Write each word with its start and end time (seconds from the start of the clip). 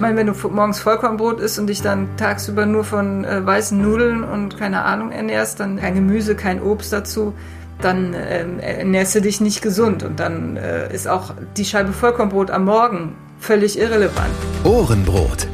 Ich 0.00 0.02
meine, 0.02 0.16
wenn 0.16 0.28
du 0.28 0.48
morgens 0.48 0.80
Vollkornbrot 0.80 1.40
isst 1.40 1.58
und 1.58 1.66
dich 1.66 1.82
dann 1.82 2.08
tagsüber 2.16 2.64
nur 2.64 2.84
von 2.84 3.22
äh, 3.22 3.44
weißen 3.44 3.78
Nudeln 3.78 4.24
und 4.24 4.56
keine 4.56 4.82
Ahnung 4.86 5.12
ernährst, 5.12 5.60
dann 5.60 5.76
kein 5.76 5.94
Gemüse, 5.94 6.34
kein 6.34 6.62
Obst 6.62 6.90
dazu, 6.90 7.34
dann 7.82 8.14
äh, 8.14 8.46
ernährst 8.62 9.14
du 9.14 9.20
dich 9.20 9.42
nicht 9.42 9.60
gesund 9.60 10.02
und 10.02 10.18
dann 10.18 10.56
äh, 10.56 10.90
ist 10.90 11.06
auch 11.06 11.34
die 11.58 11.66
Scheibe 11.66 11.92
Vollkornbrot 11.92 12.50
am 12.50 12.64
Morgen 12.64 13.14
völlig 13.40 13.78
irrelevant. 13.78 14.32
Ohrenbrot. 14.64 15.46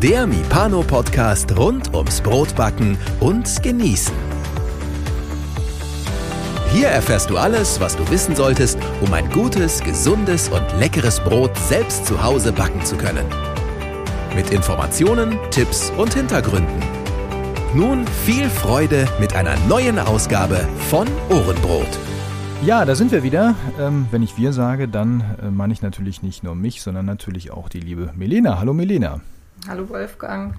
Der 0.00 0.24
Mipano-Podcast 0.28 1.58
rund 1.58 1.92
ums 1.92 2.20
Brotbacken 2.20 2.96
und 3.18 3.60
Genießen. 3.60 4.14
Hier 6.72 6.86
erfährst 6.86 7.28
du 7.28 7.36
alles, 7.36 7.80
was 7.80 7.96
du 7.96 8.08
wissen 8.08 8.36
solltest, 8.36 8.78
um 9.00 9.12
ein 9.12 9.28
gutes, 9.30 9.82
gesundes 9.82 10.48
und 10.48 10.62
leckeres 10.78 11.18
Brot 11.18 11.50
selbst 11.68 12.06
zu 12.06 12.22
Hause 12.22 12.52
backen 12.52 12.84
zu 12.84 12.94
können. 12.94 13.26
Mit 14.34 14.50
Informationen, 14.50 15.38
Tipps 15.50 15.90
und 15.96 16.14
Hintergründen. 16.14 16.80
Nun 17.74 18.06
viel 18.24 18.48
Freude 18.48 19.08
mit 19.18 19.34
einer 19.34 19.56
neuen 19.66 19.98
Ausgabe 19.98 20.68
von 20.88 21.08
Ohrenbrot. 21.30 21.88
Ja, 22.64 22.84
da 22.84 22.94
sind 22.94 23.10
wir 23.10 23.22
wieder. 23.22 23.56
Ähm, 23.80 24.06
wenn 24.10 24.22
ich 24.22 24.36
wir 24.36 24.52
sage, 24.52 24.86
dann 24.86 25.24
äh, 25.42 25.50
meine 25.50 25.72
ich 25.72 25.82
natürlich 25.82 26.22
nicht 26.22 26.44
nur 26.44 26.54
mich, 26.54 26.80
sondern 26.80 27.06
natürlich 27.06 27.50
auch 27.50 27.68
die 27.68 27.80
liebe 27.80 28.12
Melena. 28.14 28.60
Hallo 28.60 28.72
Melena. 28.72 29.20
Hallo 29.68 29.88
Wolfgang. 29.88 30.54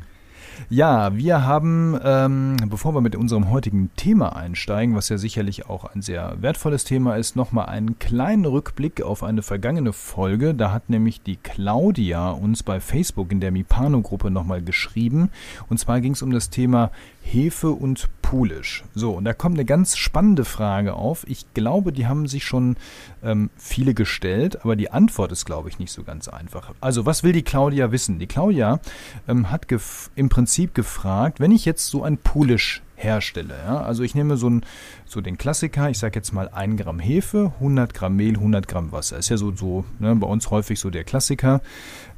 Ja, 0.69 1.15
wir 1.15 1.45
haben, 1.45 1.99
ähm, 2.03 2.57
bevor 2.67 2.93
wir 2.93 3.01
mit 3.01 3.15
unserem 3.15 3.49
heutigen 3.49 3.89
Thema 3.95 4.35
einsteigen, 4.35 4.95
was 4.95 5.09
ja 5.09 5.17
sicherlich 5.17 5.67
auch 5.69 5.85
ein 5.85 6.01
sehr 6.01 6.37
wertvolles 6.41 6.83
Thema 6.83 7.15
ist, 7.15 7.35
nochmal 7.35 7.65
einen 7.67 7.99
kleinen 7.99 8.45
Rückblick 8.45 9.01
auf 9.01 9.23
eine 9.23 9.41
vergangene 9.41 9.93
Folge. 9.93 10.53
Da 10.53 10.71
hat 10.71 10.89
nämlich 10.89 11.21
die 11.21 11.35
Claudia 11.35 12.31
uns 12.31 12.63
bei 12.63 12.79
Facebook 12.79 13.31
in 13.31 13.39
der 13.39 13.51
Mipano-Gruppe 13.51 14.31
nochmal 14.31 14.61
geschrieben. 14.61 15.29
Und 15.69 15.79
zwar 15.79 16.01
ging 16.01 16.13
es 16.13 16.21
um 16.21 16.31
das 16.31 16.49
Thema 16.49 16.91
Hefe 17.21 17.71
und 17.71 18.09
Pulisch. 18.21 18.83
So, 18.95 19.11
und 19.11 19.25
da 19.25 19.33
kommt 19.33 19.55
eine 19.55 19.65
ganz 19.65 19.97
spannende 19.97 20.45
Frage 20.45 20.93
auf. 20.93 21.25
Ich 21.27 21.53
glaube, 21.53 21.91
die 21.91 22.07
haben 22.07 22.27
sich 22.27 22.45
schon 22.45 22.77
ähm, 23.23 23.49
viele 23.57 23.93
gestellt, 23.93 24.63
aber 24.63 24.75
die 24.75 24.89
Antwort 24.89 25.31
ist, 25.31 25.45
glaube 25.45 25.69
ich, 25.69 25.79
nicht 25.79 25.91
so 25.91 26.03
ganz 26.03 26.27
einfach. 26.27 26.73
Also, 26.79 27.05
was 27.05 27.23
will 27.23 27.33
die 27.33 27.43
Claudia 27.43 27.91
wissen? 27.91 28.19
Die 28.19 28.27
Claudia 28.27 28.79
ähm, 29.27 29.51
hat 29.51 29.67
im 30.15 30.29
Prinzip 30.29 30.73
gefragt, 30.73 31.39
wenn 31.39 31.51
ich 31.51 31.65
jetzt 31.65 31.87
so 31.87 32.03
ein 32.03 32.17
Pulisch 32.17 32.81
herstelle. 33.03 33.55
Ja? 33.65 33.81
Also 33.81 34.03
ich 34.03 34.15
nehme 34.15 34.37
so, 34.37 34.49
ein, 34.49 34.65
so 35.05 35.21
den 35.21 35.37
Klassiker, 35.37 35.89
ich 35.89 35.99
sage 35.99 36.15
jetzt 36.15 36.33
mal 36.33 36.49
1 36.49 36.81
Gramm 36.81 36.99
Hefe, 36.99 37.53
100 37.55 37.93
Gramm 37.93 38.15
Mehl, 38.15 38.35
100 38.35 38.67
Gramm 38.67 38.91
Wasser. 38.91 39.17
Ist 39.17 39.29
ja 39.29 39.37
so, 39.37 39.55
so 39.55 39.85
ne, 39.99 40.15
bei 40.15 40.27
uns 40.27 40.49
häufig 40.51 40.79
so 40.79 40.89
der 40.89 41.03
Klassiker 41.03 41.61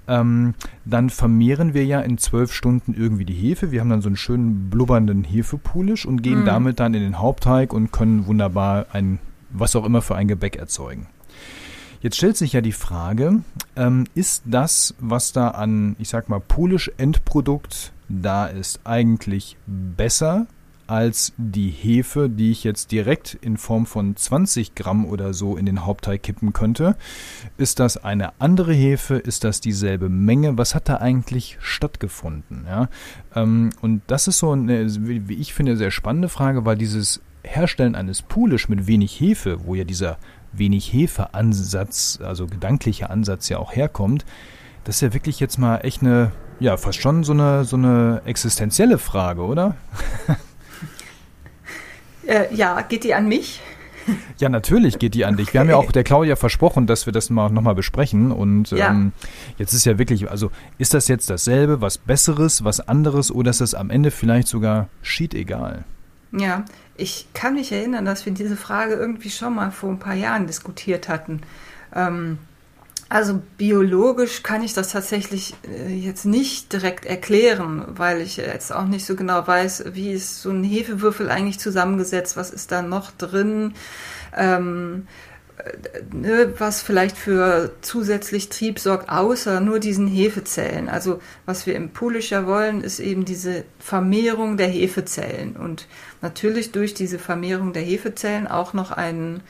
ähm, 0.07 0.53
dann 0.85 1.09
vermehren 1.09 1.73
wir 1.73 1.85
ja 1.85 2.01
in 2.01 2.17
zwölf 2.17 2.53
Stunden 2.53 2.93
irgendwie 2.93 3.25
die 3.25 3.33
Hefe. 3.33 3.71
Wir 3.71 3.79
haben 3.79 3.89
dann 3.89 4.01
so 4.01 4.09
einen 4.09 4.17
schönen 4.17 4.69
blubbernden 4.69 5.23
Hefepulisch 5.23 6.05
und 6.05 6.21
gehen 6.21 6.43
mm. 6.43 6.45
damit 6.45 6.79
dann 6.79 6.93
in 6.93 7.01
den 7.01 7.19
Hauptteig 7.19 7.73
und 7.73 7.91
können 7.91 8.25
wunderbar 8.25 8.87
ein, 8.91 9.19
was 9.49 9.75
auch 9.75 9.85
immer 9.85 10.01
für 10.01 10.15
ein 10.15 10.27
Gebäck 10.27 10.57
erzeugen. 10.57 11.07
Jetzt 12.01 12.17
stellt 12.17 12.35
sich 12.35 12.51
ja 12.51 12.59
die 12.59 12.73
Frage, 12.73 13.43
ähm, 13.77 14.03
ist 14.13 14.43
das, 14.45 14.93
was 14.99 15.31
da 15.31 15.49
an, 15.49 15.95
ich 15.99 16.09
sag 16.09 16.27
mal, 16.27 16.41
Pulisch-Endprodukt 16.41 17.93
da 18.09 18.45
ist, 18.45 18.81
eigentlich 18.83 19.55
besser 19.65 20.47
als 20.87 21.33
die 21.37 21.69
Hefe, 21.69 22.29
die 22.29 22.51
ich 22.51 22.63
jetzt 22.63 22.91
direkt 22.91 23.37
in 23.41 23.57
Form 23.57 23.85
von 23.85 24.15
20 24.15 24.75
Gramm 24.75 25.05
oder 25.05 25.33
so 25.33 25.57
in 25.57 25.65
den 25.65 25.85
Hauptteig 25.85 26.23
kippen 26.23 26.53
könnte. 26.53 26.95
Ist 27.57 27.79
das 27.79 28.03
eine 28.03 28.39
andere 28.39 28.73
Hefe? 28.73 29.15
Ist 29.15 29.43
das 29.43 29.61
dieselbe 29.61 30.09
Menge? 30.09 30.57
Was 30.57 30.75
hat 30.75 30.89
da 30.89 30.97
eigentlich 30.97 31.57
stattgefunden? 31.61 32.65
Ja? 32.67 32.89
Ähm, 33.35 33.69
und 33.81 34.01
das 34.07 34.27
ist 34.27 34.39
so 34.39 34.51
eine, 34.51 34.85
wie 35.07 35.35
ich 35.35 35.53
finde, 35.53 35.77
sehr 35.77 35.91
spannende 35.91 36.29
Frage, 36.29 36.65
weil 36.65 36.77
dieses 36.77 37.21
Herstellen 37.43 37.95
eines 37.95 38.21
Pulisch 38.21 38.69
mit 38.69 38.87
wenig 38.87 39.19
Hefe, 39.19 39.65
wo 39.65 39.75
ja 39.75 39.83
dieser 39.83 40.17
wenig 40.53 40.93
Hefe-Ansatz, 40.93 42.19
also 42.23 42.47
gedanklicher 42.47 43.09
Ansatz 43.09 43.49
ja 43.49 43.57
auch 43.57 43.75
herkommt, 43.75 44.25
das 44.83 44.95
ist 44.95 45.01
ja 45.01 45.13
wirklich 45.13 45.39
jetzt 45.39 45.57
mal 45.57 45.77
echt 45.77 46.01
eine, 46.01 46.31
ja, 46.59 46.77
fast 46.77 46.99
schon 46.99 47.23
so 47.23 47.33
eine, 47.33 47.63
so 47.63 47.75
eine 47.75 48.21
existenzielle 48.25 48.97
Frage, 48.97 49.43
oder? 49.43 49.75
Äh, 52.27 52.53
ja, 52.53 52.81
geht 52.81 53.03
die 53.03 53.13
an 53.13 53.27
mich? 53.27 53.61
Ja, 54.37 54.49
natürlich 54.49 54.99
geht 54.99 55.13
die 55.13 55.25
an 55.25 55.37
dich. 55.37 55.53
Wir 55.53 55.61
haben 55.61 55.69
ja 55.69 55.77
auch 55.77 55.91
der 55.91 56.03
Claudia 56.03 56.35
versprochen, 56.35 56.87
dass 56.87 57.05
wir 57.05 57.13
das 57.13 57.29
mal 57.29 57.49
nochmal 57.49 57.75
besprechen. 57.75 58.31
Und 58.31 58.71
ja. 58.71 58.89
ähm, 58.89 59.13
jetzt 59.57 59.73
ist 59.73 59.85
ja 59.85 59.97
wirklich, 59.97 60.29
also 60.29 60.51
ist 60.77 60.93
das 60.93 61.07
jetzt 61.07 61.29
dasselbe, 61.29 61.81
was 61.81 61.97
Besseres, 61.97 62.63
was 62.63 62.81
anderes 62.81 63.31
oder 63.31 63.51
ist 63.51 63.61
das 63.61 63.73
am 63.73 63.89
Ende 63.89 64.11
vielleicht 64.11 64.47
sogar 64.47 64.89
schied 65.01 65.33
egal? 65.33 65.85
Ja, 66.31 66.65
ich 66.97 67.27
kann 67.33 67.53
mich 67.53 67.71
erinnern, 67.71 68.05
dass 68.05 68.25
wir 68.25 68.33
diese 68.33 68.57
Frage 68.57 68.95
irgendwie 68.95 69.29
schon 69.29 69.55
mal 69.55 69.71
vor 69.71 69.89
ein 69.89 69.99
paar 69.99 70.15
Jahren 70.15 70.47
diskutiert 70.47 71.07
hatten. 71.07 71.41
Ähm, 71.95 72.39
also 73.13 73.43
biologisch 73.59 74.41
kann 74.41 74.63
ich 74.63 74.73
das 74.73 74.89
tatsächlich 74.89 75.53
äh, 75.69 75.93
jetzt 75.93 76.25
nicht 76.25 76.73
direkt 76.73 77.05
erklären, 77.05 77.85
weil 77.89 78.21
ich 78.21 78.37
jetzt 78.37 78.73
auch 78.73 78.85
nicht 78.85 79.05
so 79.05 79.15
genau 79.15 79.45
weiß, 79.45 79.83
wie 79.93 80.13
ist 80.13 80.41
so 80.41 80.49
ein 80.49 80.63
Hefewürfel 80.63 81.29
eigentlich 81.29 81.59
zusammengesetzt, 81.59 82.35
was 82.37 82.49
ist 82.49 82.71
da 82.71 82.81
noch 82.81 83.11
drin, 83.11 83.75
ähm, 84.35 85.05
äh, 85.57 86.01
ne, 86.11 86.55
was 86.57 86.81
vielleicht 86.81 87.15
für 87.15 87.73
zusätzlich 87.81 88.49
Trieb 88.49 88.79
sorgt, 88.79 89.09
außer 89.09 89.59
nur 89.59 89.77
diesen 89.79 90.07
Hefezellen. 90.07 90.89
Also 90.89 91.21
was 91.45 91.67
wir 91.67 91.75
im 91.75 91.91
Pulischer 91.91 92.47
wollen, 92.47 92.81
ist 92.81 92.99
eben 92.99 93.25
diese 93.25 93.63
Vermehrung 93.77 94.57
der 94.57 94.69
Hefezellen 94.69 95.55
und 95.55 95.87
natürlich 96.23 96.71
durch 96.71 96.95
diese 96.95 97.19
Vermehrung 97.19 97.73
der 97.73 97.83
Hefezellen 97.83 98.47
auch 98.47 98.73
noch 98.73 98.89
einen 98.89 99.43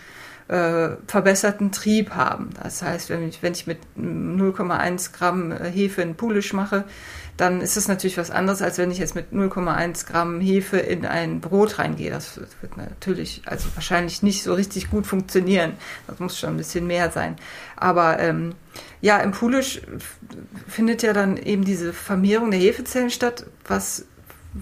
äh, 0.48 0.90
verbesserten 1.08 1.72
Trieb 1.72 2.12
haben. 2.12 2.50
Das 2.62 2.82
heißt, 2.82 3.10
wenn 3.10 3.28
ich, 3.28 3.42
wenn 3.42 3.54
ich 3.54 3.68
mit 3.68 3.80
0,1 3.98 5.14
Gramm 5.14 5.52
äh, 5.52 5.72
Hefe 5.72 6.02
in 6.02 6.16
Pulisch 6.16 6.54
mache, 6.54 6.86
dann 7.38 7.62
ist 7.62 7.78
es 7.78 7.88
natürlich 7.88 8.18
was 8.18 8.30
anderes, 8.30 8.62
als 8.62 8.78
wenn 8.78 8.92
ich 8.92 9.00
jetzt 9.00 9.16
mit 9.16 9.32
0,1 9.32 10.06
Gramm 10.06 10.40
Hefe 10.40 10.78
in 10.78 11.06
ein 11.06 11.42
Brot 11.42 11.80
reingehe. 11.80 12.12
Das 12.12 12.40
wird 12.62 12.78
natürlich, 12.78 13.42
also 13.46 13.70
wahrscheinlich 13.74 14.22
nicht 14.22 14.44
so 14.44 14.54
richtig 14.54 14.92
gut 14.92 15.08
funktionieren. 15.08 15.74
Das 16.06 16.20
muss 16.20 16.38
schon 16.38 16.52
ein 16.52 16.58
bisschen 16.58 16.86
mehr 16.86 17.10
sein. 17.10 17.36
Aber 17.76 18.20
ähm, 18.20 18.54
ja, 19.02 19.18
im 19.20 19.32
Pulisch 19.32 19.82
findet 20.68 21.02
ja 21.02 21.14
dann 21.14 21.38
eben 21.38 21.66
diese 21.66 21.92
Vermehrung 21.92 22.52
der 22.52 22.60
Hefezellen 22.60 23.10
statt. 23.10 23.46
Was 23.68 24.06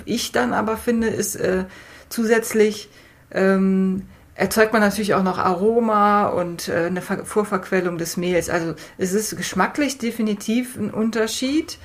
ich 0.06 0.32
dann 0.32 0.54
aber 0.54 0.78
finde, 0.78 1.08
ist 1.08 1.36
äh, 1.36 1.66
zusätzlich 2.08 2.90
ähm, 3.32 4.04
erzeugt 4.36 4.74
man 4.74 4.82
natürlich 4.82 5.14
auch 5.14 5.24
noch 5.24 5.38
Aroma 5.38 6.28
und 6.28 6.68
äh, 6.70 6.86
eine 6.86 7.02
Vorverquellung 7.02 7.98
des 7.98 8.18
Mehls. 8.18 8.50
Also 8.50 8.76
es 8.98 9.14
ist 9.14 9.38
geschmacklich 9.38 9.98
definitiv 9.98 10.78
ein 10.78 10.92
Unterschied 10.92 11.78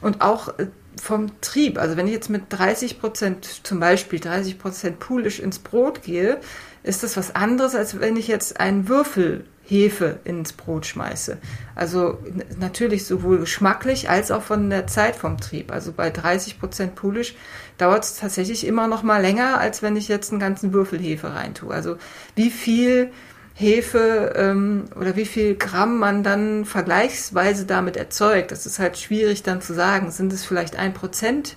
und 0.00 0.20
auch 0.20 0.58
äh, 0.58 0.66
vom 1.00 1.40
Trieb. 1.40 1.78
Also 1.78 1.96
wenn 1.96 2.06
ich 2.06 2.12
jetzt 2.12 2.30
mit 2.30 2.44
30 2.50 3.00
Prozent, 3.00 3.60
zum 3.64 3.80
Beispiel 3.80 4.20
30 4.20 4.58
Prozent 4.58 4.98
Pulisch 4.98 5.38
ins 5.38 5.58
Brot 5.58 6.02
gehe, 6.02 6.40
ist 6.82 7.02
das 7.02 7.16
was 7.16 7.34
anderes, 7.34 7.74
als 7.74 8.00
wenn 8.00 8.16
ich 8.16 8.28
jetzt 8.28 8.58
einen 8.60 8.88
Würfel 8.88 9.44
Hefe 9.70 10.18
ins 10.24 10.52
Brot 10.52 10.84
schmeiße. 10.84 11.38
Also 11.76 12.18
natürlich 12.58 13.06
sowohl 13.06 13.38
geschmacklich 13.38 14.10
als 14.10 14.32
auch 14.32 14.42
von 14.42 14.68
der 14.68 14.88
Zeit 14.88 15.14
vom 15.14 15.38
Trieb. 15.38 15.70
Also 15.70 15.92
bei 15.92 16.10
30 16.10 16.58
Prozent 16.58 16.96
Pulisch 16.96 17.36
dauert 17.78 18.02
es 18.02 18.16
tatsächlich 18.16 18.66
immer 18.66 18.88
noch 18.88 19.04
mal 19.04 19.22
länger, 19.22 19.58
als 19.58 19.80
wenn 19.80 19.96
ich 19.96 20.08
jetzt 20.08 20.32
einen 20.32 20.40
ganzen 20.40 20.72
Würfel 20.72 20.98
Hefe 20.98 21.34
reintue. 21.34 21.72
Also 21.72 21.98
wie 22.34 22.50
viel 22.50 23.12
Hefe 23.54 24.32
ähm, 24.34 24.86
oder 24.98 25.14
wie 25.14 25.26
viel 25.26 25.54
Gramm 25.54 25.98
man 25.98 26.24
dann 26.24 26.64
vergleichsweise 26.64 27.64
damit 27.64 27.96
erzeugt, 27.96 28.50
das 28.50 28.66
ist 28.66 28.80
halt 28.80 28.98
schwierig 28.98 29.44
dann 29.44 29.60
zu 29.60 29.72
sagen. 29.72 30.10
Sind 30.10 30.32
es 30.32 30.44
vielleicht 30.44 30.74
ein 30.76 30.94
Prozent 30.94 31.56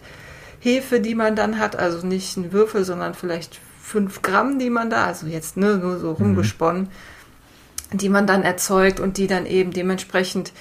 Hefe, 0.59 0.99
die 0.99 1.15
man 1.15 1.35
dann 1.35 1.57
hat, 1.57 1.75
also 1.75 2.05
nicht 2.05 2.37
ein 2.37 2.51
Würfel, 2.51 2.83
sondern 2.85 3.15
vielleicht 3.15 3.59
fünf 3.83 4.21
Gramm, 4.21 4.59
die 4.59 4.69
man 4.69 4.89
da, 4.89 5.05
also 5.05 5.27
jetzt 5.27 5.57
ne, 5.57 5.77
nur 5.77 5.99
so 5.99 6.13
rumgesponnen, 6.13 6.83
mhm. 7.91 7.97
die 7.97 8.09
man 8.09 8.25
dann 8.25 8.41
erzeugt 8.43 8.99
und 8.99 9.17
die 9.17 9.27
dann 9.27 9.45
eben 9.45 9.71
dementsprechend 9.71 10.53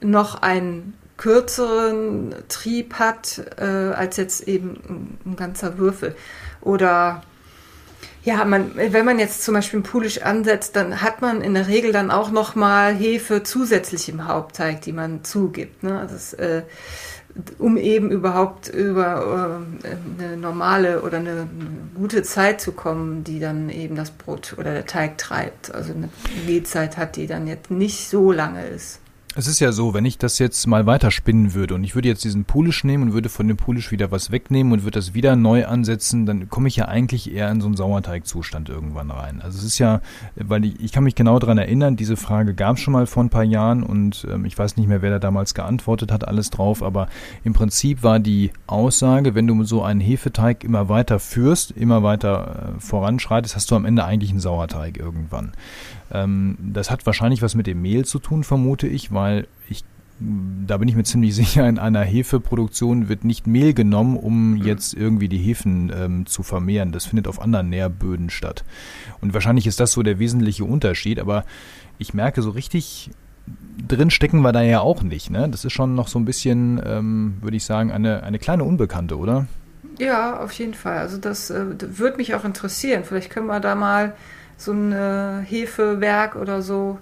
noch 0.00 0.42
einen 0.42 0.94
kürzeren 1.16 2.34
Trieb 2.48 2.94
hat, 2.94 3.40
äh, 3.58 3.64
als 3.64 4.16
jetzt 4.16 4.48
eben 4.48 4.70
ein, 4.88 5.18
ein, 5.24 5.36
ganzer 5.36 5.78
Würfel. 5.78 6.16
Oder 6.60 7.22
ja, 8.24 8.44
man, 8.44 8.72
wenn 8.74 9.04
man 9.04 9.20
jetzt 9.20 9.44
zum 9.44 9.54
Beispiel 9.54 9.80
Pulisch 9.80 10.22
ansetzt, 10.22 10.74
dann 10.74 11.00
hat 11.00 11.22
man 11.22 11.42
in 11.42 11.54
der 11.54 11.68
Regel 11.68 11.92
dann 11.92 12.10
auch 12.10 12.32
nochmal 12.32 12.92
Hefe 12.92 13.44
zusätzlich 13.44 14.08
im 14.08 14.26
Hauptteig, 14.26 14.80
die 14.82 14.92
man 14.92 15.22
zugibt. 15.22 15.84
Ne? 15.84 16.06
Das, 16.10 16.32
äh, 16.34 16.62
um 17.58 17.76
eben 17.76 18.10
überhaupt 18.10 18.68
über 18.68 19.60
äh, 19.82 20.22
eine 20.22 20.36
normale 20.36 21.02
oder 21.02 21.18
eine 21.18 21.48
gute 21.94 22.22
Zeit 22.22 22.60
zu 22.60 22.72
kommen, 22.72 23.24
die 23.24 23.40
dann 23.40 23.70
eben 23.70 23.96
das 23.96 24.10
Brot 24.10 24.54
oder 24.58 24.72
der 24.72 24.86
Teig 24.86 25.18
treibt. 25.18 25.74
Also 25.74 25.92
eine 25.92 26.08
Gehzeit 26.46 26.96
hat, 26.96 27.16
die 27.16 27.26
dann 27.26 27.46
jetzt 27.46 27.70
nicht 27.70 28.08
so 28.08 28.30
lange 28.30 28.66
ist. 28.66 29.00
Es 29.36 29.48
ist 29.48 29.58
ja 29.58 29.72
so, 29.72 29.94
wenn 29.94 30.04
ich 30.04 30.16
das 30.16 30.38
jetzt 30.38 30.64
mal 30.68 30.86
weiterspinnen 30.86 31.54
würde 31.54 31.74
und 31.74 31.82
ich 31.82 31.96
würde 31.96 32.06
jetzt 32.06 32.22
diesen 32.22 32.44
Polish 32.44 32.84
nehmen 32.84 33.02
und 33.02 33.14
würde 33.14 33.28
von 33.28 33.48
dem 33.48 33.56
Polish 33.56 33.90
wieder 33.90 34.12
was 34.12 34.30
wegnehmen 34.30 34.72
und 34.72 34.84
würde 34.84 35.00
das 35.00 35.12
wieder 35.12 35.34
neu 35.34 35.66
ansetzen, 35.66 36.24
dann 36.24 36.48
komme 36.48 36.68
ich 36.68 36.76
ja 36.76 36.84
eigentlich 36.84 37.34
eher 37.34 37.50
in 37.50 37.60
so 37.60 37.66
einen 37.66 37.76
Sauerteigzustand 37.76 38.68
irgendwann 38.68 39.10
rein. 39.10 39.40
Also 39.42 39.58
es 39.58 39.64
ist 39.64 39.80
ja, 39.80 40.02
weil 40.36 40.64
ich, 40.64 40.78
ich 40.78 40.92
kann 40.92 41.02
mich 41.02 41.16
genau 41.16 41.40
daran 41.40 41.58
erinnern, 41.58 41.96
diese 41.96 42.16
Frage 42.16 42.54
gab 42.54 42.76
es 42.76 42.82
schon 42.82 42.92
mal 42.92 43.08
vor 43.08 43.24
ein 43.24 43.28
paar 43.28 43.42
Jahren 43.42 43.82
und 43.82 44.24
ähm, 44.30 44.44
ich 44.44 44.56
weiß 44.56 44.76
nicht 44.76 44.86
mehr, 44.86 45.02
wer 45.02 45.10
da 45.10 45.18
damals 45.18 45.54
geantwortet 45.54 46.12
hat, 46.12 46.28
alles 46.28 46.50
drauf, 46.50 46.80
aber 46.80 47.08
im 47.42 47.54
Prinzip 47.54 48.04
war 48.04 48.20
die 48.20 48.52
Aussage, 48.68 49.34
wenn 49.34 49.48
du 49.48 49.64
so 49.64 49.82
einen 49.82 50.00
Hefeteig 50.00 50.62
immer 50.62 50.88
weiter 50.88 51.18
führst, 51.18 51.72
immer 51.72 52.04
weiter 52.04 52.76
äh, 52.76 52.80
voranschreitest, 52.80 53.56
hast 53.56 53.68
du 53.68 53.74
am 53.74 53.84
Ende 53.84 54.04
eigentlich 54.04 54.30
einen 54.30 54.38
Sauerteig 54.38 54.96
irgendwann. 54.96 55.50
Ähm, 56.10 56.56
das 56.60 56.90
hat 56.90 57.06
wahrscheinlich 57.06 57.42
was 57.42 57.54
mit 57.54 57.66
dem 57.66 57.82
Mehl 57.82 58.04
zu 58.04 58.18
tun, 58.18 58.44
vermute 58.44 58.86
ich, 58.86 59.12
weil 59.12 59.46
ich 59.68 59.84
da 60.66 60.76
bin 60.76 60.88
ich 60.88 60.94
mir 60.94 61.02
ziemlich 61.02 61.34
sicher, 61.34 61.68
in 61.68 61.78
einer 61.78 62.02
Hefeproduktion 62.02 63.08
wird 63.08 63.24
nicht 63.24 63.46
Mehl 63.46 63.74
genommen, 63.74 64.16
um 64.16 64.56
jetzt 64.56 64.94
irgendwie 64.94 65.28
die 65.28 65.38
Hefen 65.38 65.92
ähm, 65.94 66.26
zu 66.26 66.42
vermehren. 66.42 66.92
Das 66.92 67.06
findet 67.06 67.26
auf 67.26 67.40
anderen 67.40 67.68
Nährböden 67.68 68.30
statt. 68.30 68.64
Und 69.20 69.34
wahrscheinlich 69.34 69.66
ist 69.66 69.80
das 69.80 69.92
so 69.92 70.02
der 70.02 70.18
wesentliche 70.18 70.64
Unterschied, 70.64 71.18
aber 71.18 71.44
ich 71.98 72.14
merke 72.14 72.42
so 72.42 72.50
richtig 72.50 73.10
drin 73.86 74.10
stecken 74.10 74.40
wir 74.40 74.52
da 74.52 74.62
ja 74.62 74.80
auch 74.80 75.02
nicht. 75.02 75.30
Ne? 75.30 75.48
Das 75.50 75.64
ist 75.64 75.72
schon 75.72 75.94
noch 75.94 76.08
so 76.08 76.18
ein 76.18 76.24
bisschen, 76.24 76.80
ähm, 76.84 77.34
würde 77.40 77.56
ich 77.56 77.64
sagen, 77.64 77.92
eine, 77.92 78.22
eine 78.22 78.38
kleine 78.38 78.64
Unbekannte, 78.64 79.18
oder? 79.18 79.46
Ja, 79.98 80.40
auf 80.40 80.52
jeden 80.52 80.74
Fall. 80.74 80.98
Also 80.98 81.18
das 81.18 81.50
äh, 81.50 81.64
würde 81.78 82.16
mich 82.16 82.34
auch 82.34 82.44
interessieren. 82.44 83.04
Vielleicht 83.04 83.30
können 83.30 83.46
wir 83.46 83.60
da 83.60 83.74
mal 83.74 84.14
so 84.56 84.72
ein 84.72 84.92
äh, 84.92 85.42
Hefewerk 85.44 86.36
oder 86.36 86.62
so 86.62 86.98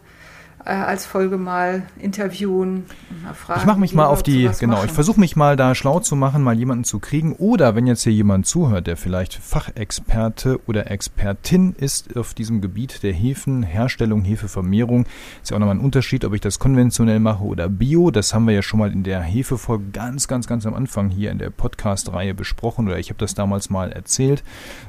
als 0.65 1.07
Folge 1.07 1.39
mal 1.39 1.83
interviewen. 1.99 2.85
Mal 3.23 3.35
fragen, 3.35 3.61
ich 3.61 3.67
mache 3.67 3.81
mich 3.81 3.95
mal 3.95 4.07
auf 4.07 4.23
die, 4.23 4.49
genau, 4.59 4.77
machen. 4.77 4.87
ich 4.87 4.93
versuche 4.93 5.19
mich 5.19 5.37
mal 5.37 5.57
da 5.57 5.75
schlau 5.75 6.01
zu 6.01 6.15
machen, 6.17 6.43
mal 6.43 6.57
jemanden 6.57 6.85
zu 6.85 6.99
kriegen. 6.99 7.35
Oder 7.35 7.75
wenn 7.75 7.87
jetzt 7.87 8.03
hier 8.03 8.13
jemand 8.13 8.47
zuhört, 8.47 8.87
der 8.87 8.97
vielleicht 8.97 9.35
Fachexperte 9.35 10.61
oder 10.67 10.91
Expertin 10.91 11.75
ist 11.77 12.17
auf 12.17 12.35
diesem 12.35 12.61
Gebiet 12.61 13.03
der 13.03 13.13
Hefenherstellung, 13.13 14.23
Hefevermehrung, 14.23 15.07
ist 15.43 15.51
ja 15.51 15.57
auch 15.57 15.61
nochmal 15.61 15.77
ein 15.77 15.85
Unterschied, 15.85 16.25
ob 16.25 16.35
ich 16.35 16.41
das 16.41 16.59
konventionell 16.59 17.19
mache 17.19 17.43
oder 17.45 17.69
bio. 17.69 18.11
Das 18.11 18.33
haben 18.33 18.47
wir 18.47 18.55
ja 18.55 18.63
schon 18.63 18.79
mal 18.79 18.93
in 18.93 19.03
der 19.03 19.21
Hefefolge 19.21 19.85
ganz, 19.93 20.29
ganz, 20.29 20.47
ganz 20.47 20.65
am 20.67 20.75
Anfang 20.75 21.11
hier 21.11 21.33
in 21.33 21.39
der 21.39 21.51
Podcast-Reihe 21.51 22.35
besprochen 22.35 22.87
oder 22.87 22.99
ich 22.99 23.11
habe 23.11 23.19
das 23.19 23.35
damals 23.35 23.71
mal 23.71 23.91
erzählt, 23.91 24.45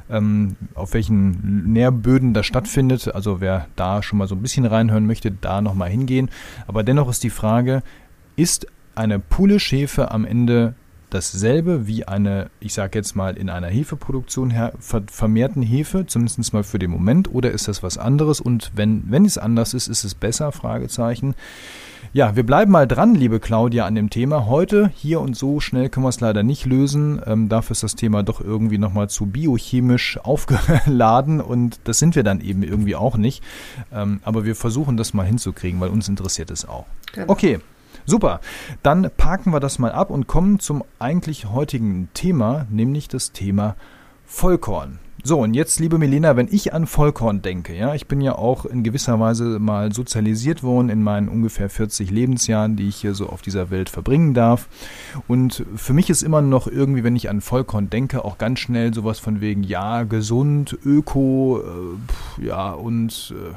ähm, 0.08 0.56
auf 0.74 0.94
welchen 0.94 1.72
Nährböden 1.72 2.32
das 2.34 2.46
stattfindet. 2.46 3.12
Also 3.12 3.40
wer 3.40 3.66
da 3.74 4.02
schon 4.02 4.18
mal 4.18 4.28
so 4.28 4.36
ein 4.36 4.42
bisschen 4.42 4.66
reinhören 4.66 5.06
möchte, 5.06 5.32
da 5.32 5.63
nochmal 5.64 5.90
hingehen. 5.90 6.30
Aber 6.66 6.82
dennoch 6.84 7.08
ist 7.10 7.24
die 7.24 7.30
Frage, 7.30 7.82
ist 8.36 8.66
eine 8.94 9.18
Pulle-Schäfe 9.18 10.10
am 10.12 10.24
Ende 10.24 10.74
dasselbe 11.10 11.86
wie 11.86 12.06
eine, 12.06 12.50
ich 12.60 12.74
sage 12.74 12.98
jetzt 12.98 13.14
mal, 13.14 13.36
in 13.36 13.48
einer 13.48 13.68
Hefeproduktion 13.68 14.52
vermehrten 15.06 15.62
Hefe, 15.62 16.06
zumindest 16.06 16.52
mal 16.52 16.64
für 16.64 16.78
den 16.78 16.90
Moment, 16.90 17.32
oder 17.32 17.52
ist 17.52 17.68
das 17.68 17.82
was 17.82 17.98
anderes? 17.98 18.40
Und 18.40 18.72
wenn, 18.74 19.04
wenn 19.08 19.24
es 19.24 19.38
anders 19.38 19.74
ist, 19.74 19.88
ist 19.88 20.04
es 20.04 20.14
besser? 20.14 20.50
Fragezeichen. 20.52 21.34
Ja, 22.14 22.36
wir 22.36 22.46
bleiben 22.46 22.70
mal 22.70 22.86
dran, 22.86 23.16
liebe 23.16 23.40
Claudia, 23.40 23.86
an 23.86 23.96
dem 23.96 24.08
Thema. 24.08 24.46
Heute, 24.46 24.92
hier 24.94 25.20
und 25.20 25.36
so 25.36 25.58
schnell 25.58 25.88
können 25.88 26.06
wir 26.06 26.10
es 26.10 26.20
leider 26.20 26.44
nicht 26.44 26.64
lösen. 26.64 27.20
Ähm, 27.26 27.48
dafür 27.48 27.72
ist 27.72 27.82
das 27.82 27.96
Thema 27.96 28.22
doch 28.22 28.40
irgendwie 28.40 28.78
nochmal 28.78 29.08
zu 29.08 29.26
biochemisch 29.26 30.20
aufgeladen 30.22 31.40
und 31.40 31.80
das 31.82 31.98
sind 31.98 32.14
wir 32.14 32.22
dann 32.22 32.40
eben 32.40 32.62
irgendwie 32.62 32.94
auch 32.94 33.16
nicht. 33.16 33.42
Ähm, 33.92 34.20
aber 34.22 34.44
wir 34.44 34.54
versuchen 34.54 34.96
das 34.96 35.12
mal 35.12 35.26
hinzukriegen, 35.26 35.80
weil 35.80 35.88
uns 35.88 36.08
interessiert 36.08 36.52
es 36.52 36.68
auch. 36.68 36.86
Genau. 37.14 37.32
Okay. 37.32 37.58
Super, 38.06 38.40
dann 38.84 39.10
parken 39.16 39.52
wir 39.52 39.58
das 39.58 39.80
mal 39.80 39.90
ab 39.90 40.10
und 40.10 40.28
kommen 40.28 40.60
zum 40.60 40.84
eigentlich 41.00 41.46
heutigen 41.46 42.10
Thema, 42.14 42.68
nämlich 42.70 43.08
das 43.08 43.32
Thema 43.32 43.74
Vollkorn. 44.24 45.00
So, 45.26 45.40
und 45.40 45.54
jetzt, 45.54 45.80
liebe 45.80 45.96
Melina, 45.96 46.36
wenn 46.36 46.48
ich 46.50 46.74
an 46.74 46.86
Vollkorn 46.86 47.40
denke, 47.40 47.74
ja, 47.74 47.94
ich 47.94 48.06
bin 48.06 48.20
ja 48.20 48.34
auch 48.34 48.66
in 48.66 48.82
gewisser 48.82 49.18
Weise 49.18 49.58
mal 49.58 49.90
sozialisiert 49.90 50.62
worden 50.62 50.90
in 50.90 51.02
meinen 51.02 51.30
ungefähr 51.30 51.70
40 51.70 52.10
Lebensjahren, 52.10 52.76
die 52.76 52.88
ich 52.88 52.96
hier 52.96 53.14
so 53.14 53.30
auf 53.30 53.40
dieser 53.40 53.70
Welt 53.70 53.88
verbringen 53.88 54.34
darf. 54.34 54.68
Und 55.26 55.64
für 55.76 55.94
mich 55.94 56.10
ist 56.10 56.22
immer 56.22 56.42
noch 56.42 56.66
irgendwie, 56.66 57.04
wenn 57.04 57.16
ich 57.16 57.30
an 57.30 57.40
Vollkorn 57.40 57.88
denke, 57.88 58.22
auch 58.22 58.36
ganz 58.36 58.58
schnell 58.58 58.92
sowas 58.92 59.18
von 59.18 59.40
wegen, 59.40 59.62
ja, 59.62 60.02
gesund, 60.02 60.76
öko, 60.84 61.62
äh, 62.38 62.44
ja, 62.44 62.72
und 62.72 63.32
äh, 63.34 63.54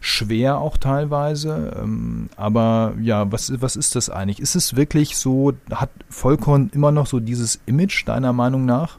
schwer 0.00 0.58
auch 0.58 0.76
teilweise. 0.78 1.76
Ähm, 1.80 2.28
aber 2.36 2.94
ja, 3.00 3.30
was, 3.30 3.52
was 3.60 3.76
ist 3.76 3.94
das 3.94 4.10
eigentlich? 4.10 4.40
Ist 4.40 4.56
es 4.56 4.74
wirklich 4.74 5.16
so, 5.16 5.52
hat 5.70 5.90
Vollkorn 6.08 6.72
immer 6.74 6.90
noch 6.90 7.06
so 7.06 7.20
dieses 7.20 7.60
Image 7.66 8.04
deiner 8.08 8.32
Meinung 8.32 8.64
nach? 8.64 8.98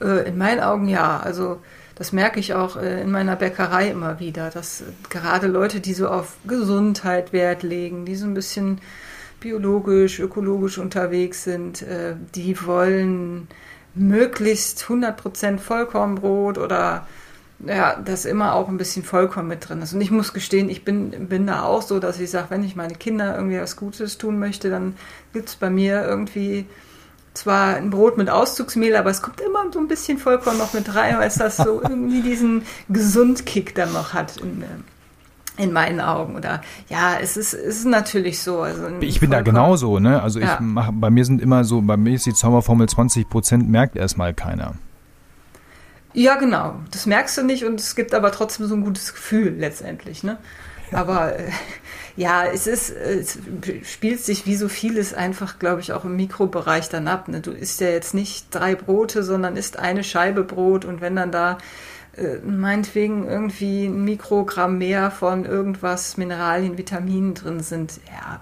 Äh, 0.00 0.28
in 0.28 0.38
meinen 0.38 0.60
Augen 0.60 0.88
ja. 0.88 1.20
Also 1.20 1.60
das 1.94 2.12
merke 2.12 2.38
ich 2.40 2.54
auch 2.54 2.76
äh, 2.76 3.02
in 3.02 3.10
meiner 3.10 3.36
Bäckerei 3.36 3.88
immer 3.90 4.20
wieder, 4.20 4.50
dass 4.50 4.84
gerade 5.10 5.46
Leute, 5.46 5.80
die 5.80 5.94
so 5.94 6.08
auf 6.08 6.36
Gesundheit 6.46 7.32
Wert 7.32 7.62
legen, 7.62 8.04
die 8.04 8.14
so 8.14 8.26
ein 8.26 8.34
bisschen 8.34 8.80
biologisch, 9.40 10.20
ökologisch 10.20 10.78
unterwegs 10.78 11.44
sind, 11.44 11.82
äh, 11.82 12.14
die 12.34 12.64
wollen 12.64 13.48
möglichst 13.94 14.84
100% 14.84 15.58
Vollkornbrot 15.58 16.58
oder 16.58 17.06
ja, 17.66 17.96
dass 17.96 18.24
immer 18.24 18.54
auch 18.54 18.68
ein 18.68 18.76
bisschen 18.76 19.02
Vollkorn 19.02 19.48
mit 19.48 19.68
drin 19.68 19.82
ist. 19.82 19.92
Und 19.92 20.00
ich 20.00 20.12
muss 20.12 20.32
gestehen, 20.32 20.68
ich 20.68 20.84
bin, 20.84 21.28
bin 21.28 21.46
da 21.48 21.64
auch 21.64 21.82
so, 21.82 21.98
dass 21.98 22.20
ich 22.20 22.30
sage, 22.30 22.50
wenn 22.50 22.62
ich 22.62 22.76
meine 22.76 22.94
Kinder 22.94 23.34
irgendwie 23.34 23.58
was 23.58 23.76
Gutes 23.76 24.18
tun 24.18 24.38
möchte, 24.38 24.70
dann 24.70 24.94
gibt 25.32 25.48
es 25.48 25.56
bei 25.56 25.68
mir 25.68 26.04
irgendwie 26.04 26.66
zwar 27.38 27.76
ein 27.76 27.90
Brot 27.90 28.18
mit 28.18 28.28
Auszugsmehl, 28.28 28.96
aber 28.96 29.10
es 29.10 29.22
kommt 29.22 29.40
immer 29.40 29.60
so 29.72 29.78
ein 29.78 29.88
bisschen 29.88 30.18
Vollkorn 30.18 30.58
noch 30.58 30.74
mit 30.74 30.94
rein, 30.94 31.18
weil 31.18 31.28
es 31.28 31.36
das 31.36 31.56
so 31.56 31.80
irgendwie 31.88 32.22
diesen 32.22 32.62
Gesundkick 32.88 33.74
dann 33.74 33.92
noch 33.92 34.12
hat 34.12 34.38
in, 34.38 34.62
äh, 34.62 35.62
in 35.62 35.72
meinen 35.72 36.00
Augen. 36.00 36.36
Oder 36.36 36.62
ja, 36.88 37.16
es 37.20 37.36
ist, 37.36 37.54
es 37.54 37.78
ist 37.78 37.86
natürlich 37.86 38.42
so. 38.42 38.60
Also 38.62 38.88
ich 39.00 39.20
bin 39.20 39.30
Vollkorn, 39.30 39.30
da 39.30 39.40
genauso, 39.42 39.98
ne? 40.00 40.20
Also 40.22 40.40
ja. 40.40 40.54
ich 40.54 40.60
mache, 40.60 40.92
bei 40.92 41.10
mir 41.10 41.24
sind 41.24 41.40
immer 41.40 41.64
so, 41.64 41.80
bei 41.80 41.96
mir 41.96 42.14
ist 42.14 42.26
die 42.26 42.34
Zauberformel 42.34 42.88
20 42.88 43.28
Prozent 43.28 43.68
merkt 43.68 43.96
erstmal 43.96 44.34
keiner. 44.34 44.74
Ja, 46.12 46.36
genau. 46.36 46.74
Das 46.90 47.06
merkst 47.06 47.38
du 47.38 47.42
nicht 47.44 47.64
und 47.64 47.78
es 47.78 47.94
gibt 47.94 48.14
aber 48.14 48.32
trotzdem 48.32 48.66
so 48.66 48.74
ein 48.74 48.82
gutes 48.82 49.12
Gefühl 49.12 49.54
letztendlich, 49.58 50.24
ne? 50.24 50.38
Aber 50.92 51.38
äh, 51.38 51.50
ja, 52.18 52.46
es 52.46 52.66
ist, 52.66 52.90
es 52.90 53.38
spielt 53.84 54.24
sich 54.24 54.44
wie 54.44 54.56
so 54.56 54.68
vieles 54.68 55.14
einfach, 55.14 55.60
glaube 55.60 55.80
ich, 55.80 55.92
auch 55.92 56.04
im 56.04 56.16
Mikrobereich 56.16 56.88
dann 56.88 57.06
ab. 57.06 57.28
Ne? 57.28 57.40
Du 57.40 57.52
isst 57.52 57.80
ja 57.80 57.90
jetzt 57.90 58.12
nicht 58.12 58.52
drei 58.52 58.74
Brote, 58.74 59.22
sondern 59.22 59.56
isst 59.56 59.78
eine 59.78 60.02
Scheibe 60.02 60.42
Brot 60.42 60.84
und 60.84 61.00
wenn 61.00 61.14
dann 61.14 61.30
da 61.30 61.58
äh, 62.16 62.38
meinetwegen 62.44 63.28
irgendwie 63.28 63.86
ein 63.86 64.02
Mikrogramm 64.02 64.78
mehr 64.78 65.12
von 65.12 65.44
irgendwas, 65.44 66.16
Mineralien, 66.16 66.76
Vitaminen 66.76 67.34
drin 67.34 67.60
sind, 67.60 68.00
ja, 68.08 68.40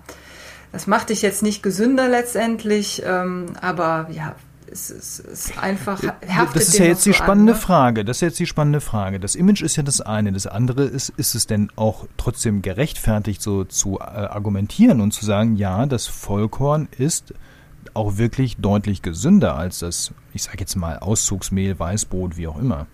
das 0.72 0.86
macht 0.86 1.10
dich 1.10 1.20
jetzt 1.20 1.42
nicht 1.42 1.62
gesünder 1.62 2.08
letztendlich, 2.08 3.02
ähm, 3.04 3.56
aber 3.60 4.08
ja, 4.10 4.36
es 4.76 4.90
ist, 4.90 5.18
es 5.20 5.46
ist 5.48 5.58
einfach 5.58 6.02
haftet 6.02 6.56
Das 6.56 6.68
ist 6.68 6.78
ja 6.78 6.84
jetzt 6.84 7.06
die 7.06 7.14
spannende 7.14 7.52
an, 7.52 7.58
ne? 7.58 7.62
Frage. 7.62 8.04
Das 8.04 8.18
ist 8.18 8.20
jetzt 8.20 8.38
die 8.38 8.46
spannende 8.46 8.80
Frage. 8.80 9.18
Das 9.18 9.34
Image 9.34 9.62
ist 9.62 9.76
ja 9.76 9.82
das 9.82 10.00
eine. 10.00 10.32
Das 10.32 10.46
andere 10.46 10.84
ist, 10.84 11.10
ist 11.16 11.34
es 11.34 11.46
denn 11.46 11.70
auch 11.76 12.06
trotzdem 12.16 12.62
gerechtfertigt, 12.62 13.42
so 13.42 13.64
zu 13.64 13.98
äh, 13.98 14.02
argumentieren 14.02 15.00
und 15.00 15.12
zu 15.12 15.24
sagen, 15.24 15.56
ja, 15.56 15.86
das 15.86 16.06
Vollkorn 16.06 16.88
ist 16.96 17.34
auch 17.94 18.18
wirklich 18.18 18.56
deutlich 18.58 19.02
gesünder 19.02 19.56
als 19.56 19.78
das, 19.78 20.12
ich 20.34 20.42
sage 20.42 20.58
jetzt 20.60 20.76
mal, 20.76 20.98
Auszugsmehl, 20.98 21.78
Weißbrot, 21.78 22.36
wie 22.36 22.46
auch 22.46 22.58
immer. 22.58 22.86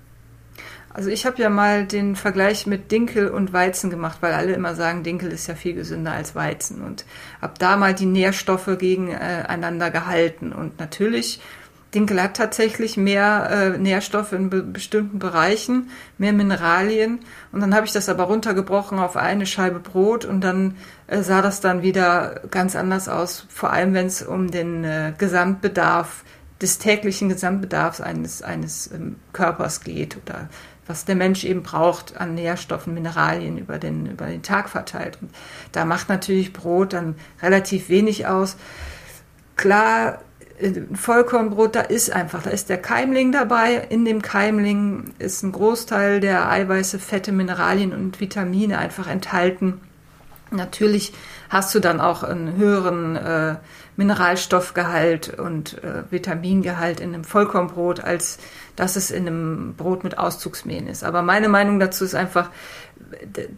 Also 0.94 1.08
ich 1.08 1.24
habe 1.24 1.40
ja 1.40 1.48
mal 1.48 1.86
den 1.86 2.16
Vergleich 2.16 2.66
mit 2.66 2.92
Dinkel 2.92 3.28
und 3.28 3.54
Weizen 3.54 3.88
gemacht, 3.88 4.18
weil 4.20 4.34
alle 4.34 4.52
immer 4.52 4.74
sagen, 4.74 5.02
Dinkel 5.02 5.32
ist 5.32 5.46
ja 5.46 5.54
viel 5.54 5.74
gesünder 5.74 6.12
als 6.12 6.34
Weizen 6.34 6.82
und 6.82 7.06
habe 7.40 7.54
da 7.58 7.78
mal 7.78 7.94
die 7.94 8.06
Nährstoffe 8.06 8.68
gegeneinander 8.78 9.90
gehalten 9.90 10.52
und 10.52 10.78
natürlich 10.78 11.40
Dinkel 11.94 12.22
hat 12.22 12.36
tatsächlich 12.36 12.96
mehr 12.96 13.48
äh, 13.50 13.78
Nährstoffe 13.78 14.32
in 14.32 14.48
be 14.48 14.62
bestimmten 14.62 15.18
Bereichen, 15.18 15.90
mehr 16.18 16.32
Mineralien. 16.32 17.20
Und 17.52 17.60
dann 17.60 17.74
habe 17.74 17.86
ich 17.86 17.92
das 17.92 18.08
aber 18.08 18.24
runtergebrochen 18.24 18.98
auf 18.98 19.16
eine 19.16 19.46
Scheibe 19.46 19.78
Brot 19.78 20.24
und 20.24 20.40
dann 20.40 20.76
äh, 21.06 21.22
sah 21.22 21.42
das 21.42 21.60
dann 21.60 21.82
wieder 21.82 22.40
ganz 22.50 22.76
anders 22.76 23.08
aus, 23.08 23.46
vor 23.50 23.72
allem 23.72 23.92
wenn 23.94 24.06
es 24.06 24.22
um 24.22 24.50
den 24.50 24.84
äh, 24.84 25.12
Gesamtbedarf 25.18 26.24
des 26.62 26.78
täglichen 26.78 27.28
Gesamtbedarfs 27.28 28.00
eines, 28.00 28.42
eines 28.42 28.90
ähm, 28.92 29.16
Körpers 29.32 29.82
geht 29.82 30.16
oder 30.16 30.48
was 30.86 31.04
der 31.04 31.14
Mensch 31.14 31.44
eben 31.44 31.62
braucht 31.62 32.16
an 32.16 32.34
Nährstoffen, 32.34 32.94
Mineralien 32.94 33.58
über 33.58 33.78
den, 33.78 34.06
über 34.06 34.26
den 34.26 34.42
Tag 34.42 34.68
verteilt. 34.68 35.18
Und 35.20 35.30
da 35.72 35.84
macht 35.84 36.08
natürlich 36.08 36.52
Brot 36.52 36.92
dann 36.92 37.16
relativ 37.40 37.88
wenig 37.88 38.26
aus. 38.26 38.56
Klar, 39.56 40.20
Vollkornbrot, 40.94 41.74
da 41.74 41.80
ist 41.80 42.12
einfach, 42.12 42.42
da 42.42 42.50
ist 42.50 42.68
der 42.68 42.78
Keimling 42.78 43.32
dabei. 43.32 43.86
In 43.88 44.04
dem 44.04 44.22
Keimling 44.22 45.12
ist 45.18 45.42
ein 45.42 45.52
Großteil 45.52 46.20
der 46.20 46.50
Eiweiße, 46.50 46.98
Fette, 46.98 47.32
Mineralien 47.32 47.92
und 47.92 48.20
Vitamine 48.20 48.78
einfach 48.78 49.08
enthalten, 49.08 49.80
Natürlich 50.52 51.12
hast 51.48 51.74
du 51.74 51.80
dann 51.80 52.00
auch 52.00 52.22
einen 52.22 52.56
höheren 52.56 53.16
äh, 53.16 53.56
Mineralstoffgehalt 53.96 55.38
und 55.38 55.82
äh, 55.82 56.04
Vitamingehalt 56.10 57.00
in 57.00 57.14
einem 57.14 57.24
Vollkornbrot, 57.24 58.00
als 58.00 58.38
dass 58.76 58.96
es 58.96 59.10
in 59.10 59.26
einem 59.26 59.74
Brot 59.74 60.04
mit 60.04 60.18
Auszugsmehl 60.18 60.86
ist. 60.88 61.04
Aber 61.04 61.22
meine 61.22 61.48
Meinung 61.48 61.80
dazu 61.80 62.04
ist 62.04 62.14
einfach, 62.14 62.50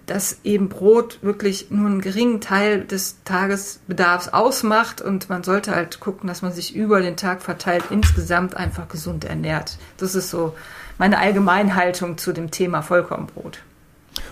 dass 0.06 0.38
eben 0.44 0.68
Brot 0.68 1.18
wirklich 1.22 1.70
nur 1.70 1.86
einen 1.86 2.00
geringen 2.00 2.40
Teil 2.40 2.84
des 2.84 3.18
Tagesbedarfs 3.24 4.28
ausmacht 4.28 5.00
und 5.00 5.28
man 5.28 5.42
sollte 5.42 5.74
halt 5.74 6.00
gucken, 6.00 6.28
dass 6.28 6.42
man 6.42 6.52
sich 6.52 6.74
über 6.74 7.00
den 7.00 7.16
Tag 7.16 7.42
verteilt 7.42 7.84
insgesamt 7.90 8.56
einfach 8.56 8.88
gesund 8.88 9.24
ernährt. 9.24 9.78
Das 9.96 10.14
ist 10.14 10.30
so 10.30 10.54
meine 10.98 11.18
Allgemeinhaltung 11.18 12.18
zu 12.18 12.32
dem 12.32 12.50
Thema 12.50 12.82
Vollkornbrot. 12.82 13.60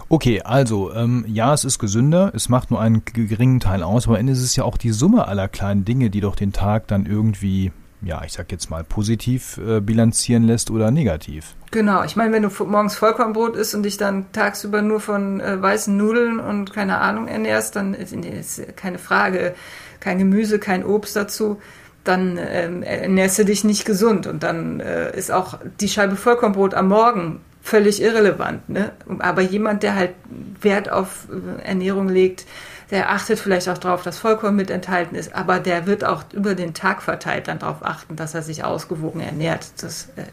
Okay, 0.08 0.42
also 0.42 0.92
ähm, 0.92 1.24
ja, 1.26 1.54
es 1.54 1.64
ist 1.64 1.78
gesünder, 1.78 2.32
es 2.34 2.48
macht 2.48 2.70
nur 2.70 2.80
einen 2.80 3.02
geringen 3.04 3.60
Teil 3.60 3.82
aus, 3.82 4.06
aber 4.06 4.16
am 4.16 4.20
Ende 4.20 4.32
ist 4.32 4.42
es 4.42 4.56
ja 4.56 4.64
auch 4.64 4.76
die 4.76 4.92
Summe 4.92 5.26
aller 5.26 5.48
kleinen 5.48 5.84
Dinge, 5.84 6.10
die 6.10 6.20
doch 6.20 6.36
den 6.36 6.52
Tag 6.52 6.86
dann 6.88 7.06
irgendwie, 7.06 7.72
ja, 8.04 8.22
ich 8.24 8.32
sag 8.32 8.50
jetzt 8.52 8.70
mal, 8.70 8.84
positiv 8.84 9.58
äh, 9.58 9.80
bilanzieren 9.80 10.44
lässt 10.44 10.70
oder 10.70 10.90
negativ. 10.90 11.54
Genau, 11.70 12.04
ich 12.04 12.16
meine, 12.16 12.32
wenn 12.32 12.42
du 12.42 12.50
morgens 12.64 12.96
Vollkornbrot 12.96 13.56
isst 13.56 13.74
und 13.74 13.84
dich 13.84 13.96
dann 13.96 14.30
tagsüber 14.32 14.82
nur 14.82 15.00
von 15.00 15.40
äh, 15.40 15.60
weißen 15.60 15.96
Nudeln 15.96 16.40
und 16.40 16.72
keine 16.72 16.98
Ahnung 16.98 17.28
ernährst, 17.28 17.76
dann 17.76 17.94
ist, 17.94 18.12
ist 18.12 18.76
keine 18.76 18.98
Frage, 18.98 19.54
kein 20.00 20.18
Gemüse, 20.18 20.58
kein 20.58 20.84
Obst 20.84 21.16
dazu 21.16 21.58
dann 22.04 22.38
ähm, 22.38 22.82
ernährst 22.82 23.38
du 23.38 23.44
dich 23.44 23.64
nicht 23.64 23.84
gesund 23.84 24.26
und 24.26 24.42
dann 24.42 24.80
äh, 24.80 25.16
ist 25.16 25.30
auch 25.30 25.58
die 25.80 25.88
Scheibe 25.88 26.16
Vollkornbrot 26.16 26.74
am 26.74 26.88
Morgen 26.88 27.40
völlig 27.62 28.02
irrelevant. 28.02 28.68
Ne? 28.68 28.92
Aber 29.20 29.42
jemand, 29.42 29.82
der 29.82 29.94
halt 29.94 30.14
Wert 30.60 30.90
auf 30.90 31.28
äh, 31.30 31.62
Ernährung 31.62 32.08
legt, 32.08 32.44
der 32.92 33.10
achtet 33.10 33.38
vielleicht 33.38 33.68
auch 33.70 33.78
darauf, 33.78 34.02
dass 34.02 34.18
Vollkorn 34.18 34.54
mit 34.54 34.70
enthalten 34.70 35.16
ist, 35.16 35.34
aber 35.34 35.58
der 35.58 35.86
wird 35.86 36.04
auch 36.04 36.24
über 36.32 36.54
den 36.54 36.74
Tag 36.74 37.02
verteilt 37.02 37.48
dann 37.48 37.58
darauf 37.58 37.82
achten, 37.82 38.16
dass 38.16 38.34
er 38.34 38.42
sich 38.42 38.64
ausgewogen 38.64 39.22
ernährt. 39.22 39.82
Das 39.82 40.10
äh, 40.16 40.24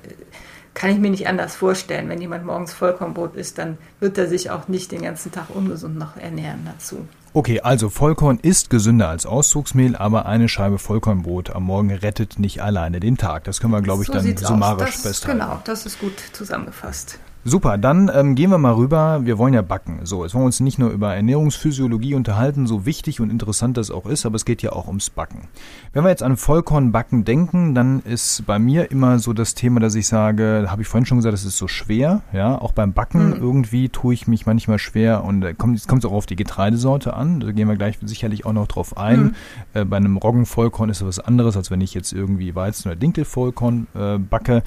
kann 0.74 0.92
ich 0.92 1.00
mir 1.00 1.10
nicht 1.10 1.28
anders 1.28 1.56
vorstellen. 1.56 2.10
Wenn 2.10 2.20
jemand 2.20 2.46
morgens 2.46 2.74
Vollkornbrot 2.74 3.36
isst, 3.36 3.58
dann 3.58 3.78
wird 4.02 4.18
er 4.18 4.28
sich 4.28 4.52
auch 4.52 4.68
nicht 4.68 4.92
den 4.92 5.04
ganzen 5.04 5.32
Tag 5.32 5.46
ungesund 5.50 5.98
noch 5.98 6.18
ernähren 6.18 6.66
dazu. 6.66 7.08
Okay, 7.32 7.62
also 7.62 7.90
Vollkorn 7.90 8.40
ist 8.42 8.70
gesünder 8.70 9.08
als 9.08 9.26
Auszugsmehl, 9.26 9.96
aber 9.96 10.26
eine 10.26 10.50
Scheibe 10.50 10.80
Vollkornbrot 10.80 11.52
am 11.52 11.64
Morgen 11.64 11.92
rettet 11.92 12.40
nicht 12.40 12.62
alleine 12.62 13.00
den 13.00 13.18
Tag. 13.18 13.46
Das 13.46 13.62
können 13.62 13.72
wir, 13.72 13.82
glaube 13.82 14.04
ich, 14.04 14.08
so 14.08 14.14
dann 14.14 14.36
summarisch 14.36 14.96
das, 14.96 15.02
festhalten. 15.04 15.40
Genau, 15.40 15.62
das 15.64 15.86
ist 15.86 16.00
gut 16.00 16.20
zusammengefasst. 16.34 17.20
Super, 17.50 17.80
dann 17.80 18.12
ähm, 18.14 18.36
gehen 18.36 18.52
wir 18.52 18.60
mal 18.60 18.76
rüber. 18.76 19.22
Wir 19.24 19.40
wollen 19.40 19.56
ja 19.56 19.64
backen. 19.64 20.02
So, 20.04 20.24
jetzt 20.24 20.36
wollen 20.36 20.44
wir 20.44 20.48
uns 20.48 20.60
nicht 20.60 20.78
nur 20.78 20.92
über 20.92 21.16
Ernährungsphysiologie 21.16 22.14
unterhalten, 22.14 22.68
so 22.68 22.86
wichtig 22.86 23.22
und 23.22 23.32
interessant 23.32 23.76
das 23.76 23.90
auch 23.90 24.06
ist, 24.06 24.28
aber 24.28 24.36
es 24.36 24.46
geht 24.46 24.62
ja 24.62 24.72
auch 24.72 24.86
ums 24.86 25.10
Backen. 25.10 25.48
Wenn 25.92 26.04
wir 26.04 26.12
jetzt 26.12 26.22
an 26.22 26.38
Vollkornbacken 26.38 27.26
denken, 27.26 27.74
dann 27.74 28.02
ist 28.02 28.46
bei 28.46 28.60
mir 28.60 28.92
immer 28.92 29.18
so 29.18 29.34
das 29.34 29.56
Thema, 29.56 29.80
dass 29.80 29.96
ich 29.96 30.08
sage, 30.08 30.68
habe 30.70 30.84
ich 30.84 30.88
vorhin 30.88 31.08
schon 31.08 31.18
gesagt, 31.18 31.34
es 31.34 31.44
ist 31.44 31.58
so 31.58 31.68
schwer. 31.68 32.22
Ja, 32.34 32.56
auch 32.56 32.72
beim 32.72 32.94
Backen 32.94 33.32
mhm. 33.32 33.42
irgendwie 33.42 33.90
tue 33.90 34.14
ich 34.14 34.28
mich 34.28 34.46
manchmal 34.46 34.78
schwer 34.78 35.24
und 35.24 35.42
äh, 35.42 35.56
kommt, 35.56 35.76
jetzt 35.76 35.88
kommt 35.88 36.04
es 36.04 36.10
auch 36.10 36.14
auf 36.14 36.28
die 36.28 36.36
Getreidesorte 36.36 37.16
an. 37.16 37.40
Da 37.40 37.52
gehen 37.52 37.68
wir 37.68 37.78
gleich 37.78 37.98
sicherlich 38.04 38.46
auch 38.46 38.54
noch 38.54 38.68
drauf 38.68 38.96
ein. 38.96 39.20
Mhm. 39.20 39.36
Äh, 39.74 39.86
bei 39.86 39.98
einem 39.98 40.18
Roggenvollkorn 40.18 40.92
ist 40.92 41.02
es 41.02 41.08
was 41.08 41.20
anderes, 41.20 41.58
als 41.58 41.72
wenn 41.72 41.82
ich 41.82 41.96
jetzt 41.96 42.14
irgendwie 42.14 42.54
Weizen- 42.54 42.90
oder 42.90 42.96
Dinkelvollkorn 42.96 43.88
äh, 43.96 44.20
backe. 44.20 44.62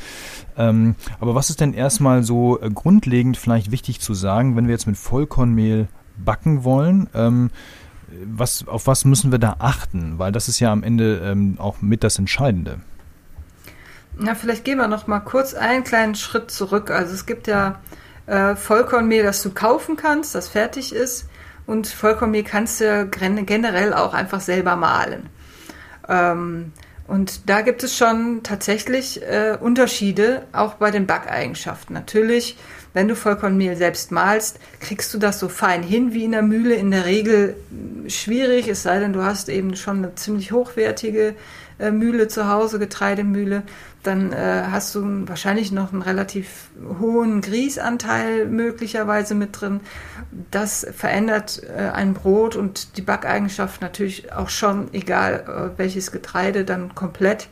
Ähm, 0.56 0.96
aber 1.20 1.36
was 1.36 1.48
ist 1.48 1.60
denn 1.60 1.74
erstmal 1.74 2.24
so 2.24 2.60
äh, 2.60 2.71
grundlegend 2.74 3.36
vielleicht 3.36 3.70
wichtig 3.70 4.00
zu 4.00 4.14
sagen, 4.14 4.56
wenn 4.56 4.66
wir 4.66 4.72
jetzt 4.72 4.86
mit 4.86 4.96
Vollkornmehl 4.96 5.88
backen 6.16 6.64
wollen? 6.64 7.08
Ähm, 7.14 7.50
was, 8.26 8.66
auf 8.68 8.86
was 8.86 9.04
müssen 9.04 9.32
wir 9.32 9.38
da 9.38 9.56
achten? 9.58 10.18
Weil 10.18 10.32
das 10.32 10.48
ist 10.48 10.60
ja 10.60 10.72
am 10.72 10.82
Ende 10.82 11.22
ähm, 11.24 11.56
auch 11.58 11.80
mit 11.80 12.04
das 12.04 12.18
Entscheidende. 12.18 12.80
Na, 14.18 14.34
vielleicht 14.34 14.64
gehen 14.64 14.78
wir 14.78 14.88
noch 14.88 15.06
mal 15.06 15.20
kurz 15.20 15.54
einen 15.54 15.84
kleinen 15.84 16.14
Schritt 16.14 16.50
zurück. 16.50 16.90
Also 16.90 17.14
es 17.14 17.24
gibt 17.24 17.46
ja 17.46 17.80
äh, 18.26 18.54
Vollkornmehl, 18.54 19.22
das 19.22 19.42
du 19.42 19.50
kaufen 19.50 19.96
kannst, 19.96 20.34
das 20.34 20.48
fertig 20.48 20.94
ist. 20.94 21.28
Und 21.66 21.86
Vollkornmehl 21.86 22.44
kannst 22.44 22.80
du 22.80 23.06
generell 23.08 23.94
auch 23.94 24.14
einfach 24.14 24.40
selber 24.40 24.76
mahlen. 24.76 25.28
Ähm, 26.08 26.72
und 27.12 27.50
da 27.50 27.60
gibt 27.60 27.82
es 27.82 27.94
schon 27.94 28.42
tatsächlich 28.42 29.20
äh, 29.20 29.58
Unterschiede, 29.60 30.44
auch 30.52 30.76
bei 30.76 30.90
den 30.90 31.06
Backeigenschaften. 31.06 31.92
Natürlich, 31.92 32.56
wenn 32.94 33.06
du 33.06 33.14
Vollkornmehl 33.14 33.76
selbst 33.76 34.12
mahlst, 34.12 34.58
kriegst 34.80 35.12
du 35.12 35.18
das 35.18 35.38
so 35.38 35.50
fein 35.50 35.82
hin 35.82 36.14
wie 36.14 36.24
in 36.24 36.32
der 36.32 36.40
Mühle. 36.40 36.74
In 36.74 36.90
der 36.90 37.04
Regel 37.04 37.54
schwierig, 38.06 38.66
es 38.66 38.82
sei 38.82 38.98
denn, 38.98 39.12
du 39.12 39.22
hast 39.22 39.50
eben 39.50 39.76
schon 39.76 39.98
eine 39.98 40.14
ziemlich 40.14 40.52
hochwertige 40.52 41.34
äh, 41.78 41.90
Mühle 41.90 42.28
zu 42.28 42.48
Hause, 42.48 42.78
Getreidemühle 42.78 43.64
dann 44.02 44.32
äh, 44.32 44.64
hast 44.70 44.94
du 44.94 45.28
wahrscheinlich 45.28 45.70
noch 45.70 45.92
einen 45.92 46.02
relativ 46.02 46.70
hohen 46.98 47.40
Grießanteil 47.40 48.46
möglicherweise 48.46 49.34
mit 49.34 49.60
drin. 49.60 49.80
Das 50.50 50.86
verändert 50.92 51.62
äh, 51.64 51.90
ein 51.90 52.14
Brot 52.14 52.56
und 52.56 52.96
die 52.96 53.02
Backeigenschaft 53.02 53.80
natürlich 53.80 54.32
auch 54.32 54.48
schon, 54.48 54.92
egal 54.92 55.44
äh, 55.46 55.78
welches 55.78 56.10
Getreide, 56.10 56.64
dann 56.64 56.94
komplett. 56.94 57.48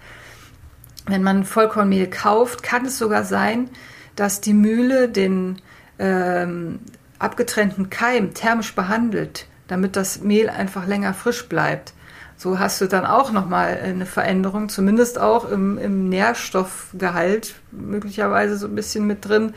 Wenn 1.06 1.22
man 1.22 1.44
Vollkornmehl 1.44 2.08
kauft, 2.08 2.62
kann 2.62 2.84
es 2.86 2.98
sogar 2.98 3.24
sein, 3.24 3.70
dass 4.16 4.40
die 4.40 4.54
Mühle 4.54 5.08
den 5.08 5.62
ähm, 5.98 6.80
abgetrennten 7.18 7.90
Keim 7.90 8.34
thermisch 8.34 8.74
behandelt, 8.74 9.46
damit 9.68 9.94
das 9.94 10.20
Mehl 10.22 10.50
einfach 10.50 10.86
länger 10.86 11.14
frisch 11.14 11.48
bleibt. 11.48 11.94
So 12.40 12.58
hast 12.58 12.80
du 12.80 12.86
dann 12.86 13.04
auch 13.04 13.32
nochmal 13.32 13.78
eine 13.84 14.06
Veränderung, 14.06 14.70
zumindest 14.70 15.20
auch 15.20 15.46
im, 15.50 15.76
im 15.76 16.08
Nährstoffgehalt, 16.08 17.56
möglicherweise 17.70 18.56
so 18.56 18.66
ein 18.66 18.74
bisschen 18.74 19.06
mit 19.06 19.28
drin. 19.28 19.52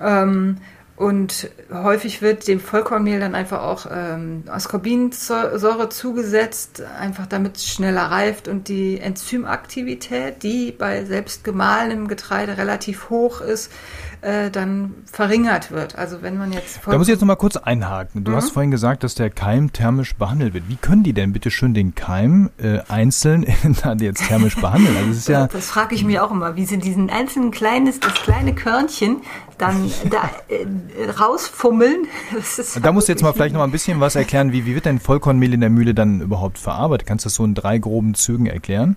Ähm, 0.00 0.58
und 0.94 1.50
häufig 1.72 2.22
wird 2.22 2.46
dem 2.46 2.60
Vollkornmehl 2.60 3.18
dann 3.18 3.34
einfach 3.34 3.62
auch 3.62 3.86
ähm, 3.90 4.44
Ascorbinsäure 4.46 5.88
zugesetzt, 5.88 6.82
einfach 7.00 7.26
damit 7.26 7.56
es 7.56 7.66
schneller 7.66 8.02
reift 8.02 8.46
und 8.46 8.68
die 8.68 9.00
Enzymaktivität, 9.00 10.44
die 10.44 10.70
bei 10.70 11.04
selbst 11.04 11.42
gemahlenem 11.42 12.06
Getreide 12.06 12.58
relativ 12.58 13.10
hoch 13.10 13.40
ist, 13.40 13.72
äh, 14.20 14.50
dann 14.50 14.94
verringert 15.04 15.70
wird. 15.70 15.96
Also 15.96 16.22
wenn 16.22 16.36
man 16.38 16.52
jetzt 16.52 16.80
Da 16.84 16.96
muss 16.98 17.06
ich 17.06 17.12
jetzt 17.12 17.20
nochmal 17.20 17.36
kurz 17.36 17.56
einhaken. 17.56 18.24
Du 18.24 18.32
mhm. 18.32 18.36
hast 18.36 18.50
vorhin 18.50 18.70
gesagt, 18.70 19.04
dass 19.04 19.14
der 19.14 19.30
Keim 19.30 19.72
thermisch 19.72 20.14
behandelt 20.14 20.54
wird. 20.54 20.68
Wie 20.68 20.76
können 20.76 21.02
die 21.02 21.12
denn 21.12 21.32
bitte 21.32 21.50
schön 21.50 21.74
den 21.74 21.94
Keim 21.94 22.50
äh, 22.58 22.80
einzeln 22.88 23.46
dann 23.82 23.98
jetzt 23.98 24.26
thermisch 24.26 24.56
behandeln? 24.56 24.96
Also 24.96 25.08
das 25.08 25.18
ist 25.18 25.28
ja 25.28 25.46
das 25.46 25.66
frage 25.66 25.94
ich 25.94 26.04
mich 26.04 26.18
auch 26.20 26.30
immer, 26.30 26.56
wie 26.56 26.64
sie 26.64 26.78
diesen 26.78 27.10
einzelnen 27.10 27.50
kleines, 27.50 28.00
das 28.00 28.14
kleine 28.14 28.54
Körnchen 28.54 29.18
dann 29.58 29.90
da 30.10 30.30
äh, 30.48 31.10
rausfummeln. 31.10 32.06
da 32.82 32.92
musst 32.92 33.08
du 33.08 33.12
jetzt 33.12 33.22
mal 33.22 33.32
vielleicht 33.32 33.52
noch 33.52 33.60
mal 33.60 33.64
ein 33.64 33.72
bisschen 33.72 34.00
was 34.00 34.16
erklären. 34.16 34.52
Wie, 34.52 34.66
wie 34.66 34.74
wird 34.74 34.86
denn 34.86 35.00
Vollkornmehl 35.00 35.54
in 35.54 35.60
der 35.60 35.70
Mühle 35.70 35.94
dann 35.94 36.20
überhaupt 36.20 36.58
verarbeitet? 36.58 37.06
Kannst 37.06 37.24
du 37.24 37.28
das 37.28 37.34
so 37.34 37.44
in 37.44 37.54
drei 37.54 37.78
groben 37.78 38.14
Zügen 38.14 38.46
erklären? 38.46 38.96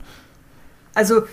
Also 0.93 1.23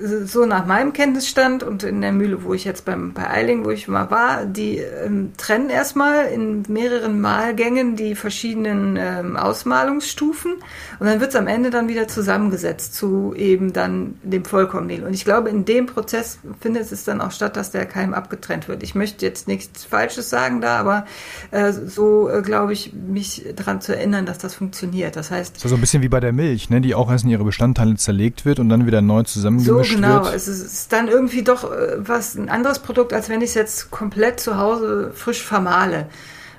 so 0.00 0.44
nach 0.46 0.66
meinem 0.66 0.92
Kenntnisstand 0.92 1.62
und 1.62 1.82
in 1.82 2.00
der 2.00 2.12
Mühle, 2.12 2.44
wo 2.44 2.54
ich 2.54 2.64
jetzt 2.64 2.84
beim, 2.84 3.12
bei 3.12 3.28
Eiling, 3.28 3.64
wo 3.64 3.70
ich 3.70 3.88
mal 3.88 4.10
war, 4.10 4.44
die 4.44 4.78
ähm, 4.78 5.32
trennen 5.36 5.70
erstmal 5.70 6.26
in 6.26 6.62
mehreren 6.68 7.20
Malgängen 7.20 7.96
die 7.96 8.14
verschiedenen 8.14 8.96
ähm, 8.98 9.36
Ausmalungsstufen 9.36 10.54
und 10.98 11.06
dann 11.06 11.20
wird 11.20 11.30
es 11.30 11.36
am 11.36 11.46
Ende 11.46 11.70
dann 11.70 11.88
wieder 11.88 12.08
zusammengesetzt 12.08 12.94
zu 12.94 13.34
eben 13.36 13.72
dann 13.72 14.16
dem 14.22 14.44
Vollkornmehl. 14.44 15.04
Und 15.04 15.14
ich 15.14 15.24
glaube, 15.24 15.48
in 15.48 15.64
dem 15.64 15.86
Prozess 15.86 16.38
findet 16.60 16.90
es 16.90 17.04
dann 17.04 17.20
auch 17.20 17.30
statt, 17.30 17.56
dass 17.56 17.70
der 17.70 17.86
Keim 17.86 18.14
abgetrennt 18.14 18.68
wird. 18.68 18.82
Ich 18.82 18.94
möchte 18.94 19.24
jetzt 19.24 19.46
nichts 19.48 19.84
Falsches 19.84 20.30
sagen 20.30 20.60
da, 20.60 20.78
aber 20.78 21.06
äh, 21.50 21.72
so 21.72 22.28
äh, 22.28 22.42
glaube 22.42 22.72
ich, 22.72 22.92
mich 22.92 23.44
daran 23.56 23.80
zu 23.80 23.96
erinnern, 23.96 24.26
dass 24.26 24.38
das 24.38 24.54
funktioniert. 24.54 25.16
Das 25.16 25.30
heißt. 25.30 25.60
So, 25.60 25.68
so 25.68 25.76
ein 25.76 25.80
bisschen 25.80 26.02
wie 26.02 26.08
bei 26.08 26.20
der 26.20 26.32
Milch, 26.32 26.70
ne, 26.70 26.80
die 26.80 26.94
auch 26.94 27.10
erst 27.10 27.24
in 27.24 27.30
ihre 27.30 27.44
Bestandteile 27.44 27.94
zerlegt 27.96 28.44
wird 28.44 28.58
und 28.58 28.68
dann 28.68 28.86
wieder 28.86 29.00
neu 29.00 29.22
zusammengemischt 29.22 29.68
so 29.68 29.83
genau. 29.90 30.24
wird. 30.24 30.34
Es 30.34 30.48
ist 30.48 30.92
dann 30.92 31.08
irgendwie 31.08 31.42
doch 31.42 31.70
äh, 31.70 31.96
was 31.98 32.34
ein 32.34 32.48
anderes 32.48 32.78
Produkt, 32.78 33.12
als 33.12 33.28
wenn 33.28 33.40
ich 33.40 33.50
es 33.50 33.54
jetzt 33.54 33.90
komplett 33.90 34.40
zu 34.40 34.58
Hause 34.58 35.12
frisch 35.14 35.42
vermahle. 35.42 36.08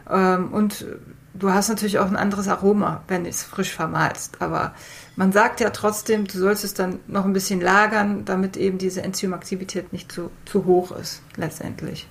Ähm, 0.09 0.53
und 0.53 0.85
du 1.33 1.51
hast 1.51 1.69
natürlich 1.69 1.99
auch 1.99 2.07
ein 2.07 2.15
anderes 2.15 2.47
Aroma, 2.47 3.03
wenn 3.07 3.23
du 3.23 3.29
es 3.29 3.43
frisch 3.43 3.71
vermahlst. 3.71 4.41
Aber 4.41 4.73
man 5.15 5.31
sagt 5.31 5.59
ja 5.59 5.69
trotzdem, 5.69 6.25
du 6.25 6.37
sollst 6.37 6.63
es 6.63 6.73
dann 6.73 6.99
noch 7.07 7.25
ein 7.25 7.33
bisschen 7.33 7.61
lagern, 7.61 8.25
damit 8.25 8.57
eben 8.57 8.77
diese 8.77 9.01
Enzymaktivität 9.01 9.93
nicht 9.93 10.11
zu, 10.11 10.31
zu 10.45 10.65
hoch 10.65 10.91
ist, 10.91 11.21
letztendlich. 11.35 12.07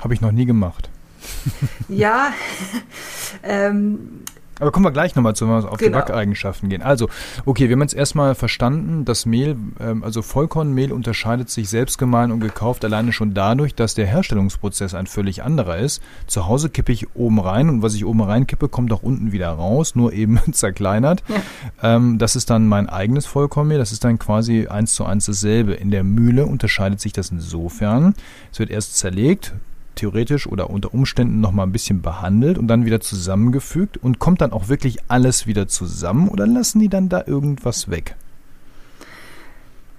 Habe 0.00 0.14
ich 0.14 0.20
noch 0.20 0.32
nie 0.32 0.46
gemacht. 0.46 0.90
ja, 1.88 2.32
ähm, 3.42 4.22
Aber 4.58 4.72
kommen 4.72 4.86
wir 4.86 4.90
gleich 4.90 5.14
nochmal 5.14 5.36
zu, 5.36 5.46
wenn 5.46 5.62
wir 5.62 5.70
auf 5.70 5.78
genau. 5.78 5.98
die 5.98 6.02
Backeigenschaften 6.02 6.68
gehen. 6.70 6.80
Also, 6.80 7.08
okay, 7.44 7.68
wir 7.68 7.74
haben 7.74 7.82
jetzt 7.82 7.94
erstmal 7.94 8.34
verstanden, 8.34 9.04
das 9.04 9.26
Mehl, 9.26 9.56
ähm, 9.78 10.02
also 10.02 10.22
Vollkornmehl 10.22 10.92
unterscheidet 10.92 11.50
sich 11.50 11.68
selbst 11.68 11.98
gemahlen 11.98 12.32
und 12.32 12.40
gekauft 12.40 12.84
alleine 12.84 13.12
schon 13.12 13.34
dadurch, 13.34 13.74
dass 13.74 13.94
der 13.94 14.06
Herstellungsprozess 14.06 14.94
ein 14.94 15.06
völlig 15.06 15.42
anderer 15.42 15.76
ist. 15.76 16.02
Zu 16.26 16.46
Hause 16.46 16.70
kippe 16.70 16.92
ich 16.92 17.14
oben 17.14 17.38
rein 17.38 17.68
und 17.68 17.82
was 17.82 17.94
ich 17.94 18.06
oben 18.06 18.22
rein 18.22 18.46
kippe, 18.46 18.68
kommt 18.68 18.92
auch 18.92 19.02
unten 19.02 19.32
wieder 19.32 19.50
raus, 19.50 19.94
nur 19.94 20.12
eben 20.14 20.40
zerkleinert. 20.52 21.22
Ja. 21.28 21.96
Ähm, 21.96 22.18
das 22.18 22.34
ist 22.34 22.48
dann 22.48 22.66
mein 22.66 22.88
eigenes 22.88 23.26
Vollkornmehl, 23.26 23.78
das 23.78 23.92
ist 23.92 24.04
dann 24.04 24.18
quasi 24.18 24.68
eins 24.68 24.94
zu 24.94 25.04
eins 25.04 25.26
dasselbe. 25.26 25.74
In 25.74 25.90
der 25.90 26.02
Mühle 26.02 26.46
unterscheidet 26.46 27.00
sich 27.00 27.12
das 27.12 27.30
insofern, 27.30 28.14
es 28.52 28.58
wird 28.58 28.70
erst 28.70 28.96
zerlegt, 28.96 29.52
theoretisch 29.96 30.46
oder 30.46 30.70
unter 30.70 30.94
Umständen 30.94 31.40
noch 31.40 31.52
mal 31.52 31.64
ein 31.64 31.72
bisschen 31.72 32.02
behandelt 32.02 32.58
und 32.58 32.68
dann 32.68 32.84
wieder 32.84 33.00
zusammengefügt 33.00 33.96
und 33.96 34.18
kommt 34.18 34.40
dann 34.40 34.52
auch 34.52 34.68
wirklich 34.68 34.98
alles 35.08 35.46
wieder 35.46 35.66
zusammen 35.66 36.28
oder 36.28 36.46
lassen 36.46 36.78
die 36.78 36.88
dann 36.88 37.08
da 37.08 37.24
irgendwas 37.26 37.90
weg? 37.90 38.14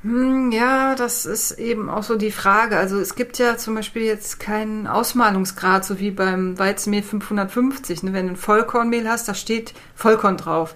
Hm, 0.03 0.51
ja, 0.51 0.95
das 0.95 1.25
ist 1.25 1.51
eben 1.53 1.89
auch 1.89 2.03
so 2.03 2.15
die 2.15 2.31
Frage. 2.31 2.77
Also 2.77 2.97
es 2.99 3.15
gibt 3.15 3.39
ja 3.39 3.57
zum 3.57 3.75
Beispiel 3.75 4.03
jetzt 4.03 4.39
keinen 4.39 4.87
Ausmalungsgrad, 4.87 5.83
so 5.83 5.99
wie 5.99 6.11
beim 6.11 6.57
Weizenmehl 6.57 7.03
550. 7.03 8.03
Ne? 8.03 8.13
Wenn 8.13 8.27
du 8.27 8.33
ein 8.33 8.37
Vollkornmehl 8.37 9.09
hast, 9.09 9.27
da 9.27 9.33
steht 9.33 9.73
Vollkorn 9.95 10.37
drauf. 10.37 10.75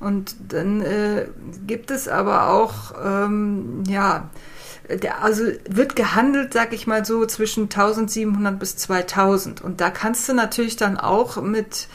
Und 0.00 0.36
dann 0.48 0.80
äh, 0.80 1.26
gibt 1.66 1.90
es 1.90 2.08
aber 2.08 2.48
auch, 2.48 2.94
ähm, 3.04 3.84
ja, 3.86 4.30
der, 4.98 5.22
also 5.22 5.44
wird 5.68 5.96
gehandelt, 5.96 6.52
sag 6.52 6.72
ich 6.72 6.86
mal 6.86 7.04
so, 7.04 7.24
zwischen 7.26 7.64
1700 7.64 8.58
bis 8.58 8.76
2000. 8.76 9.60
Und 9.60 9.80
da 9.80 9.90
kannst 9.90 10.28
du 10.28 10.34
natürlich 10.34 10.76
dann 10.76 10.98
auch 10.98 11.40
mit 11.40 11.88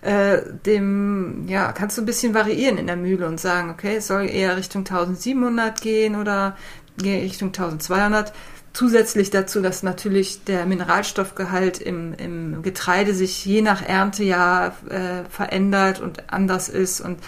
äh, 0.00 0.38
dem, 0.66 1.46
ja, 1.48 1.72
kannst 1.72 1.98
du 1.98 2.02
ein 2.02 2.06
bisschen 2.06 2.34
variieren 2.34 2.78
in 2.78 2.86
der 2.86 2.96
Mühle 2.96 3.26
und 3.26 3.40
sagen, 3.40 3.70
okay, 3.70 3.96
es 3.96 4.06
soll 4.06 4.28
eher 4.28 4.56
Richtung 4.56 4.80
1700 4.80 5.80
gehen 5.80 6.16
oder 6.16 6.56
Richtung 7.02 7.48
1200. 7.48 8.32
Zusätzlich 8.72 9.30
dazu, 9.30 9.60
dass 9.60 9.82
natürlich 9.82 10.44
der 10.44 10.66
Mineralstoffgehalt 10.66 11.80
im, 11.80 12.14
im 12.14 12.62
Getreide 12.62 13.14
sich 13.14 13.44
je 13.44 13.60
nach 13.60 13.82
Erntejahr 13.82 14.76
äh, 14.88 15.24
verändert 15.28 16.00
und 16.00 16.32
anders 16.32 16.68
ist 16.68 17.00
und 17.00 17.18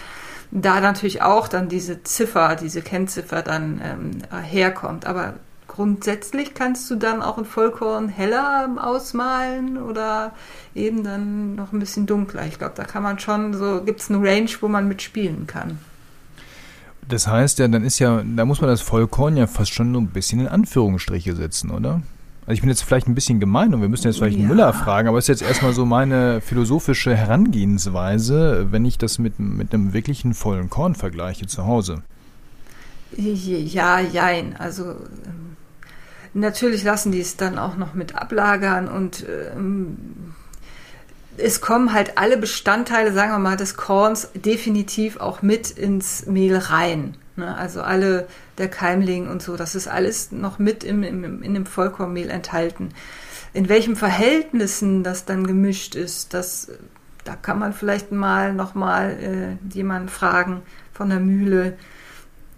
da 0.51 0.81
natürlich 0.81 1.21
auch 1.21 1.47
dann 1.47 1.69
diese 1.69 2.03
Ziffer, 2.03 2.55
diese 2.55 2.81
Kennziffer 2.81 3.41
dann 3.41 3.81
ähm, 3.83 4.41
herkommt. 4.43 5.05
Aber 5.05 5.35
grundsätzlich 5.67 6.53
kannst 6.53 6.91
du 6.91 6.95
dann 6.95 7.21
auch 7.21 7.37
ein 7.37 7.45
Vollkorn 7.45 8.09
heller 8.09 8.69
ausmalen 8.77 9.81
oder 9.81 10.33
eben 10.75 11.03
dann 11.03 11.55
noch 11.55 11.71
ein 11.71 11.79
bisschen 11.79 12.05
dunkler. 12.05 12.45
Ich 12.45 12.57
glaube, 12.57 12.73
da 12.75 12.83
kann 12.83 13.03
man 13.03 13.19
schon 13.19 13.53
so, 13.53 13.81
gibt 13.81 14.01
es 14.01 14.09
eine 14.09 14.19
Range, 14.19 14.49
wo 14.59 14.67
man 14.67 14.87
mitspielen 14.87 15.47
kann. 15.47 15.79
Das 17.07 17.27
heißt 17.27 17.59
ja, 17.59 17.67
dann 17.67 17.83
ist 17.83 17.99
ja, 17.99 18.21
da 18.23 18.45
muss 18.45 18.61
man 18.61 18.69
das 18.69 18.81
Vollkorn 18.81 19.37
ja 19.37 19.47
fast 19.47 19.73
schon 19.73 19.93
so 19.93 19.99
ein 19.99 20.07
bisschen 20.07 20.41
in 20.41 20.47
Anführungsstriche 20.47 21.35
setzen, 21.35 21.71
oder? 21.71 22.01
Also 22.41 22.53
ich 22.53 22.61
bin 22.61 22.69
jetzt 22.69 22.83
vielleicht 22.83 23.07
ein 23.07 23.13
bisschen 23.13 23.39
gemein 23.39 23.73
und 23.73 23.81
wir 23.81 23.89
müssen 23.89 24.07
jetzt 24.07 24.17
vielleicht 24.17 24.39
ja. 24.39 24.47
Müller 24.47 24.73
fragen, 24.73 25.07
aber 25.07 25.19
es 25.19 25.25
ist 25.25 25.41
jetzt 25.41 25.47
erstmal 25.47 25.73
so 25.73 25.85
meine 25.85 26.41
philosophische 26.41 27.15
Herangehensweise, 27.15 28.67
wenn 28.71 28.83
ich 28.83 28.97
das 28.97 29.19
mit, 29.19 29.39
mit 29.39 29.73
einem 29.73 29.93
wirklichen 29.93 30.33
vollen 30.33 30.69
Korn 30.69 30.95
vergleiche 30.95 31.45
zu 31.45 31.67
Hause. 31.67 32.01
Ja, 33.15 33.99
jein. 33.99 34.55
Also 34.57 34.83
ähm, 34.85 35.57
natürlich 36.33 36.83
lassen 36.83 37.11
die 37.11 37.21
es 37.21 37.37
dann 37.37 37.59
auch 37.59 37.77
noch 37.77 37.93
mit 37.93 38.15
ablagern 38.15 38.87
und 38.87 39.23
ähm, 39.55 39.97
es 41.37 41.61
kommen 41.61 41.93
halt 41.93 42.17
alle 42.17 42.37
Bestandteile, 42.37 43.13
sagen 43.13 43.31
wir 43.31 43.39
mal, 43.39 43.57
des 43.57 43.75
Korns 43.75 44.29
definitiv 44.33 45.17
auch 45.17 45.41
mit 45.41 45.69
ins 45.69 46.25
Mehl 46.25 46.57
rein. 46.57 47.15
Ne? 47.35 47.55
Also 47.55 47.81
alle 47.81 48.27
der 48.57 48.69
Keimling 48.69 49.27
und 49.29 49.41
so, 49.41 49.57
das 49.57 49.75
ist 49.75 49.87
alles 49.87 50.31
noch 50.31 50.59
mit 50.59 50.83
im, 50.83 51.03
im, 51.03 51.43
in 51.43 51.53
dem 51.53 51.65
Vollkornmehl 51.65 52.29
enthalten. 52.29 52.89
In 53.53 53.69
welchen 53.69 53.95
Verhältnissen 53.95 55.03
das 55.03 55.25
dann 55.25 55.45
gemischt 55.45 55.95
ist, 55.95 56.33
das, 56.33 56.71
da 57.23 57.35
kann 57.35 57.59
man 57.59 57.73
vielleicht 57.73 58.11
mal 58.11 58.53
nochmal 58.53 59.57
äh, 59.69 59.73
jemanden 59.73 60.09
fragen 60.09 60.61
von 60.93 61.09
der 61.09 61.19
Mühle 61.19 61.77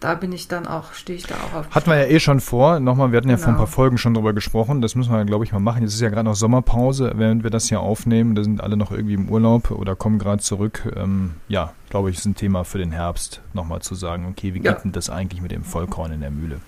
da 0.03 0.15
bin 0.15 0.33
ich 0.33 0.49
dann 0.49 0.67
auch, 0.67 0.91
stehe 0.91 1.17
ich 1.17 1.25
da 1.25 1.35
auch 1.35 1.59
auf. 1.59 1.69
Hatten 1.71 1.89
wir 1.89 1.97
ja 1.97 2.05
eh 2.07 2.19
schon 2.19 2.41
vor. 2.41 2.81
Nochmal, 2.81 3.11
wir 3.11 3.17
hatten 3.17 3.29
ja 3.29 3.35
genau. 3.35 3.45
vor 3.45 3.53
ein 3.53 3.57
paar 3.57 3.65
genau. 3.65 3.75
Folgen 3.75 3.97
schon 3.97 4.13
drüber 4.13 4.33
gesprochen. 4.33 4.81
Das 4.81 4.95
müssen 4.95 5.13
wir, 5.13 5.23
glaube 5.23 5.45
ich, 5.45 5.53
mal 5.53 5.59
machen. 5.59 5.81
Jetzt 5.81 5.93
ist 5.93 6.01
ja 6.01 6.09
gerade 6.09 6.25
noch 6.25 6.35
Sommerpause, 6.35 7.13
während 7.15 7.43
wir 7.43 7.49
das 7.49 7.69
hier 7.69 7.79
aufnehmen. 7.79 8.35
Da 8.35 8.43
sind 8.43 8.59
alle 8.59 8.75
noch 8.75 8.91
irgendwie 8.91 9.13
im 9.13 9.29
Urlaub 9.29 9.71
oder 9.71 9.95
kommen 9.95 10.19
gerade 10.19 10.41
zurück. 10.41 10.91
Ähm, 10.97 11.35
ja, 11.47 11.71
glaube 11.89 12.09
ich, 12.09 12.17
ist 12.17 12.25
ein 12.25 12.35
Thema 12.35 12.65
für 12.65 12.79
den 12.79 12.91
Herbst, 12.91 13.41
nochmal 13.53 13.81
zu 13.81 13.95
sagen, 13.95 14.27
okay, 14.29 14.53
wie 14.53 14.59
geht 14.59 14.65
ja. 14.65 14.73
denn 14.73 14.91
das 14.91 15.09
eigentlich 15.09 15.41
mit 15.41 15.51
dem 15.51 15.63
Vollkorn 15.63 16.11
in 16.11 16.19
der 16.19 16.31
Mühle? 16.31 16.59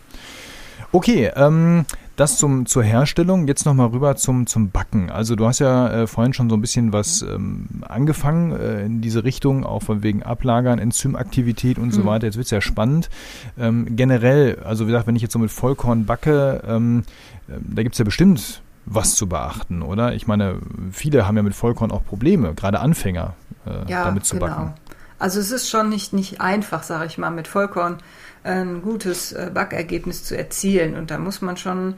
Okay, 0.93 1.29
ähm, 1.35 1.85
das 2.15 2.37
zum, 2.37 2.65
zur 2.65 2.83
Herstellung. 2.83 3.47
Jetzt 3.47 3.65
nochmal 3.65 3.87
rüber 3.87 4.15
zum, 4.15 4.47
zum 4.47 4.69
Backen. 4.69 5.09
Also 5.09 5.35
du 5.35 5.45
hast 5.45 5.59
ja 5.59 5.89
äh, 5.89 6.07
vorhin 6.07 6.33
schon 6.33 6.49
so 6.49 6.55
ein 6.55 6.61
bisschen 6.61 6.93
was 6.93 7.21
ähm, 7.21 7.67
angefangen 7.87 8.51
äh, 8.53 8.85
in 8.85 9.01
diese 9.01 9.23
Richtung, 9.23 9.65
auch 9.65 9.83
von 9.83 10.03
wegen 10.03 10.23
Ablagern, 10.23 10.79
Enzymaktivität 10.79 11.77
und 11.77 11.87
mhm. 11.87 11.91
so 11.91 12.05
weiter. 12.05 12.25
Jetzt 12.25 12.37
wird 12.37 12.45
es 12.45 12.51
ja 12.51 12.61
spannend. 12.61 13.09
Ähm, 13.57 13.95
generell, 13.95 14.59
also 14.63 14.85
wie 14.85 14.91
gesagt, 14.91 15.07
wenn 15.07 15.15
ich 15.15 15.21
jetzt 15.21 15.33
so 15.33 15.39
mit 15.39 15.51
Vollkorn 15.51 16.05
backe, 16.05 16.63
ähm, 16.67 17.03
äh, 17.47 17.53
da 17.61 17.83
gibt 17.83 17.95
es 17.95 17.99
ja 17.99 18.05
bestimmt 18.05 18.61
was 18.85 19.15
zu 19.15 19.27
beachten, 19.27 19.81
oder? 19.81 20.13
Ich 20.13 20.27
meine, 20.27 20.59
viele 20.91 21.27
haben 21.27 21.35
ja 21.35 21.43
mit 21.43 21.55
Vollkorn 21.55 21.91
auch 21.91 22.05
Probleme, 22.05 22.53
gerade 22.53 22.79
Anfänger, 22.79 23.33
äh, 23.65 23.91
ja, 23.91 24.05
damit 24.05 24.25
zu 24.25 24.35
genau. 24.35 24.47
backen. 24.47 24.73
Also 25.17 25.39
es 25.39 25.51
ist 25.51 25.69
schon 25.69 25.89
nicht, 25.89 26.13
nicht 26.13 26.41
einfach, 26.41 26.83
sage 26.83 27.05
ich 27.05 27.17
mal, 27.17 27.31
mit 27.31 27.47
Vollkorn 27.47 27.97
ein 28.45 28.81
gutes 28.81 29.31
äh, 29.33 29.49
Backergebnis 29.53 30.23
zu 30.23 30.37
erzielen. 30.37 30.95
Und 30.95 31.11
da 31.11 31.17
muss 31.17 31.41
man 31.41 31.57
schon 31.57 31.95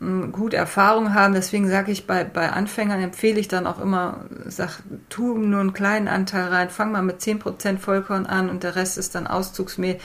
hm, 0.00 0.32
gut 0.32 0.54
Erfahrung 0.54 1.14
haben. 1.14 1.34
Deswegen 1.34 1.68
sage 1.68 1.92
ich, 1.92 2.06
bei, 2.06 2.24
bei 2.24 2.50
Anfängern 2.50 3.00
empfehle 3.00 3.38
ich 3.38 3.48
dann 3.48 3.66
auch 3.66 3.80
immer, 3.80 4.24
sag, 4.46 4.80
tu 5.08 5.36
nur 5.38 5.60
einen 5.60 5.72
kleinen 5.72 6.08
Anteil 6.08 6.48
rein, 6.48 6.70
fang 6.70 6.92
mal 6.92 7.02
mit 7.02 7.20
10% 7.20 7.78
Vollkorn 7.78 8.26
an 8.26 8.50
und 8.50 8.62
der 8.62 8.74
Rest 8.74 8.98
ist 8.98 9.14
dann 9.14 9.26
Auszugsmehl. 9.26 9.98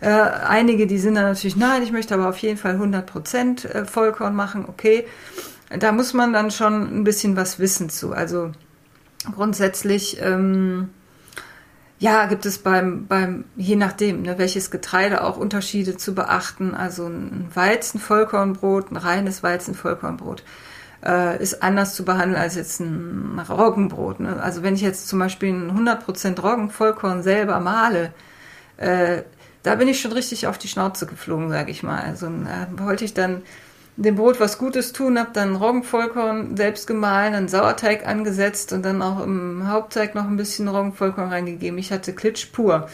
Äh, 0.00 0.08
einige, 0.08 0.86
die 0.86 0.98
sind 0.98 1.14
dann 1.14 1.24
natürlich, 1.24 1.56
nein, 1.56 1.82
ich 1.82 1.92
möchte 1.92 2.14
aber 2.14 2.28
auf 2.28 2.38
jeden 2.38 2.58
Fall 2.58 2.76
100% 2.76 3.66
äh, 3.68 3.84
Vollkorn 3.84 4.34
machen, 4.34 4.64
okay. 4.66 5.06
Da 5.78 5.92
muss 5.92 6.14
man 6.14 6.32
dann 6.32 6.50
schon 6.50 7.00
ein 7.00 7.04
bisschen 7.04 7.36
was 7.36 7.58
wissen 7.58 7.88
zu. 7.90 8.12
Also 8.12 8.52
grundsätzlich 9.34 10.18
ähm, 10.20 10.90
ja, 12.04 12.26
gibt 12.26 12.44
es 12.44 12.58
beim, 12.58 13.06
beim 13.06 13.46
je 13.56 13.76
nachdem, 13.76 14.20
ne, 14.20 14.36
welches 14.36 14.70
Getreide 14.70 15.24
auch 15.24 15.38
Unterschiede 15.38 15.96
zu 15.96 16.14
beachten. 16.14 16.74
Also 16.74 17.06
ein 17.06 17.48
Weizen-Vollkornbrot, 17.54 18.90
ein 18.90 18.98
reines 18.98 19.42
Weizen-Vollkornbrot 19.42 20.42
äh, 21.02 21.42
ist 21.42 21.62
anders 21.62 21.94
zu 21.94 22.04
behandeln 22.04 22.38
als 22.38 22.56
jetzt 22.56 22.78
ein 22.80 23.40
Roggenbrot. 23.48 24.20
Ne? 24.20 24.38
Also 24.42 24.62
wenn 24.62 24.74
ich 24.74 24.82
jetzt 24.82 25.08
zum 25.08 25.18
Beispiel 25.18 25.48
ein 25.48 25.88
100% 25.88 26.38
Roggenvollkorn 26.42 27.22
selber 27.22 27.58
male, 27.58 28.12
äh, 28.76 29.22
da 29.62 29.74
bin 29.76 29.88
ich 29.88 29.98
schon 29.98 30.12
richtig 30.12 30.46
auf 30.46 30.58
die 30.58 30.68
Schnauze 30.68 31.06
geflogen, 31.06 31.48
sage 31.48 31.70
ich 31.70 31.82
mal. 31.82 32.02
Also 32.02 32.26
äh, 32.26 32.66
wollte 32.76 33.06
ich 33.06 33.14
dann 33.14 33.40
dem 33.96 34.16
Brot 34.16 34.40
was 34.40 34.58
Gutes 34.58 34.92
tun, 34.92 35.18
habe 35.18 35.30
dann 35.32 35.56
Roggenvollkorn 35.56 36.56
selbst 36.56 36.86
gemahlen, 36.86 37.34
einen 37.34 37.48
Sauerteig 37.48 38.06
angesetzt 38.06 38.72
und 38.72 38.84
dann 38.84 39.02
auch 39.02 39.22
im 39.22 39.68
Hauptteig 39.68 40.14
noch 40.14 40.24
ein 40.24 40.36
bisschen 40.36 40.68
Roggenvollkorn 40.68 41.28
reingegeben. 41.28 41.78
Ich 41.78 41.92
hatte 41.92 42.12
Klitsch 42.12 42.52
pur. 42.52 42.88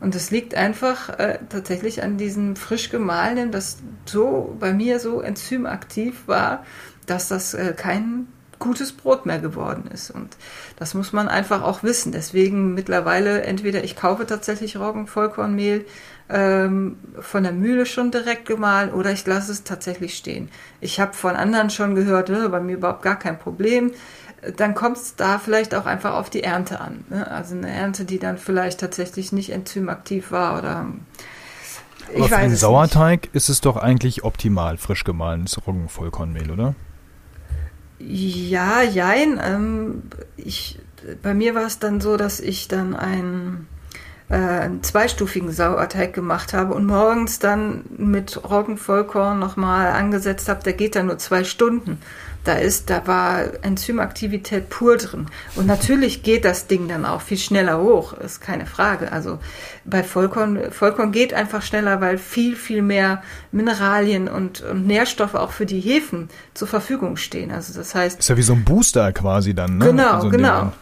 Und 0.00 0.14
das 0.14 0.30
liegt 0.30 0.54
einfach 0.54 1.18
äh, 1.18 1.38
tatsächlich 1.48 2.02
an 2.02 2.18
diesem 2.18 2.56
frisch 2.56 2.90
gemahlenen, 2.90 3.50
das 3.50 3.78
so 4.04 4.56
bei 4.60 4.72
mir 4.72 5.00
so 5.00 5.20
enzymaktiv 5.20 6.26
war, 6.26 6.64
dass 7.06 7.28
das 7.28 7.54
äh, 7.54 7.72
kein 7.76 8.28
gutes 8.58 8.92
Brot 8.92 9.26
mehr 9.26 9.38
geworden 9.38 9.88
ist. 9.92 10.10
Und 10.10 10.36
das 10.78 10.94
muss 10.94 11.12
man 11.12 11.28
einfach 11.28 11.62
auch 11.62 11.82
wissen. 11.82 12.12
Deswegen 12.12 12.74
mittlerweile 12.74 13.42
entweder 13.42 13.84
ich 13.84 13.96
kaufe 13.96 14.26
tatsächlich 14.26 14.76
Roggenvollkornmehl 14.76 15.84
ähm, 16.28 16.96
von 17.20 17.42
der 17.42 17.52
Mühle 17.52 17.86
schon 17.86 18.10
direkt 18.10 18.46
gemahlen 18.46 18.92
oder 18.92 19.12
ich 19.12 19.26
lasse 19.26 19.52
es 19.52 19.64
tatsächlich 19.64 20.16
stehen. 20.16 20.48
Ich 20.80 21.00
habe 21.00 21.12
von 21.12 21.36
anderen 21.36 21.70
schon 21.70 21.94
gehört, 21.94 22.30
äh, 22.30 22.48
bei 22.48 22.60
mir 22.60 22.76
überhaupt 22.76 23.02
gar 23.02 23.18
kein 23.18 23.38
Problem. 23.38 23.92
Dann 24.56 24.74
kommt 24.74 24.98
es 24.98 25.16
da 25.16 25.38
vielleicht 25.38 25.74
auch 25.74 25.86
einfach 25.86 26.14
auf 26.14 26.30
die 26.30 26.42
Ernte 26.42 26.80
an. 26.80 27.04
Ne? 27.08 27.30
Also 27.30 27.54
eine 27.54 27.70
Ernte, 27.70 28.04
die 28.04 28.18
dann 28.18 28.38
vielleicht 28.38 28.80
tatsächlich 28.80 29.32
nicht 29.32 29.50
enzymaktiv 29.50 30.30
war 30.32 30.58
oder 30.58 30.86
ich 32.12 32.20
Aber 32.20 32.28
für 32.28 32.40
den 32.40 32.56
Sauerteig 32.56 33.22
nicht. 33.22 33.34
ist 33.34 33.48
es 33.48 33.60
doch 33.60 33.76
eigentlich 33.76 34.24
optimal, 34.24 34.76
frisch 34.76 35.04
gemahlenes 35.04 35.66
Roggenvollkornmehl, 35.66 36.50
oder? 36.50 36.74
Ja, 37.98 38.82
jein. 38.82 39.40
Ähm, 39.42 40.02
ich, 40.36 40.78
bei 41.22 41.32
mir 41.32 41.54
war 41.54 41.64
es 41.64 41.78
dann 41.78 42.00
so, 42.00 42.16
dass 42.16 42.40
ich 42.40 42.68
dann 42.68 42.94
ein 42.94 43.66
äh, 44.28 44.34
einen 44.34 44.82
zweistufigen 44.82 45.52
Sauerteig 45.52 46.12
gemacht 46.12 46.54
habe 46.54 46.74
und 46.74 46.86
morgens 46.86 47.38
dann 47.38 47.84
mit 47.96 48.42
Roggenvollkorn 48.42 49.38
nochmal 49.38 49.92
angesetzt 49.92 50.48
habe, 50.48 50.62
der 50.62 50.72
geht 50.72 50.96
dann 50.96 51.06
nur 51.06 51.18
zwei 51.18 51.44
Stunden. 51.44 51.98
da 52.44 52.54
ist, 52.54 52.90
da 52.90 53.06
war 53.06 53.42
Enzymaktivität 53.62 54.68
pur 54.68 54.98
drin. 54.98 55.26
Und 55.56 55.66
natürlich 55.66 56.22
geht 56.22 56.44
das 56.44 56.66
Ding 56.66 56.88
dann 56.88 57.06
auch 57.06 57.22
viel 57.22 57.38
schneller 57.38 57.80
hoch, 57.80 58.12
ist 58.12 58.40
keine 58.40 58.66
Frage. 58.66 59.12
Also 59.12 59.38
bei 59.84 60.02
Vollkorn, 60.02 60.70
Vollkorn 60.70 61.10
geht 61.10 61.32
einfach 61.32 61.62
schneller, 61.62 62.00
weil 62.00 62.18
viel, 62.18 62.54
viel 62.54 62.82
mehr 62.82 63.22
Mineralien 63.50 64.28
und, 64.28 64.60
und 64.60 64.86
Nährstoffe 64.86 65.34
auch 65.34 65.52
für 65.52 65.66
die 65.66 65.80
Hefen 65.80 66.28
zur 66.52 66.68
Verfügung 66.68 67.16
stehen. 67.16 67.50
Also 67.50 67.72
das 67.72 67.94
heißt. 67.94 68.20
Ist 68.20 68.28
ja 68.28 68.36
wie 68.36 68.42
so 68.42 68.52
ein 68.52 68.64
Booster 68.64 69.12
quasi 69.12 69.54
dann, 69.54 69.78
ne? 69.78 69.86
Genau, 69.86 70.10
also 70.10 70.28
genau. 70.28 70.72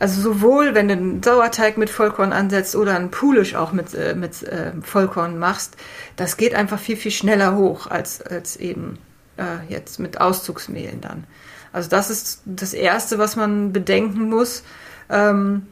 Also 0.00 0.22
sowohl, 0.22 0.74
wenn 0.74 0.88
du 0.88 0.94
einen 0.94 1.22
Sauerteig 1.22 1.76
mit 1.76 1.90
Vollkorn 1.90 2.32
ansetzt 2.32 2.74
oder 2.74 2.96
einen 2.96 3.10
Pulisch 3.10 3.54
auch 3.54 3.72
mit, 3.72 3.94
äh, 3.94 4.14
mit 4.14 4.42
äh, 4.42 4.72
Vollkorn 4.82 5.38
machst, 5.38 5.76
das 6.16 6.38
geht 6.38 6.54
einfach 6.54 6.78
viel, 6.78 6.96
viel 6.96 7.10
schneller 7.10 7.54
hoch 7.54 7.86
als, 7.86 8.22
als 8.22 8.56
eben 8.56 8.98
äh, 9.36 9.58
jetzt 9.68 10.00
mit 10.00 10.18
Auszugsmehlen 10.18 11.02
dann. 11.02 11.24
Also 11.72 11.90
das 11.90 12.08
ist 12.08 12.40
das 12.46 12.72
Erste, 12.72 13.18
was 13.18 13.36
man 13.36 13.74
bedenken 13.74 14.30
muss. 14.30 14.62
Ähm, 15.10 15.66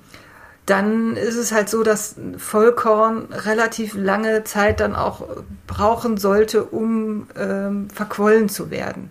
dann 0.67 1.17
ist 1.17 1.37
es 1.37 1.51
halt 1.51 1.71
so, 1.71 1.83
dass 1.83 2.17
Vollkorn 2.37 3.33
relativ 3.33 3.95
lange 3.95 4.45
Zeit 4.45 4.81
dann 4.81 4.95
auch 4.95 5.27
brauchen 5.67 6.19
sollte, 6.19 6.64
um 6.64 7.29
ähm, 7.35 7.88
verquollen 7.88 8.51
zu 8.51 8.71
werden. 8.71 9.11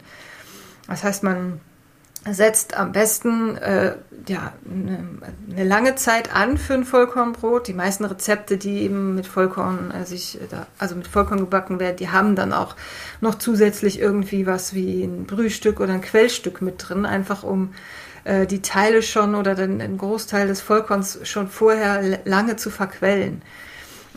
Das 0.87 1.03
heißt, 1.03 1.23
man 1.23 1.59
setzt 2.29 2.75
am 2.75 2.91
besten 2.91 3.57
äh, 3.57 3.95
ja, 4.27 4.53
eine, 4.69 5.07
eine, 5.51 5.63
lange 5.63 5.95
Zeit 5.95 6.33
an 6.33 6.57
für 6.57 6.73
ein 6.73 6.83
Vollkornbrot. 6.83 7.67
Die 7.67 7.73
meisten 7.73 8.05
Rezepte, 8.05 8.57
die 8.57 8.81
eben 8.81 9.15
mit 9.15 9.27
Vollkorn, 9.27 9.91
äh, 9.91 10.05
sich, 10.05 10.39
also 10.77 10.95
mit 10.95 11.07
Vollkorn 11.07 11.39
gebacken 11.39 11.79
werden, 11.79 11.97
die 11.97 12.09
haben 12.09 12.35
dann 12.35 12.53
auch 12.53 12.75
noch 13.21 13.35
zusätzlich 13.35 13.99
irgendwie 13.99 14.45
was 14.45 14.73
wie 14.73 15.03
ein 15.03 15.25
Brühstück 15.25 15.79
oder 15.79 15.93
ein 15.93 16.01
Quellstück 16.01 16.61
mit 16.61 16.75
drin, 16.87 17.05
einfach 17.05 17.43
um 17.43 17.73
äh, 18.23 18.45
die 18.45 18.61
Teile 18.61 19.01
schon 19.01 19.35
oder 19.35 19.55
den, 19.55 19.79
den, 19.79 19.97
Großteil 19.97 20.47
des 20.47 20.61
Vollkorns 20.61 21.19
schon 21.23 21.47
vorher 21.47 22.19
lange 22.25 22.57
zu 22.57 22.69
verquellen. 22.69 23.41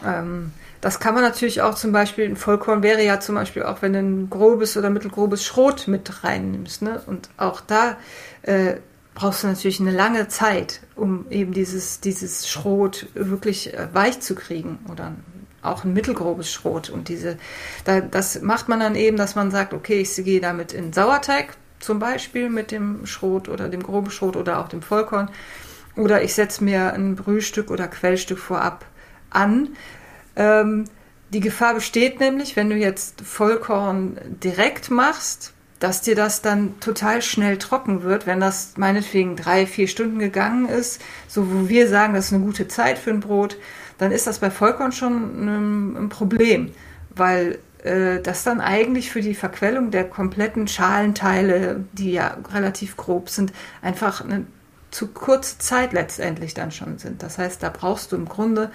Ähm, 0.05 0.53
das 0.81 0.99
kann 0.99 1.14
man 1.14 1.23
natürlich 1.23 1.61
auch 1.62 1.75
zum 1.75 1.93
Beispiel, 1.93 2.25
ein 2.25 2.37
Vollkorn 2.37 2.83
wäre 2.83 3.05
ja 3.05 3.21
zum 3.21 3.35
Beispiel 3.35 3.64
auch, 3.64 3.83
wenn 3.83 3.93
du 3.93 3.99
ein 3.99 4.31
grobes 4.31 4.77
oder 4.77 4.90
mittelgrobes 4.90 5.45
Schrot 5.45 5.88
mit 5.88 6.25
reinnimmst. 6.25 6.83
Ne? 6.83 7.03
Und 7.07 7.29
auch 7.37 7.61
da 7.61 7.97
äh, 8.43 8.77
brauchst 9.14 9.43
du 9.43 9.49
natürlich 9.49 9.81
eine 9.81 9.90
lange 9.90 10.29
Zeit, 10.29 10.81
um 10.97 11.27
eben 11.31 11.53
dieses, 11.53 12.01
dieses 12.01 12.49
Schrot 12.49 13.09
wirklich 13.14 13.75
äh, 13.75 13.88
weich 13.93 14.21
zu 14.21 14.35
kriegen 14.35 14.79
oder 14.90 15.12
auch 15.62 15.85
ein 15.85 15.93
mittelgrobes 15.93 16.51
Schrot. 16.51 16.88
Und 16.88 17.09
diese, 17.09 17.37
da, 17.85 18.01
das 18.01 18.40
macht 18.40 18.69
man 18.69 18.81
dann 18.81 18.95
eben, 18.95 19.19
dass 19.19 19.35
man 19.35 19.51
sagt, 19.51 19.75
okay, 19.75 20.01
ich 20.01 20.16
gehe 20.16 20.40
damit 20.40 20.73
in 20.73 20.95
Sauerteig 20.95 21.57
zum 21.79 21.99
Beispiel 21.99 22.49
mit 22.49 22.71
dem 22.71 23.07
Schrot 23.07 23.49
oder 23.49 23.69
dem 23.69 23.83
groben 23.83 24.11
Schrot 24.11 24.37
oder 24.37 24.59
auch 24.59 24.69
dem 24.69 24.81
Vollkorn. 24.81 25.31
Oder 25.97 26.23
ich 26.23 26.35
setze 26.35 26.64
mir 26.64 26.95
ein 26.95 27.16
Brühstück 27.16 27.71
oder 27.71 27.88
Quellstück 27.88 28.38
vorab 28.38 28.87
an, 29.29 29.71
ähm, 30.37 30.85
die 31.33 31.40
Gefahr 31.40 31.75
besteht 31.75 32.21
nämlich, 32.21 32.57
wenn 32.57 32.71
du 32.71 32.77
jetzt 32.77 33.21
Vollkorn 33.21 34.19
direkt 34.43 34.90
machst, 34.90 35.53
dass 35.79 36.03
dir 36.03 36.14
das 36.14 36.43
dann 36.43 36.79
total 36.81 37.23
schnell 37.23 37.57
trocken 37.57 38.03
wird, 38.03 38.27
wenn 38.27 38.40
das 38.40 38.75
meinetwegen 38.77 39.37
drei, 39.37 39.66
vier 39.66 39.88
Stunden 39.88 40.19
gegangen 40.19 40.69
ist, 40.69 41.01
so 41.27 41.51
wo 41.51 41.69
wir 41.69 41.88
sagen, 41.88 42.14
das 42.14 42.27
ist 42.27 42.35
eine 42.35 42.45
gute 42.45 42.69
Zeit 42.69 42.99
für 42.99 43.11
ein 43.11 43.21
Brot, 43.21 43.57
dann 43.97 44.12
ist 44.12 44.27
das 44.27 44.40
bei 44.40 44.51
Vollkorn 44.51 44.93
schon 44.93 45.95
ein, 45.97 46.09
Problem, 46.11 46.73
weil 47.14 47.59
äh, 47.83 48.21
das 48.21 48.45
dann 48.45 48.61
eigentlich 48.61 49.11
für 49.11 49.23
die 49.23 49.35
Verquellung 49.35 49.90
der 49.90 50.05
kompletten 50.05 50.69
Schalenteile, 50.69 51.85
die 51.93 52.12
ja 52.12 52.37
relativ 52.53 52.97
grob 52.97 53.31
sind, 53.31 53.53
einfach 53.81 54.23
eine 54.23 54.47
zu 54.90 55.09
kurze 55.09 55.59
Zeit 55.59 55.93
letztendlich 55.93 56.53
dann 56.53 56.73
schon 56.73 56.99
sind. 56.99 57.23
Das 57.23 57.38
heißt, 57.38 57.62
da 57.62 57.71
brauchst 57.71 58.12
du 58.12 58.16
im 58.16 58.29
Grunde 58.29 58.71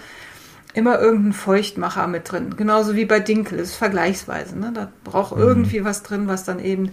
immer 0.74 0.98
irgendeinen 0.98 1.32
Feuchtmacher 1.32 2.06
mit 2.06 2.30
drin. 2.30 2.54
Genauso 2.56 2.94
wie 2.94 3.06
bei 3.06 3.20
Dinkel, 3.20 3.58
das 3.58 3.70
ist 3.70 3.76
vergleichsweise. 3.76 4.58
Ne? 4.58 4.72
Da 4.74 4.90
braucht 5.04 5.34
mhm. 5.34 5.42
irgendwie 5.42 5.84
was 5.84 6.02
drin, 6.02 6.28
was 6.28 6.44
dann 6.44 6.58
eben 6.58 6.90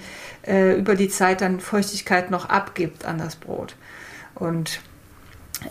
äh, 0.47 0.77
über 0.77 0.95
die 0.95 1.09
Zeit 1.09 1.41
dann 1.41 1.59
Feuchtigkeit 1.59 2.31
noch 2.31 2.49
abgibt 2.49 3.05
an 3.05 3.17
das 3.17 3.35
Brot. 3.35 3.75
Und 4.35 4.79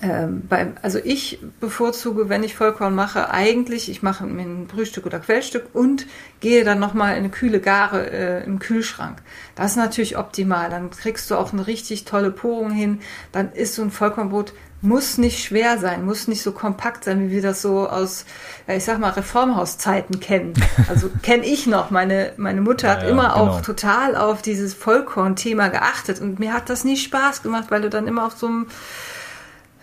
ähm, 0.00 0.42
beim, 0.48 0.74
also 0.82 0.98
ich 1.02 1.38
bevorzuge, 1.60 2.28
wenn 2.28 2.42
ich 2.42 2.56
Vollkorn 2.56 2.94
mache, 2.94 3.30
eigentlich, 3.30 3.90
ich 3.90 4.02
mache 4.02 4.24
mir 4.24 4.42
ein 4.42 4.66
Brühstück 4.66 5.06
oder 5.06 5.18
Quellstück 5.18 5.66
und 5.72 6.06
gehe 6.40 6.64
dann 6.64 6.78
nochmal 6.78 7.12
in 7.12 7.18
eine 7.18 7.30
kühle 7.30 7.60
Gare 7.60 8.10
äh, 8.10 8.44
im 8.44 8.58
Kühlschrank. 8.58 9.18
Das 9.54 9.72
ist 9.72 9.76
natürlich 9.76 10.16
optimal. 10.16 10.70
Dann 10.70 10.90
kriegst 10.90 11.30
du 11.30 11.36
auch 11.36 11.52
eine 11.52 11.66
richtig 11.66 12.04
tolle 12.04 12.30
Porung 12.30 12.70
hin. 12.70 13.00
Dann 13.32 13.52
ist 13.52 13.74
so 13.74 13.82
ein 13.82 13.90
Vollkornbrot 13.90 14.54
muss 14.82 15.16
nicht 15.16 15.44
schwer 15.44 15.78
sein, 15.78 16.04
muss 16.04 16.26
nicht 16.26 16.42
so 16.42 16.50
kompakt 16.50 17.04
sein, 17.04 17.20
wie 17.20 17.30
wir 17.30 17.42
das 17.42 17.62
so 17.62 17.88
aus, 17.88 18.26
ich 18.66 18.84
sag 18.84 18.98
mal, 18.98 19.10
Reformhauszeiten 19.10 20.18
kennen. 20.18 20.54
Also 20.88 21.08
kenne 21.22 21.46
ich 21.46 21.68
noch. 21.68 21.90
Meine, 21.90 22.32
meine 22.36 22.60
Mutter 22.60 22.90
hat 22.90 23.04
ja, 23.04 23.08
immer 23.08 23.28
genau. 23.28 23.36
auch 23.36 23.60
total 23.60 24.16
auf 24.16 24.42
dieses 24.42 24.74
Vollkorn-Thema 24.74 25.68
geachtet 25.68 26.20
und 26.20 26.40
mir 26.40 26.52
hat 26.52 26.68
das 26.68 26.82
nie 26.82 26.96
Spaß 26.96 27.42
gemacht, 27.42 27.66
weil 27.68 27.82
du 27.82 27.90
dann 27.90 28.08
immer 28.08 28.26
auf 28.26 28.36
so 28.36 28.48
einem 28.48 28.66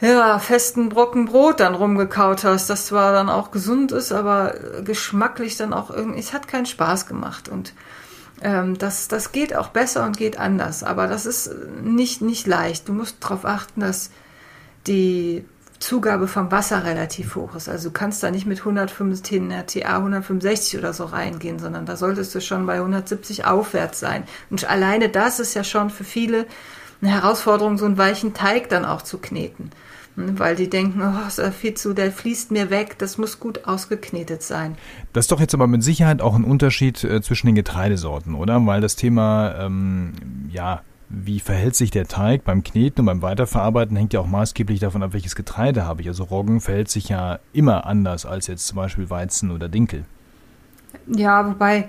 ja, 0.02 0.40
festen 0.40 0.90
Brocken 0.90 1.26
Brot 1.26 1.60
dann 1.60 1.76
rumgekaut 1.76 2.44
hast, 2.44 2.70
das 2.70 2.86
zwar 2.86 3.12
dann 3.12 3.30
auch 3.30 3.52
gesund 3.52 3.92
ist, 3.92 4.12
aber 4.12 4.56
geschmacklich 4.84 5.58
dann 5.58 5.74
auch 5.74 5.90
irgendwie, 5.90 6.20
es 6.20 6.34
hat 6.34 6.48
keinen 6.48 6.66
Spaß 6.66 7.06
gemacht 7.06 7.50
und 7.50 7.74
ähm, 8.42 8.78
das, 8.78 9.10
das 9.10 9.32
geht 9.32 9.56
auch 9.56 9.70
besser 9.70 10.06
und 10.06 10.18
geht 10.18 10.40
anders, 10.40 10.84
aber 10.84 11.08
das 11.08 11.26
ist 11.26 11.52
nicht, 11.84 12.22
nicht 12.22 12.48
leicht. 12.48 12.88
Du 12.88 12.94
musst 12.94 13.18
darauf 13.22 13.44
achten, 13.46 13.82
dass 13.82 14.12
die 14.88 15.44
Zugabe 15.80 16.28
vom 16.28 16.52
Wasser 16.52 16.84
relativ 16.84 17.36
hoch 17.36 17.56
ist. 17.56 17.70
Also 17.70 17.90
du 17.90 17.94
kannst 17.94 18.22
da 18.22 18.32
nicht 18.32 18.46
mit 18.46 18.60
105 18.60 19.22
TA 19.22 19.98
165 19.98 20.78
oder 20.78 20.94
so 20.94 21.06
reingehen, 21.06 21.60
sondern 21.60 21.86
da 21.86 21.96
solltest 21.96 22.36
du 22.36 22.42
schon 22.42 22.66
bei 22.66 22.76
170 22.76 23.46
aufwärts 23.46 24.00
sein. 24.00 24.24
Und 24.50 24.70
alleine 24.70 25.10
das 25.10 25.40
ist 25.40 25.54
ja 25.54 25.64
schon 25.64 25.90
für 25.90 26.04
viele 26.04 26.46
eine 27.02 27.12
Herausforderung, 27.12 27.78
so 27.78 27.86
einen 27.86 27.98
weichen 27.98 28.34
Teig 28.34 28.70
dann 28.70 28.84
auch 28.84 29.02
zu 29.02 29.20
kneten. 29.20 29.72
Weil 30.20 30.56
die 30.56 30.70
denken, 30.70 31.02
oh, 31.02 31.28
ist 31.28 31.42
viel 31.56 31.76
zu, 31.76 31.94
der 31.94 32.12
fließt 32.12 32.52
mir 32.52 32.70
weg, 32.70 32.98
das 32.98 33.18
muss 33.18 33.40
gut 33.40 33.66
ausgeknetet 33.66 34.44
sein. 34.44 34.76
Das 35.14 35.26
ist 35.26 35.32
doch 35.32 35.40
jetzt 35.40 35.54
aber 35.54 35.68
mit 35.68 35.84
Sicherheit 35.84 36.22
auch 36.22 36.36
ein 36.36 36.44
Unterschied 36.44 37.04
äh, 37.04 37.22
zwischen 37.22 37.48
den 37.48 37.56
Getreidesorten, 37.56 38.36
oder? 38.36 38.66
Weil 38.66 38.82
das 38.82 38.96
Thema, 38.96 39.56
ähm, 39.58 40.14
ja, 40.52 40.82
wie 41.10 41.40
verhält 41.40 41.76
sich 41.76 41.90
der 41.90 42.08
Teig 42.08 42.44
beim 42.44 42.64
Kneten 42.64 43.02
und 43.02 43.06
beim 43.08 43.22
Weiterverarbeiten, 43.22 43.96
hängt 43.96 44.14
ja 44.14 44.20
auch 44.20 44.28
maßgeblich 44.28 44.80
davon 44.80 45.04
ab, 45.04 45.14
welches 45.14 45.36
Getreide 45.36 45.86
habe 45.86 46.02
ich. 46.02 46.08
Also 46.08 46.24
Roggen 46.26 46.62
verhält 46.62 46.90
sich 46.90 47.10
ja 47.10 47.40
immer 47.54 47.86
anders 47.86 48.26
als 48.26 48.48
jetzt 48.48 48.68
zum 48.68 48.76
Beispiel 48.76 49.10
Weizen 49.10 49.52
oder 49.52 49.70
Dinkel. 49.70 50.06
Ja, 51.08 51.48
wobei 51.48 51.88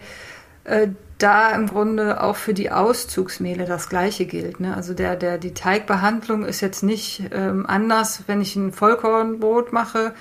äh, 0.64 0.88
da 1.22 1.50
im 1.52 1.68
Grunde 1.68 2.22
auch 2.22 2.36
für 2.36 2.54
die 2.54 2.70
Auszugsmehle 2.70 3.64
das 3.64 3.88
Gleiche 3.88 4.26
gilt. 4.26 4.60
Ne? 4.60 4.74
Also 4.74 4.94
der, 4.94 5.16
der, 5.16 5.38
die 5.38 5.54
Teigbehandlung 5.54 6.44
ist 6.44 6.60
jetzt 6.60 6.82
nicht 6.82 7.22
ähm, 7.32 7.66
anders, 7.66 8.24
wenn 8.26 8.40
ich 8.40 8.56
ein 8.56 8.72
Vollkornbrot 8.72 9.72
mache, 9.72 10.14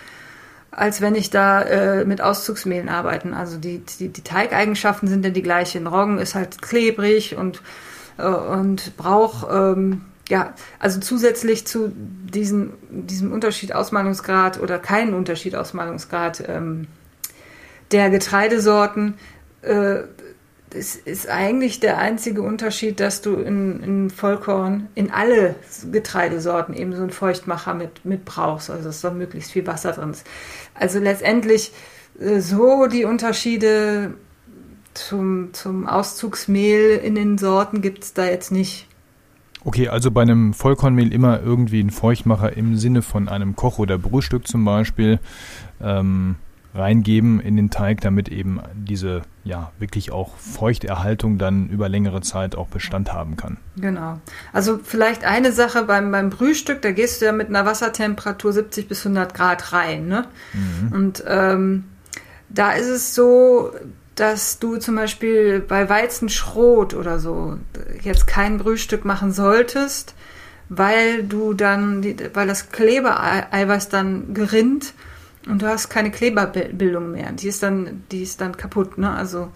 als 0.71 1.01
wenn 1.01 1.15
ich 1.15 1.29
da 1.29 1.61
äh, 1.61 2.05
mit 2.05 2.21
Auszugsmehlen 2.21 2.89
arbeite. 2.89 3.35
Also 3.35 3.57
die, 3.57 3.79
die, 3.99 4.09
die 4.09 4.23
Teigeigenschaften 4.23 5.07
sind 5.07 5.25
ja 5.25 5.31
die 5.31 5.41
gleichen. 5.41 5.87
Roggen 5.87 6.19
ist 6.19 6.35
halt 6.35 6.61
klebrig 6.61 7.35
und 7.35 7.61
äh, 8.19 8.27
und 8.27 8.97
braucht 8.97 9.47
ähm, 9.51 10.01
ja, 10.29 10.53
also 10.77 10.99
zusätzlich 10.99 11.65
zu 11.65 11.91
diesen, 11.95 12.73
diesem 12.89 13.31
Unterschied 13.31 13.73
Ausmalungsgrad 13.73 14.61
oder 14.61 14.77
keinen 14.77 15.15
Unterschied 15.15 15.55
Ausmalungsgrad 15.55 16.43
ähm, 16.47 16.87
der 17.91 18.11
Getreidesorten, 18.11 19.15
äh, 19.63 20.01
es 20.73 20.95
ist 20.95 21.29
eigentlich 21.29 21.79
der 21.79 21.97
einzige 21.97 22.41
Unterschied, 22.41 22.99
dass 22.99 23.21
du 23.21 23.35
in, 23.35 23.81
in, 23.81 24.09
Vollkorn 24.09 24.87
in 24.95 25.11
alle 25.11 25.55
Getreidesorten 25.91 26.75
eben 26.75 26.95
so 26.95 27.01
einen 27.01 27.11
Feuchtmacher 27.11 27.73
mit, 27.73 28.05
mit 28.05 28.25
brauchst, 28.25 28.69
also 28.69 28.85
dass 28.85 29.01
da 29.01 29.11
möglichst 29.11 29.51
viel 29.51 29.65
Wasser 29.67 29.93
drin 29.93 30.11
ist. 30.11 30.25
Also 30.75 30.99
letztendlich 30.99 31.71
äh, 32.19 32.39
so 32.39 32.87
die 32.87 33.05
Unterschiede 33.05 34.13
zum, 34.93 35.53
zum 35.53 35.87
Auszugsmehl 35.87 36.99
in 37.03 37.15
den 37.15 37.37
Sorten 37.37 37.81
gibt 37.81 38.03
es 38.03 38.13
da 38.13 38.25
jetzt 38.25 38.51
nicht. 38.51 38.87
Okay, 39.65 39.89
also 39.89 40.09
bei 40.11 40.21
einem 40.21 40.53
Vollkornmehl 40.53 41.13
immer 41.13 41.41
irgendwie 41.41 41.81
ein 41.81 41.89
Feuchtmacher 41.89 42.55
im 42.55 42.77
Sinne 42.77 43.01
von 43.01 43.27
einem 43.27 43.55
Koch- 43.55 43.79
oder 43.79 43.97
Brühstück 43.97 44.47
zum 44.47 44.63
Beispiel 44.63 45.19
ähm, 45.81 46.35
reingeben 46.73 47.39
in 47.39 47.55
den 47.55 47.69
Teig, 47.71 48.01
damit 48.01 48.29
eben 48.29 48.59
diese 48.75 49.23
ja 49.43 49.71
wirklich 49.79 50.11
auch 50.11 50.37
Feuchterhaltung 50.37 51.37
dann 51.37 51.67
über 51.69 51.89
längere 51.89 52.21
Zeit 52.21 52.55
auch 52.55 52.67
Bestand 52.67 53.11
haben 53.11 53.37
kann. 53.37 53.57
Genau. 53.77 54.19
Also 54.53 54.79
vielleicht 54.83 55.23
eine 55.23 55.51
Sache 55.51 55.83
beim, 55.83 56.11
beim 56.11 56.29
Brühstück, 56.29 56.81
da 56.81 56.91
gehst 56.91 57.21
du 57.21 57.25
ja 57.25 57.31
mit 57.31 57.49
einer 57.49 57.65
Wassertemperatur 57.65 58.53
70 58.53 58.87
bis 58.87 59.05
100 59.05 59.33
Grad 59.33 59.73
rein. 59.73 60.07
Ne? 60.07 60.25
Mhm. 60.53 60.93
Und 60.93 61.23
ähm, 61.27 61.85
da 62.49 62.71
ist 62.71 62.89
es 62.89 63.15
so, 63.15 63.71
dass 64.15 64.59
du 64.59 64.77
zum 64.77 64.95
Beispiel 64.95 65.61
bei 65.61 65.89
Weizenschrot 65.89 66.93
oder 66.93 67.19
so 67.19 67.57
jetzt 68.01 68.27
kein 68.27 68.57
Brühstück 68.57 69.05
machen 69.05 69.31
solltest, 69.31 70.13
weil 70.67 71.23
du 71.23 71.53
dann, 71.53 72.03
weil 72.33 72.47
das 72.47 72.69
Klebereiweiß 72.71 73.89
dann 73.89 74.33
gerinnt 74.33 74.93
und 75.49 75.61
du 75.61 75.67
hast 75.67 75.89
keine 75.89 76.11
Kleberbildung 76.11 77.11
mehr. 77.11 77.31
Die 77.31 77.47
ist 77.47 77.63
dann, 77.63 78.03
die 78.11 78.23
ist 78.23 78.41
dann 78.41 78.55
kaputt. 78.55 78.97
Ne? 78.97 79.09
Also 79.09 79.49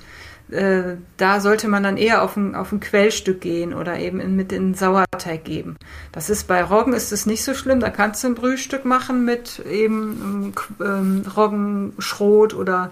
äh, 0.49 0.97
da 1.17 1.39
sollte 1.39 1.67
man 1.67 1.83
dann 1.83 1.97
eher 1.97 2.21
auf 2.21 2.35
ein, 2.35 2.55
auf 2.55 2.71
ein 2.71 2.79
Quellstück 2.79 3.41
gehen 3.41 3.73
oder 3.73 3.99
eben 3.99 4.19
in, 4.19 4.35
mit 4.35 4.51
in 4.51 4.73
Sauerteig 4.73 5.43
geben. 5.43 5.77
Das 6.11 6.29
ist 6.29 6.47
bei 6.47 6.63
Roggen 6.63 6.93
ist 6.93 7.11
es 7.11 7.25
nicht 7.25 7.43
so 7.43 7.53
schlimm. 7.53 7.79
Da 7.79 7.89
kannst 7.89 8.23
du 8.23 8.27
ein 8.27 8.35
Brühstück 8.35 8.85
machen 8.85 9.25
mit 9.25 9.59
eben 9.59 10.53
ähm, 10.79 11.23
Roggenschrot 11.35 12.53
oder 12.53 12.91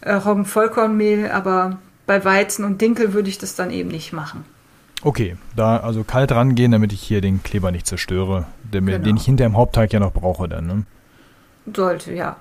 äh, 0.00 0.12
Roggenvollkornmehl, 0.12 1.30
aber 1.30 1.78
bei 2.06 2.24
Weizen 2.24 2.64
und 2.64 2.80
Dinkel 2.80 3.12
würde 3.12 3.28
ich 3.28 3.38
das 3.38 3.54
dann 3.54 3.70
eben 3.70 3.90
nicht 3.90 4.12
machen. 4.12 4.44
Okay, 5.02 5.36
da 5.56 5.78
also 5.78 6.04
kalt 6.04 6.30
rangehen, 6.32 6.72
damit 6.72 6.92
ich 6.92 7.00
hier 7.00 7.20
den 7.20 7.42
Kleber 7.42 7.70
nicht 7.70 7.86
zerstöre, 7.86 8.46
den, 8.62 8.84
genau. 8.84 9.02
den 9.02 9.16
ich 9.16 9.24
hinter 9.24 9.46
im 9.46 9.56
Hauptteig 9.56 9.92
ja 9.92 10.00
noch 10.00 10.12
brauche 10.12 10.48
dann. 10.48 10.66
Ne? 10.66 10.84
Sollte, 11.74 12.12
ja. 12.12 12.36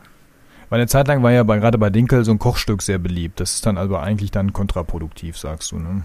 Weil 0.70 0.80
eine 0.80 0.88
Zeit 0.88 1.08
lang 1.08 1.24
war 1.24 1.32
ja 1.32 1.44
bei, 1.44 1.58
gerade 1.58 1.78
bei 1.78 1.90
Dinkel 1.90 2.24
so 2.24 2.32
ein 2.32 2.40
Kochstück 2.40 2.82
sehr 2.82 3.00
beliebt. 3.00 3.40
Das 3.40 3.56
ist 3.56 3.66
dann 3.66 3.78
aber 3.78 4.02
eigentlich 4.02 4.32
dann 4.32 4.54
kontraproduktiv, 4.54 5.38
sagst 5.38 5.72
du, 5.72 5.80
ne? 5.80 6.04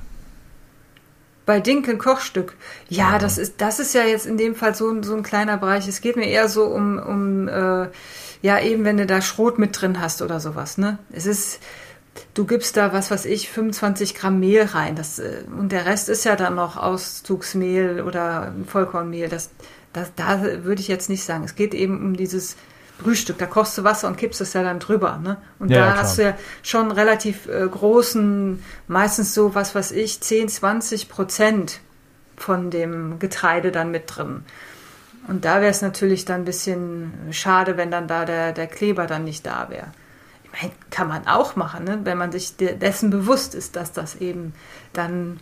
Bei 1.46 1.60
Dinkel 1.60 1.98
Kochstück. 1.98 2.56
Ja, 2.88 3.12
ja, 3.12 3.18
das 3.18 3.36
ist 3.36 3.60
das 3.60 3.78
ist 3.78 3.94
ja 3.94 4.02
jetzt 4.02 4.24
in 4.24 4.38
dem 4.38 4.54
Fall 4.54 4.74
so, 4.74 5.02
so 5.02 5.14
ein 5.14 5.22
kleiner 5.22 5.58
Bereich. 5.58 5.86
Es 5.86 6.00
geht 6.00 6.16
mir 6.16 6.26
eher 6.26 6.48
so 6.48 6.64
um, 6.64 6.98
um 6.98 7.48
äh, 7.48 7.88
ja 8.40 8.60
eben, 8.60 8.84
wenn 8.84 8.96
du 8.96 9.04
da 9.04 9.20
Schrot 9.20 9.58
mit 9.58 9.78
drin 9.78 10.00
hast 10.00 10.22
oder 10.22 10.40
sowas, 10.40 10.78
ne? 10.78 10.98
Es 11.12 11.26
ist, 11.26 11.60
du 12.32 12.46
gibst 12.46 12.78
da 12.78 12.94
was 12.94 13.10
weiß 13.10 13.26
ich 13.26 13.50
25 13.50 14.14
Gramm 14.14 14.40
Mehl 14.40 14.62
rein, 14.62 14.96
das 14.96 15.18
äh, 15.18 15.44
und 15.58 15.70
der 15.70 15.84
Rest 15.84 16.08
ist 16.08 16.24
ja 16.24 16.34
dann 16.34 16.54
noch 16.54 16.78
Auszugsmehl 16.78 18.00
oder 18.00 18.54
Vollkornmehl. 18.66 19.28
Das, 19.28 19.50
das 19.92 20.12
da 20.16 20.40
würde 20.64 20.80
ich 20.80 20.88
jetzt 20.88 21.10
nicht 21.10 21.24
sagen. 21.24 21.44
Es 21.44 21.56
geht 21.56 21.74
eben 21.74 22.00
um 22.02 22.16
dieses 22.16 22.56
Brühstück. 22.98 23.38
Da 23.38 23.46
kochst 23.46 23.76
du 23.76 23.84
Wasser 23.84 24.08
und 24.08 24.16
kippst 24.16 24.40
es 24.40 24.52
ja 24.52 24.62
dann 24.62 24.78
drüber. 24.78 25.18
Ne? 25.22 25.36
Und 25.58 25.70
ja, 25.70 25.80
da 25.80 25.86
ja, 25.86 25.96
hast 25.96 26.18
du 26.18 26.22
ja 26.22 26.34
schon 26.62 26.90
relativ 26.90 27.46
äh, 27.46 27.66
großen, 27.66 28.62
meistens 28.86 29.34
so, 29.34 29.54
was 29.54 29.74
weiß 29.74 29.92
ich, 29.92 30.20
10, 30.20 30.48
20 30.48 31.08
Prozent 31.08 31.80
von 32.36 32.70
dem 32.70 33.18
Getreide 33.18 33.72
dann 33.72 33.90
mit 33.90 34.04
drin. 34.14 34.44
Und 35.26 35.44
da 35.44 35.60
wäre 35.60 35.70
es 35.70 35.82
natürlich 35.82 36.24
dann 36.24 36.42
ein 36.42 36.44
bisschen 36.44 37.12
schade, 37.30 37.76
wenn 37.76 37.90
dann 37.90 38.08
da 38.08 38.24
der, 38.24 38.52
der 38.52 38.66
Kleber 38.66 39.06
dann 39.06 39.24
nicht 39.24 39.46
da 39.46 39.68
wäre. 39.70 39.86
Ich 40.44 40.62
meine, 40.62 40.74
kann 40.90 41.08
man 41.08 41.26
auch 41.26 41.56
machen, 41.56 41.84
ne? 41.84 42.00
wenn 42.04 42.18
man 42.18 42.30
sich 42.30 42.56
dessen 42.56 43.10
bewusst 43.10 43.54
ist, 43.54 43.76
dass 43.76 43.92
das 43.92 44.16
eben 44.16 44.52
dann 44.92 45.40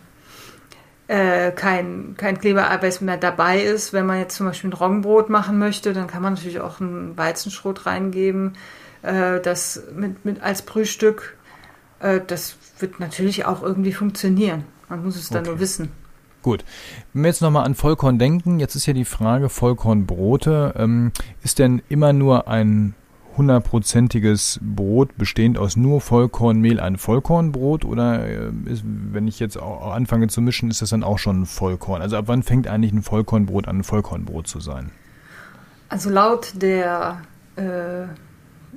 äh, 1.07 1.51
kein, 1.51 2.15
kein 2.17 2.39
Klebereiweiß 2.39 3.01
mehr 3.01 3.17
dabei 3.17 3.61
ist. 3.61 3.93
Wenn 3.93 4.05
man 4.05 4.19
jetzt 4.19 4.35
zum 4.35 4.47
Beispiel 4.47 4.69
ein 4.69 4.73
Roggenbrot 4.73 5.29
machen 5.29 5.57
möchte, 5.59 5.93
dann 5.93 6.07
kann 6.07 6.21
man 6.21 6.33
natürlich 6.33 6.59
auch 6.59 6.79
ein 6.79 7.17
Weizenschrot 7.17 7.85
reingeben, 7.85 8.53
äh, 9.01 9.39
das 9.39 9.83
mit, 9.95 10.25
mit 10.25 10.41
als 10.41 10.61
Brühstück. 10.61 11.37
Äh, 11.99 12.21
das 12.25 12.57
wird 12.79 12.99
natürlich 12.99 13.45
auch 13.45 13.61
irgendwie 13.61 13.93
funktionieren. 13.93 14.63
Man 14.89 15.03
muss 15.03 15.15
es 15.15 15.29
dann 15.29 15.41
okay. 15.41 15.49
nur 15.51 15.59
wissen. 15.59 15.91
Gut. 16.41 16.65
Wenn 17.13 17.23
wir 17.23 17.29
jetzt 17.29 17.41
nochmal 17.41 17.65
an 17.65 17.73
Vollkorn 17.73 18.19
denken, 18.19 18.59
jetzt 18.59 18.75
ist 18.75 18.85
ja 18.85 18.93
die 18.93 19.05
Frage 19.05 19.49
Vollkornbrote. 19.49 20.73
Ähm, 20.77 21.11
ist 21.41 21.59
denn 21.59 21.81
immer 21.87 22.11
nur 22.11 22.47
ein 22.47 22.95
hundertprozentiges 23.37 24.59
Brot 24.61 25.17
bestehend 25.17 25.57
aus 25.57 25.75
nur 25.75 26.01
Vollkornmehl 26.01 26.79
ein 26.79 26.97
Vollkornbrot 26.97 27.85
oder 27.85 28.25
äh, 28.25 28.51
ist, 28.65 28.83
wenn 28.85 29.27
ich 29.27 29.39
jetzt 29.39 29.57
auch 29.57 29.93
anfange 29.93 30.27
zu 30.27 30.41
mischen, 30.41 30.69
ist 30.69 30.81
das 30.81 30.89
dann 30.89 31.03
auch 31.03 31.19
schon 31.19 31.45
Vollkorn? 31.45 32.01
Also 32.01 32.17
ab 32.17 32.25
wann 32.27 32.43
fängt 32.43 32.67
eigentlich 32.67 32.91
ein 32.91 33.01
Vollkornbrot 33.01 33.67
an, 33.67 33.79
ein 33.79 33.83
Vollkornbrot 33.83 34.47
zu 34.47 34.59
sein? 34.59 34.91
Also 35.89 36.09
laut 36.09 36.53
der, 36.55 37.21
äh, 37.55 38.03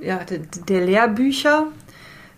ja, 0.04 0.18
der, 0.28 0.40
der, 0.68 0.84
Lehrbücher 0.84 1.66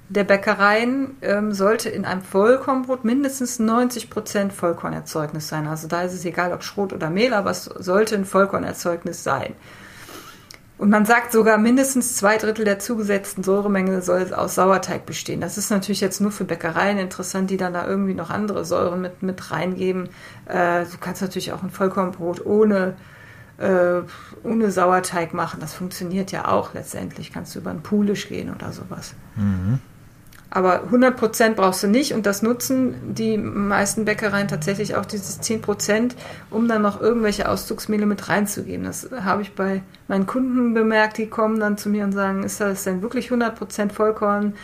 der 0.09 0.25
Bäckereien 0.25 1.17
ähm, 1.21 1.53
sollte 1.53 1.89
in 1.89 2.05
einem 2.05 2.23
Vollkornbrot 2.23 3.05
mindestens 3.05 3.61
90% 3.61 4.51
Vollkornerzeugnis 4.51 5.49
sein. 5.49 5.67
Also 5.67 5.87
da 5.89 6.03
ist 6.03 6.15
es 6.15 6.25
egal, 6.25 6.53
ob 6.53 6.63
Schrot 6.63 6.93
oder 6.93 7.11
Mehl, 7.11 7.35
aber 7.35 7.51
es 7.51 7.65
sollte 7.65 8.15
ein 8.15 8.25
Vollkornerzeugnis 8.25 9.23
sein. 9.23 9.55
Und 10.79 10.91
man 10.91 11.05
sagt 11.05 11.33
sogar, 11.33 11.59
mindestens 11.59 12.15
zwei 12.15 12.39
Drittel 12.39 12.65
der 12.65 12.79
zugesetzten 12.79 13.43
Säuremenge 13.43 14.01
soll 14.01 14.33
aus 14.33 14.55
Sauerteig 14.55 15.07
bestehen. 15.07 15.41
Das 15.41 15.59
ist 15.59 15.71
natürlich 15.71 16.01
jetzt 16.01 16.21
nur 16.21 16.31
für 16.31 16.45
Bäckereien 16.45 16.99
interessant, 16.99 17.51
die 17.51 17.57
dann 17.57 17.73
da 17.73 17.85
irgendwie 17.87 18.15
noch 18.15 18.31
andere 18.31 18.65
Säuren 18.65 19.01
mit, 19.01 19.23
mit 19.23 19.51
reingeben. 19.51 20.09
Äh, 20.47 20.85
du 20.85 20.99
kannst 21.01 21.21
natürlich 21.21 21.53
auch 21.53 21.65
ein 21.65 21.71
Vollkornbrot 21.71 22.47
ohne, 22.47 22.95
äh, 23.59 24.03
ohne 24.45 24.71
Sauerteig 24.71 25.35
machen. 25.35 25.59
Das 25.59 25.75
funktioniert 25.75 26.31
ja 26.31 26.47
auch 26.47 26.75
letztendlich. 26.75 27.33
Kannst 27.33 27.57
du 27.57 27.59
über 27.59 27.71
einen 27.71 27.83
Poolisch 27.83 28.29
gehen 28.29 28.55
oder 28.55 28.71
sowas. 28.73 29.15
Mhm. 29.35 29.81
Aber 30.51 30.85
100% 30.85 31.55
brauchst 31.55 31.83
du 31.83 31.89
nicht 31.89 32.15
und 32.15 32.25
das 32.25 32.41
nutzen 32.41 33.15
die 33.15 33.37
meisten 33.37 34.07
Bäckereien 34.07 34.49
tatsächlich 34.49 34.97
auch 34.97 35.05
dieses 35.05 35.43
10% 35.43 36.13
um 36.51 36.69
dann 36.69 36.81
noch 36.81 37.01
irgendwelche 37.01 37.51
Auszugsmehle 37.51 38.07
mit 38.07 38.31
reinzugeben. 38.31 38.87
Das 38.87 39.11
habe 39.13 39.43
ich 39.43 39.55
bei 39.55 39.83
meinen 40.09 40.27
Kunden 40.27 40.73
bemerkt, 40.73 41.19
die 41.19 41.27
kommen 41.27 41.61
dann 41.61 41.77
zu 41.77 41.91
mir 41.91 42.05
und 42.05 42.13
sagen, 42.13 42.45
ist 42.45 42.63
das 42.63 42.85
denn 42.85 43.03
wirklich 43.03 43.31
100% 43.31 43.93
Vollkorn? 43.93 44.55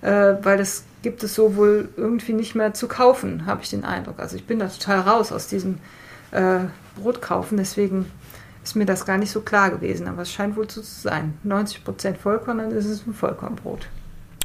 Äh, 0.00 0.34
weil 0.42 0.58
das 0.58 0.84
gibt 1.02 1.22
es 1.22 1.34
so 1.34 1.56
wohl 1.56 1.88
irgendwie 1.96 2.32
nicht 2.32 2.54
mehr 2.54 2.74
zu 2.74 2.88
kaufen, 2.88 3.46
habe 3.46 3.62
ich 3.62 3.70
den 3.70 3.84
Eindruck. 3.84 4.18
Also 4.18 4.36
ich 4.36 4.46
bin 4.46 4.58
da 4.58 4.66
total 4.66 5.00
raus 5.00 5.30
aus 5.32 5.46
diesem 5.46 5.78
äh, 6.32 6.60
Brotkaufen, 7.00 7.58
deswegen 7.58 8.10
ist 8.62 8.76
mir 8.76 8.86
das 8.86 9.06
gar 9.06 9.18
nicht 9.18 9.30
so 9.30 9.40
klar 9.40 9.70
gewesen. 9.70 10.08
Aber 10.08 10.22
es 10.22 10.32
scheint 10.32 10.56
wohl 10.56 10.68
so 10.68 10.82
zu 10.82 11.00
sein. 11.00 11.34
90% 11.46 12.16
Vollkorn, 12.16 12.58
dann 12.58 12.72
ist 12.72 12.86
es 12.86 13.06
ein 13.06 13.14
Vollkornbrot. 13.14 13.88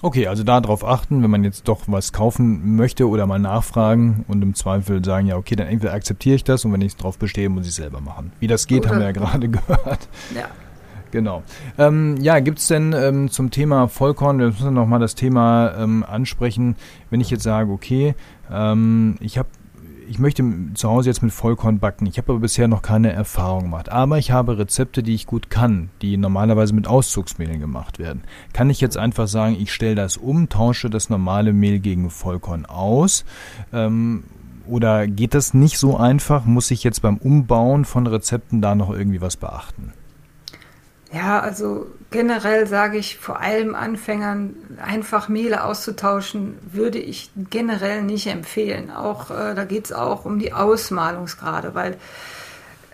Okay, 0.04 0.28
also 0.28 0.44
darauf 0.44 0.84
achten, 0.86 1.24
wenn 1.24 1.32
man 1.32 1.46
jetzt 1.46 1.66
doch 1.70 1.84
was 1.88 2.12
kaufen 2.12 2.76
möchte 2.76 3.08
oder 3.08 3.26
mal 3.26 3.40
nachfragen 3.40 4.26
und 4.28 4.42
im 4.42 4.54
Zweifel 4.54 5.02
sagen, 5.02 5.28
ja, 5.28 5.38
okay, 5.38 5.56
dann 5.56 5.68
entweder 5.68 5.94
akzeptiere 5.94 6.36
ich 6.36 6.44
das 6.44 6.66
und 6.66 6.74
wenn 6.74 6.82
ich 6.82 6.98
drauf 6.98 7.18
bestehe, 7.18 7.48
muss 7.48 7.64
ich 7.64 7.70
es 7.70 7.78
selber 7.78 8.02
machen. 8.02 8.34
Wie 8.42 8.48
das 8.48 8.68
geht, 8.68 8.82
oder 8.82 8.90
haben 8.90 9.00
wir 9.00 9.06
ja 9.06 9.12
gerade 9.14 9.48
gehört. 9.50 10.10
Ja. 10.36 10.48
Genau. 11.12 11.44
Ähm, 11.78 12.18
ja, 12.20 12.42
gibt's 12.42 12.68
denn 12.68 12.92
ähm, 12.92 13.30
zum 13.32 13.50
Thema 13.50 13.88
Vollkorn, 13.88 14.40
wir 14.40 14.48
müssen 14.48 14.74
nochmal 14.74 15.00
das 15.00 15.16
Thema 15.16 15.74
ähm, 15.78 16.04
ansprechen, 16.06 16.76
wenn 17.10 17.22
ich 17.22 17.30
jetzt 17.30 17.44
sage, 17.44 17.72
okay, 17.72 18.14
ähm, 18.52 19.16
ich 19.22 19.38
habe 19.38 19.48
ich 20.10 20.20
möchte 20.20 20.44
zu 20.74 20.90
Hause 20.90 21.10
jetzt 21.10 21.24
mit 21.24 21.32
Vollkorn 21.32 21.80
backen. 21.80 22.06
Ich 22.06 22.18
habe 22.18 22.34
aber 22.34 22.42
bisher 22.42 22.68
noch 22.68 22.82
keine 22.82 23.12
Erfahrung 23.12 23.64
gemacht. 23.64 23.90
Aber 23.90 24.18
ich 24.18 24.32
habe 24.32 24.58
Rezepte, 24.58 25.04
die 25.04 25.16
ich 25.16 25.28
gut 25.28 25.50
kann, 25.50 25.90
die 26.02 26.18
normalerweise 26.18 26.74
mit 26.74 26.88
Auszugsmehlen 26.88 27.60
gemacht 27.60 28.00
werden. 28.00 28.24
Kann 28.54 28.70
ich 28.70 28.82
jetzt 28.82 28.98
einfach 28.98 29.28
sagen, 29.28 29.56
ich 29.60 29.74
stelle 29.74 29.96
das 29.96 30.18
um, 30.18 30.50
tausche 30.50 30.90
das 30.90 31.10
normale 31.10 31.54
Mehl 31.54 31.80
gegen 31.80 32.10
Vollkorn 32.10 32.66
aus? 32.66 33.26
Ähm, 33.72 34.24
oder 34.68 35.08
geht 35.08 35.34
das 35.34 35.54
nicht 35.54 35.78
so 35.78 35.98
einfach? 35.98 36.46
Muss 36.46 36.72
ich 36.72 36.84
jetzt 36.84 37.02
beim 37.02 37.18
Umbauen 37.18 37.86
von 37.86 38.08
Rezepten 38.08 38.62
da 38.62 38.76
noch 38.76 38.92
irgendwie 38.92 39.22
was 39.22 39.38
beachten? 39.38 39.94
Ja, 41.14 41.42
also 41.42 41.92
generell 42.10 42.66
sage 42.66 42.98
ich 42.98 43.20
vor 43.20 43.40
allem 43.40 43.76
Anfängern, 43.76 44.56
einfach 44.84 45.30
Mehle 45.30 45.64
auszutauschen, 45.64 46.58
würde 46.72 46.98
ich 46.98 47.30
generell 47.52 48.02
nicht 48.02 48.26
empfehlen. 48.26 48.90
Auch 48.90 49.30
äh, 49.30 49.54
da 49.54 49.64
geht 49.64 49.86
es 49.86 49.94
auch 49.94 50.26
um 50.26 50.40
die 50.40 50.54
Ausmalungsgrade, 50.54 51.76
weil 51.76 51.98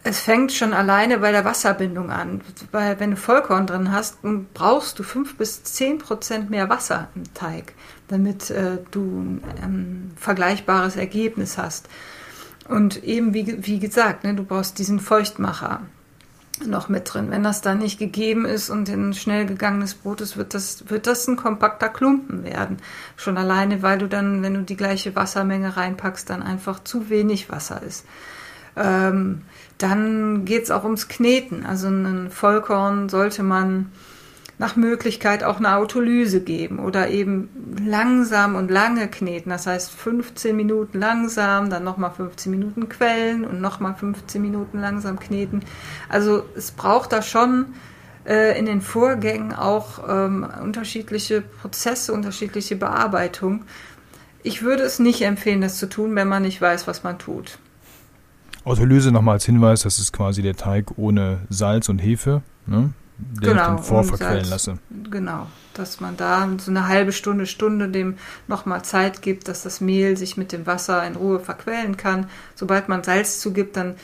es 0.04 0.20
fängt 0.20 0.52
schon 0.52 0.74
alleine 0.74 1.20
bei 1.20 1.32
der 1.32 1.46
Wasserbindung 1.46 2.12
an. 2.12 2.42
Weil 2.74 3.00
wenn 3.00 3.12
du 3.12 3.18
Vollkorn 3.18 3.68
drin 3.68 3.94
hast, 3.94 4.18
brauchst 4.54 5.00
du 5.00 5.04
fünf 5.04 5.38
bis 5.38 5.64
zehn 5.64 5.98
Prozent 6.00 6.50
mehr 6.50 6.68
Wasser 6.70 7.08
im 7.16 7.34
Teig, 7.34 7.74
damit 8.10 8.50
äh, 8.50 8.80
du 8.92 9.02
ein 9.02 9.44
ähm, 9.64 10.12
vergleichbares 10.18 10.98
Ergebnis 10.98 11.58
hast. 11.58 11.88
Und 12.68 13.02
eben 13.04 13.34
wie, 13.34 13.66
wie 13.66 13.80
gesagt, 13.80 14.26
ne, 14.26 14.34
du 14.36 14.44
brauchst 14.44 14.78
diesen 14.78 15.00
Feuchtmacher 15.00 15.84
noch 16.68 16.90
mit 16.90 17.14
drin. 17.14 17.32
Wenn 17.32 17.44
das 17.44 17.62
dann 17.62 17.80
nicht 17.80 18.00
gegeben 18.00 18.46
ist 18.46 18.70
und 18.70 18.90
in 18.90 19.14
schnell 19.14 19.46
gegangenes 19.46 19.94
Brot 19.94 20.22
ist, 20.22 20.38
wird 20.38 20.54
das, 20.54 20.90
wird 20.90 21.08
das 21.08 21.28
ein 21.28 21.36
kompakter 21.36 21.90
Klumpen 21.90 22.44
werden. 22.44 22.78
Schon 23.16 23.38
alleine, 23.38 23.82
weil 23.82 23.98
du 23.98 24.08
dann, 24.08 24.42
wenn 24.44 24.54
du 24.54 24.62
die 24.64 24.78
gleiche 24.78 25.16
Wassermenge 25.16 25.78
reinpackst, 25.78 26.30
dann 26.30 26.44
einfach 26.44 26.84
zu 26.84 27.10
wenig 27.10 27.50
Wasser 27.50 27.82
ist. 27.84 28.06
Ähm, 28.76 29.42
dann 29.78 30.46
geht's 30.46 30.72
auch 30.72 30.84
ums 30.84 31.08
Kneten. 31.08 31.66
Also 31.66 31.88
ein 31.88 32.30
Vollkorn 32.30 33.10
sollte 33.10 33.44
man 33.44 33.92
nach 34.60 34.76
Möglichkeit 34.76 35.46
auch 35.46 35.58
eine 35.58 35.78
Autolyse 35.78 36.42
geben 36.42 36.80
oder 36.80 37.10
eben 37.10 37.50
langsam 37.84 38.56
und 38.56 38.70
lange 38.70 39.08
kneten. 39.08 39.50
Das 39.50 39.66
heißt 39.66 39.90
15 39.90 40.56
Minuten 40.56 41.00
langsam, 41.00 41.70
dann 41.70 41.86
nochmal 41.86 42.12
15 42.12 42.52
Minuten 42.52 42.90
quellen 42.90 43.46
und 43.46 43.62
nochmal 43.62 43.96
15 43.96 44.42
Minuten 44.42 44.80
langsam 44.82 45.18
kneten. 45.18 45.62
Also 46.10 46.44
es 46.58 46.72
braucht 46.72 47.14
da 47.14 47.22
schon 47.22 47.68
äh, 48.28 48.60
in 48.60 48.66
den 48.66 48.82
Vorgängen 48.82 49.54
auch 49.54 50.02
ähm, 50.10 50.46
unterschiedliche 50.62 51.40
Prozesse, 51.40 52.12
unterschiedliche 52.12 52.76
Bearbeitung. 52.76 53.64
Ich 54.44 54.62
würde 54.62 54.84
es 54.84 55.00
nicht 55.00 55.22
empfehlen, 55.22 55.62
das 55.62 55.78
zu 55.78 55.88
tun, 55.88 56.14
wenn 56.16 56.28
man 56.28 56.44
nicht 56.44 56.62
weiß, 56.62 56.86
was 56.86 57.04
man 57.04 57.18
tut. 57.18 57.60
Autolyse 58.66 59.14
nochmal 59.14 59.36
als 59.36 59.46
Hinweis, 59.46 59.84
das 59.84 60.00
ist 60.00 60.12
quasi 60.12 60.42
der 60.42 60.58
Teig 60.58 60.98
ohne 60.98 61.40
Salz 61.50 61.88
und 61.88 62.00
Hefe, 62.00 62.42
ne? 62.68 62.92
Den 63.20 63.50
genau, 63.50 63.76
ich 63.76 63.82
vorverquellen 63.82 64.50
lasse. 64.50 64.78
Genau, 65.10 65.48
dass 65.74 66.00
man 66.00 66.18
da 66.18 66.48
so 66.58 66.72
eine 66.72 66.88
halbe 66.88 67.12
Stunde, 67.12 67.46
Stunde 67.46 67.90
dem 67.90 68.18
nochmal 68.48 68.84
Zeit 68.84 69.22
gibt, 69.22 69.48
dass 69.48 69.64
das 69.64 69.82
Mehl 69.82 70.18
sich 70.18 70.38
mit 70.38 70.52
dem 70.52 70.66
Wasser 70.66 71.06
in 71.06 71.16
Ruhe 71.16 71.40
verquellen 71.40 71.98
kann. 71.98 72.30
Sobald 72.56 72.90
man 72.90 73.04
Salz 73.04 73.40
zugibt, 73.40 73.76
dann 73.76 73.96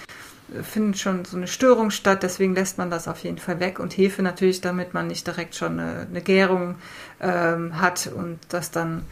findet 0.61 0.99
schon 0.99 1.25
so 1.25 1.37
eine 1.37 1.47
Störung 1.47 1.89
statt, 1.89 2.21
deswegen 2.23 2.53
lässt 2.53 2.77
man 2.77 2.91
das 2.91 3.07
auf 3.07 3.19
jeden 3.19 3.39
Fall 3.39 3.59
weg 3.59 3.79
und 3.79 3.97
Hefe 3.97 4.21
natürlich, 4.21 4.61
damit 4.61 4.93
man 4.93 5.07
nicht 5.07 5.25
direkt 5.25 5.55
schon 5.55 5.79
eine, 5.79 6.07
eine 6.09 6.21
Gärung 6.21 6.75
ähm, 7.19 7.79
hat 7.81 8.07
und 8.15 8.39
das 8.49 8.69
dann, 8.69 9.03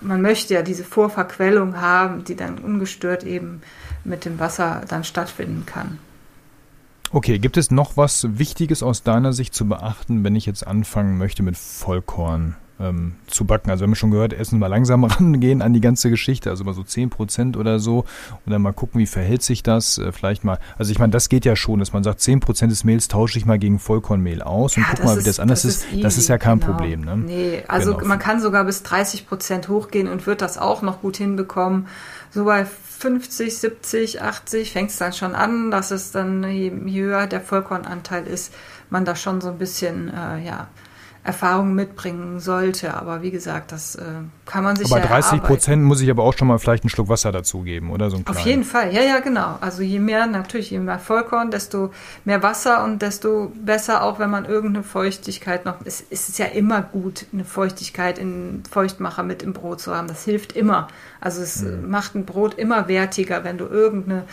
man 0.00 0.20
möchte 0.20 0.54
ja 0.54 0.62
diese 0.62 0.84
Vorverquellung 0.84 1.80
haben, 1.80 2.24
die 2.24 2.34
dann 2.34 2.58
ungestört 2.58 3.22
eben 3.22 3.62
mit 4.04 4.24
dem 4.24 4.40
Wasser 4.40 4.82
dann 4.88 5.04
stattfinden 5.04 5.64
kann. 5.64 5.98
Okay, 7.12 7.38
gibt 7.38 7.56
es 7.56 7.70
noch 7.70 7.96
was 7.96 8.38
Wichtiges 8.38 8.82
aus 8.82 9.02
deiner 9.02 9.32
Sicht 9.32 9.54
zu 9.54 9.66
beachten, 9.66 10.22
wenn 10.22 10.36
ich 10.36 10.46
jetzt 10.46 10.66
anfangen 10.66 11.18
möchte 11.18 11.42
mit 11.42 11.56
Vollkorn? 11.56 12.56
ähm, 12.80 13.12
zu 13.26 13.44
backen. 13.44 13.70
Also 13.70 13.82
wir 13.82 13.88
haben 13.88 13.94
schon 13.94 14.10
gehört, 14.10 14.32
essen 14.32 14.58
mal 14.58 14.66
langsam 14.66 15.04
rangehen 15.04 15.62
an 15.62 15.72
die 15.72 15.80
ganze 15.80 16.10
Geschichte, 16.10 16.50
also 16.50 16.64
mal 16.64 16.74
so 16.74 16.82
10% 16.82 17.56
oder 17.56 17.78
so 17.78 18.04
und 18.44 18.52
dann 18.52 18.62
mal 18.62 18.72
gucken, 18.72 19.00
wie 19.00 19.06
verhält 19.06 19.42
sich 19.42 19.62
das. 19.62 19.98
Äh, 19.98 20.12
vielleicht 20.12 20.44
mal, 20.44 20.58
also 20.78 20.90
ich 20.90 20.98
meine, 20.98 21.10
das 21.10 21.28
geht 21.28 21.44
ja 21.44 21.56
schon, 21.56 21.78
dass 21.78 21.92
man 21.92 22.02
sagt, 22.02 22.20
10% 22.20 22.68
des 22.68 22.84
Mehls 22.84 23.08
tausche 23.08 23.38
ich 23.38 23.46
mal 23.46 23.58
gegen 23.58 23.78
Vollkornmehl 23.78 24.42
aus 24.42 24.76
und 24.76 24.84
ja, 24.84 24.88
guck 24.96 25.04
mal, 25.04 25.18
wie 25.18 25.24
das 25.24 25.38
anders 25.38 25.62
das 25.62 25.76
ist. 25.76 25.92
ist 25.92 26.04
das 26.04 26.16
ist 26.16 26.28
ja 26.28 26.38
kein 26.38 26.58
genau. 26.58 26.72
Problem. 26.72 27.02
Ne? 27.02 27.16
Nee, 27.16 27.62
also 27.68 27.94
genau. 27.94 28.08
man 28.08 28.18
kann 28.18 28.40
sogar 28.40 28.64
bis 28.64 28.82
30% 28.82 29.68
hochgehen 29.68 30.08
und 30.08 30.26
wird 30.26 30.40
das 30.40 30.58
auch 30.58 30.82
noch 30.82 31.02
gut 31.02 31.16
hinbekommen. 31.16 31.86
So 32.32 32.44
bei 32.44 32.64
50, 32.64 33.58
70, 33.58 34.22
80 34.22 34.72
fängt 34.72 34.90
es 34.90 34.98
dann 34.98 35.12
schon 35.12 35.34
an, 35.34 35.70
dass 35.70 35.90
es 35.90 36.12
dann, 36.12 36.44
je 36.44 36.70
höher 36.70 37.26
der 37.26 37.40
Vollkornanteil 37.40 38.26
ist, 38.26 38.54
man 38.88 39.04
da 39.04 39.16
schon 39.16 39.40
so 39.40 39.48
ein 39.48 39.58
bisschen, 39.58 40.08
äh, 40.08 40.38
ja, 40.38 40.68
Erfahrung 41.22 41.74
mitbringen 41.74 42.40
sollte. 42.40 42.94
Aber 42.94 43.20
wie 43.20 43.30
gesagt, 43.30 43.72
das 43.72 43.94
äh, 43.94 44.04
kann 44.46 44.64
man 44.64 44.76
sich 44.76 44.90
aber 44.90 45.02
ja 45.02 45.06
30 45.06 45.42
Prozent 45.42 45.82
muss 45.82 46.00
ich 46.00 46.10
aber 46.10 46.22
auch 46.22 46.32
schon 46.36 46.48
mal 46.48 46.58
vielleicht 46.58 46.82
einen 46.82 46.90
Schluck 46.90 47.10
Wasser 47.10 47.30
dazugeben, 47.30 47.90
oder 47.90 48.10
so 48.10 48.16
ein 48.16 48.26
Auf 48.26 48.38
jeden 48.40 48.64
Fall, 48.64 48.94
ja, 48.94 49.02
ja, 49.02 49.20
genau. 49.20 49.58
Also 49.60 49.82
je 49.82 49.98
mehr, 49.98 50.26
natürlich, 50.26 50.70
je 50.70 50.78
mehr 50.78 50.98
Vollkorn, 50.98 51.50
desto 51.50 51.90
mehr 52.24 52.42
Wasser 52.42 52.82
und 52.84 53.02
desto 53.02 53.52
besser 53.54 54.02
auch, 54.02 54.18
wenn 54.18 54.30
man 54.30 54.46
irgendeine 54.46 54.82
Feuchtigkeit 54.82 55.66
noch, 55.66 55.76
es, 55.84 56.02
es 56.08 56.30
ist 56.30 56.38
ja 56.38 56.46
immer 56.46 56.80
gut, 56.80 57.26
eine 57.34 57.44
Feuchtigkeit 57.44 58.18
in 58.18 58.62
Feuchtmacher 58.70 59.22
mit 59.22 59.42
im 59.42 59.52
Brot 59.52 59.80
zu 59.80 59.94
haben. 59.94 60.08
Das 60.08 60.24
hilft 60.24 60.52
immer. 60.56 60.88
Also 61.20 61.42
es 61.42 61.62
mhm. 61.62 61.90
macht 61.90 62.14
ein 62.14 62.24
Brot 62.24 62.54
immer 62.54 62.88
wertiger, 62.88 63.44
wenn 63.44 63.58
du 63.58 63.66
irgendeine 63.66 64.24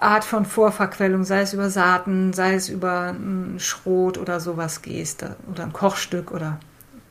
Art 0.00 0.24
von 0.24 0.44
Vorverquellung, 0.44 1.24
sei 1.24 1.40
es 1.40 1.54
über 1.54 1.70
Saaten, 1.70 2.32
sei 2.32 2.54
es 2.54 2.68
über 2.68 3.14
ein 3.14 3.56
Schrot 3.58 4.18
oder 4.18 4.40
sowas 4.40 4.82
gehst 4.82 5.24
oder 5.50 5.64
ein 5.64 5.72
Kochstück 5.72 6.32
oder 6.32 6.58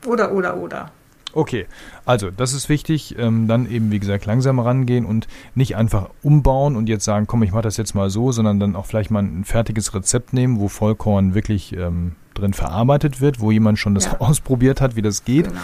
oder 0.06 0.32
oder 0.32 0.56
oder. 0.56 0.90
Okay, 1.32 1.66
also 2.04 2.30
das 2.30 2.52
ist 2.52 2.68
wichtig. 2.68 3.18
Ähm, 3.18 3.48
dann 3.48 3.68
eben, 3.68 3.90
wie 3.90 3.98
gesagt, 3.98 4.24
langsam 4.24 4.60
rangehen 4.60 5.04
und 5.04 5.26
nicht 5.54 5.74
einfach 5.76 6.10
umbauen 6.22 6.76
und 6.76 6.88
jetzt 6.88 7.04
sagen, 7.04 7.26
komm, 7.26 7.42
ich 7.42 7.50
mache 7.50 7.62
das 7.62 7.76
jetzt 7.76 7.94
mal 7.94 8.08
so, 8.08 8.30
sondern 8.30 8.60
dann 8.60 8.76
auch 8.76 8.86
vielleicht 8.86 9.10
mal 9.10 9.22
ein 9.22 9.44
fertiges 9.44 9.94
Rezept 9.94 10.32
nehmen, 10.32 10.60
wo 10.60 10.68
Vollkorn 10.68 11.34
wirklich 11.34 11.72
ähm, 11.76 12.12
drin 12.34 12.52
verarbeitet 12.52 13.20
wird, 13.20 13.40
wo 13.40 13.50
jemand 13.50 13.78
schon 13.78 13.94
das 13.94 14.06
ja. 14.06 14.16
ausprobiert 14.20 14.80
hat, 14.80 14.96
wie 14.96 15.02
das 15.02 15.24
geht. 15.24 15.48
Genau. 15.48 15.60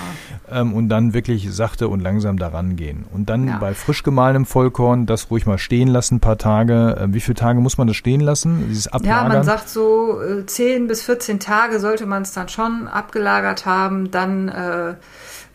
Ähm, 0.50 0.72
und 0.72 0.88
dann 0.88 1.12
wirklich 1.12 1.52
sachte 1.52 1.88
und 1.88 2.00
langsam 2.00 2.38
daran 2.38 2.76
gehen. 2.76 3.04
Und 3.12 3.30
dann 3.30 3.48
ja. 3.48 3.58
bei 3.58 3.74
frisch 3.74 4.02
gemahlenem 4.02 4.46
Vollkorn 4.46 5.06
das 5.06 5.30
ruhig 5.30 5.46
mal 5.46 5.58
stehen 5.58 5.88
lassen, 5.88 6.16
ein 6.16 6.20
paar 6.20 6.38
Tage. 6.38 6.96
Äh, 6.98 7.14
wie 7.14 7.20
viele 7.20 7.36
Tage 7.36 7.60
muss 7.60 7.78
man 7.78 7.86
das 7.86 7.96
stehen 7.96 8.20
lassen? 8.20 8.66
Dieses 8.68 8.88
Ablagern? 8.88 9.30
Ja, 9.30 9.36
man 9.36 9.44
sagt 9.44 9.68
so 9.68 10.20
äh, 10.20 10.46
10 10.46 10.86
bis 10.86 11.02
14 11.02 11.40
Tage 11.40 11.80
sollte 11.80 12.06
man 12.06 12.22
es 12.22 12.32
dann 12.32 12.48
schon 12.48 12.88
abgelagert 12.88 13.66
haben. 13.66 14.10
Dann 14.10 14.48
äh, 14.48 14.94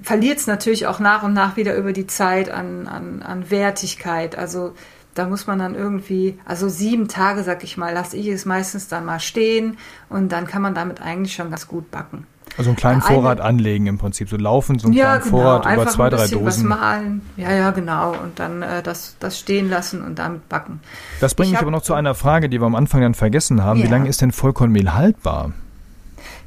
verliert 0.01 0.39
es 0.39 0.47
natürlich 0.47 0.87
auch 0.87 0.99
nach 0.99 1.23
und 1.23 1.33
nach 1.33 1.57
wieder 1.57 1.75
über 1.75 1.93
die 1.93 2.07
Zeit 2.07 2.49
an, 2.49 2.87
an, 2.87 3.21
an 3.21 3.49
Wertigkeit. 3.49 4.37
Also 4.37 4.73
da 5.15 5.27
muss 5.27 5.47
man 5.47 5.59
dann 5.59 5.75
irgendwie, 5.75 6.37
also 6.45 6.69
sieben 6.69 7.07
Tage, 7.07 7.43
sag 7.43 7.63
ich 7.63 7.77
mal, 7.77 7.93
lasse 7.93 8.17
ich 8.17 8.27
es 8.27 8.45
meistens 8.45 8.87
dann 8.87 9.05
mal 9.05 9.19
stehen 9.19 9.77
und 10.09 10.31
dann 10.31 10.45
kann 10.45 10.61
man 10.61 10.75
damit 10.75 11.01
eigentlich 11.01 11.33
schon 11.33 11.49
ganz 11.49 11.67
gut 11.67 11.89
backen. 11.89 12.27
Also 12.57 12.69
einen 12.69 12.77
kleinen 12.77 13.01
Vorrat 13.01 13.39
Eine, 13.39 13.49
anlegen 13.49 13.87
im 13.87 13.97
Prinzip, 13.97 14.29
so 14.29 14.37
laufen, 14.37 14.79
so 14.79 14.87
einen 14.87 14.95
ja, 14.95 15.17
kleinen 15.17 15.23
genau, 15.23 15.37
Vorrat 15.37 15.73
über 15.73 15.87
zwei, 15.87 16.09
drei 16.09 16.27
Dosen. 16.27 16.45
Was 16.45 16.63
malen. 16.63 17.21
Ja, 17.37 17.51
ja, 17.51 17.71
genau. 17.71 18.11
Und 18.11 18.39
dann 18.39 18.61
äh, 18.61 18.81
das, 18.81 19.15
das 19.19 19.39
stehen 19.39 19.69
lassen 19.69 20.03
und 20.03 20.19
damit 20.19 20.47
backen. 20.47 20.79
Das 21.19 21.33
bringt 21.33 21.47
ich 21.47 21.51
mich 21.51 21.57
hab, 21.57 21.63
aber 21.63 21.71
noch 21.71 21.81
zu 21.81 21.93
einer 21.93 22.15
Frage, 22.15 22.47
die 22.47 22.61
wir 22.61 22.65
am 22.65 22.75
Anfang 22.75 23.01
dann 23.01 23.13
vergessen 23.13 23.63
haben. 23.63 23.79
Ja. 23.79 23.85
Wie 23.85 23.89
lange 23.89 24.07
ist 24.07 24.21
denn 24.21 24.31
Vollkornmehl 24.31 24.93
haltbar? 24.93 25.51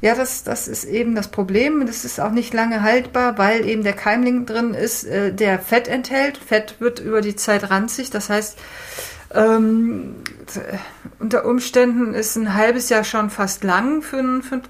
Ja, 0.01 0.15
das, 0.15 0.43
das 0.43 0.67
ist 0.67 0.85
eben 0.85 1.13
das 1.13 1.27
Problem. 1.27 1.85
Das 1.85 2.05
ist 2.05 2.19
auch 2.21 2.31
nicht 2.31 2.53
lange 2.53 2.81
haltbar, 2.81 3.37
weil 3.37 3.67
eben 3.67 3.83
der 3.83 3.93
Keimling 3.93 4.45
drin 4.45 4.73
ist, 4.73 5.03
äh, 5.03 5.33
der 5.33 5.59
Fett 5.59 5.87
enthält. 5.87 6.37
Fett 6.37 6.75
wird 6.79 6.99
über 6.99 7.21
die 7.21 7.35
Zeit 7.35 7.69
ranzig. 7.69 8.09
Das 8.09 8.29
heißt, 8.29 8.57
ähm, 9.33 10.15
unter 11.19 11.45
Umständen 11.45 12.13
ist 12.13 12.35
ein 12.37 12.55
halbes 12.55 12.89
Jahr 12.89 13.03
schon 13.03 13.29
fast 13.29 13.63
lang 13.63 14.01
für 14.01 14.17
ein, 14.17 14.41
für 14.41 14.55
ein 14.55 14.63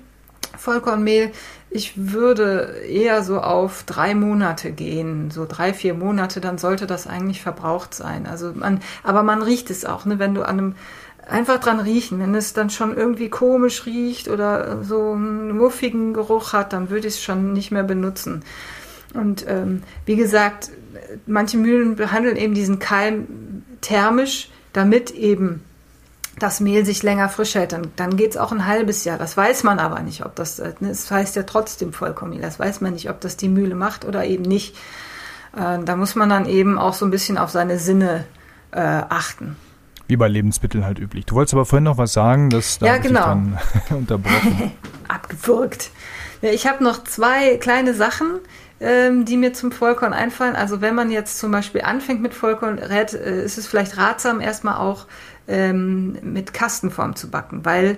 Vollkornmehl. 0.57 1.31
Ich 1.69 1.93
würde 1.95 2.81
eher 2.89 3.21
so 3.21 3.39
auf 3.39 3.83
drei 3.83 4.15
Monate 4.15 4.71
gehen, 4.71 5.29
so 5.29 5.45
drei, 5.47 5.71
vier 5.71 5.93
Monate, 5.93 6.41
dann 6.41 6.57
sollte 6.57 6.87
das 6.87 7.05
eigentlich 7.05 7.43
verbraucht 7.43 7.93
sein. 7.93 8.25
Also 8.25 8.53
man, 8.55 8.81
aber 9.03 9.21
man 9.21 9.43
riecht 9.43 9.69
es 9.69 9.85
auch, 9.85 10.05
ne? 10.05 10.17
wenn 10.17 10.33
du 10.33 10.41
an 10.41 10.57
einem 10.57 10.75
einfach 11.29 11.59
dran 11.59 11.79
riechen. 11.79 12.19
Wenn 12.19 12.35
es 12.35 12.53
dann 12.53 12.69
schon 12.69 12.95
irgendwie 12.95 13.29
komisch 13.29 13.85
riecht 13.85 14.27
oder 14.27 14.83
so 14.83 15.13
einen 15.13 15.57
muffigen 15.57 16.13
Geruch 16.13 16.53
hat, 16.53 16.73
dann 16.73 16.89
würde 16.89 17.07
ich 17.07 17.15
es 17.15 17.23
schon 17.23 17.53
nicht 17.53 17.71
mehr 17.71 17.83
benutzen. 17.83 18.43
Und 19.13 19.45
ähm, 19.47 19.83
wie 20.05 20.15
gesagt, 20.15 20.69
manche 21.25 21.57
Mühlen 21.57 21.95
behandeln 21.95 22.35
eben 22.35 22.53
diesen 22.53 22.79
Keim 22.79 23.63
thermisch, 23.81 24.49
damit 24.73 25.11
eben 25.11 25.63
das 26.37 26.59
Mehl 26.59 26.85
sich 26.85 27.03
länger 27.03 27.29
frisch 27.29 27.55
hält. 27.55 27.73
Dann, 27.73 27.91
dann 27.95 28.15
geht 28.15 28.31
es 28.31 28.37
auch 28.37 28.51
ein 28.51 28.65
halbes 28.65 29.03
Jahr. 29.03 29.17
Das 29.17 29.35
weiß 29.35 29.63
man 29.63 29.79
aber 29.79 30.01
nicht, 30.01 30.25
ob 30.25 30.35
das, 30.35 30.59
äh, 30.59 30.73
ne, 30.79 30.89
das 30.89 31.09
heißt 31.09 31.35
ja 31.35 31.43
trotzdem 31.43 31.93
Vollkornmehl. 31.93 32.41
Das 32.41 32.59
weiß 32.59 32.81
man 32.81 32.93
nicht, 32.93 33.09
ob 33.09 33.19
das 33.21 33.37
die 33.37 33.49
Mühle 33.49 33.75
macht 33.75 34.05
oder 34.05 34.25
eben 34.25 34.43
nicht. 34.43 34.75
Äh, 35.55 35.79
da 35.83 35.95
muss 35.95 36.15
man 36.15 36.29
dann 36.29 36.45
eben 36.45 36.77
auch 36.77 36.93
so 36.93 37.05
ein 37.05 37.11
bisschen 37.11 37.37
auf 37.37 37.49
seine 37.49 37.79
Sinne 37.79 38.25
äh, 38.71 38.79
achten. 38.79 39.55
Wie 40.09 40.17
bei 40.17 40.27
Lebensmitteln 40.27 40.85
halt 40.85 40.97
üblich. 40.97 41.27
Du 41.27 41.35
wolltest 41.35 41.53
aber 41.53 41.65
vorhin 41.65 41.83
noch 41.83 41.99
was 41.99 42.13
sagen, 42.13 42.49
das 42.49 42.79
da 42.79 42.87
ja, 42.87 42.97
genau. 42.97 43.25
dann 43.25 43.59
unterbrochen. 43.91 44.71
Abgewürgt. 45.07 45.91
Ich 46.41 46.65
habe 46.65 46.83
noch 46.83 47.03
zwei 47.03 47.57
kleine 47.57 47.93
Sachen, 47.93 48.39
ähm, 48.79 49.25
die 49.25 49.37
mir 49.37 49.53
zum 49.53 49.71
Vollkorn 49.71 50.13
einfallen. 50.13 50.55
Also 50.55 50.81
wenn 50.81 50.95
man 50.95 51.11
jetzt 51.11 51.37
zum 51.37 51.51
Beispiel 51.51 51.81
anfängt 51.81 52.23
mit 52.23 52.33
Vollkorn, 52.33 52.79
äh, 52.79 53.05
ist 53.43 53.59
es 53.59 53.67
vielleicht 53.67 53.97
ratsam, 53.97 54.41
erstmal 54.41 54.77
auch 54.77 55.05
ähm, 55.47 56.17
mit 56.23 56.55
Kastenform 56.55 57.15
zu 57.15 57.29
backen, 57.29 57.63
weil 57.63 57.97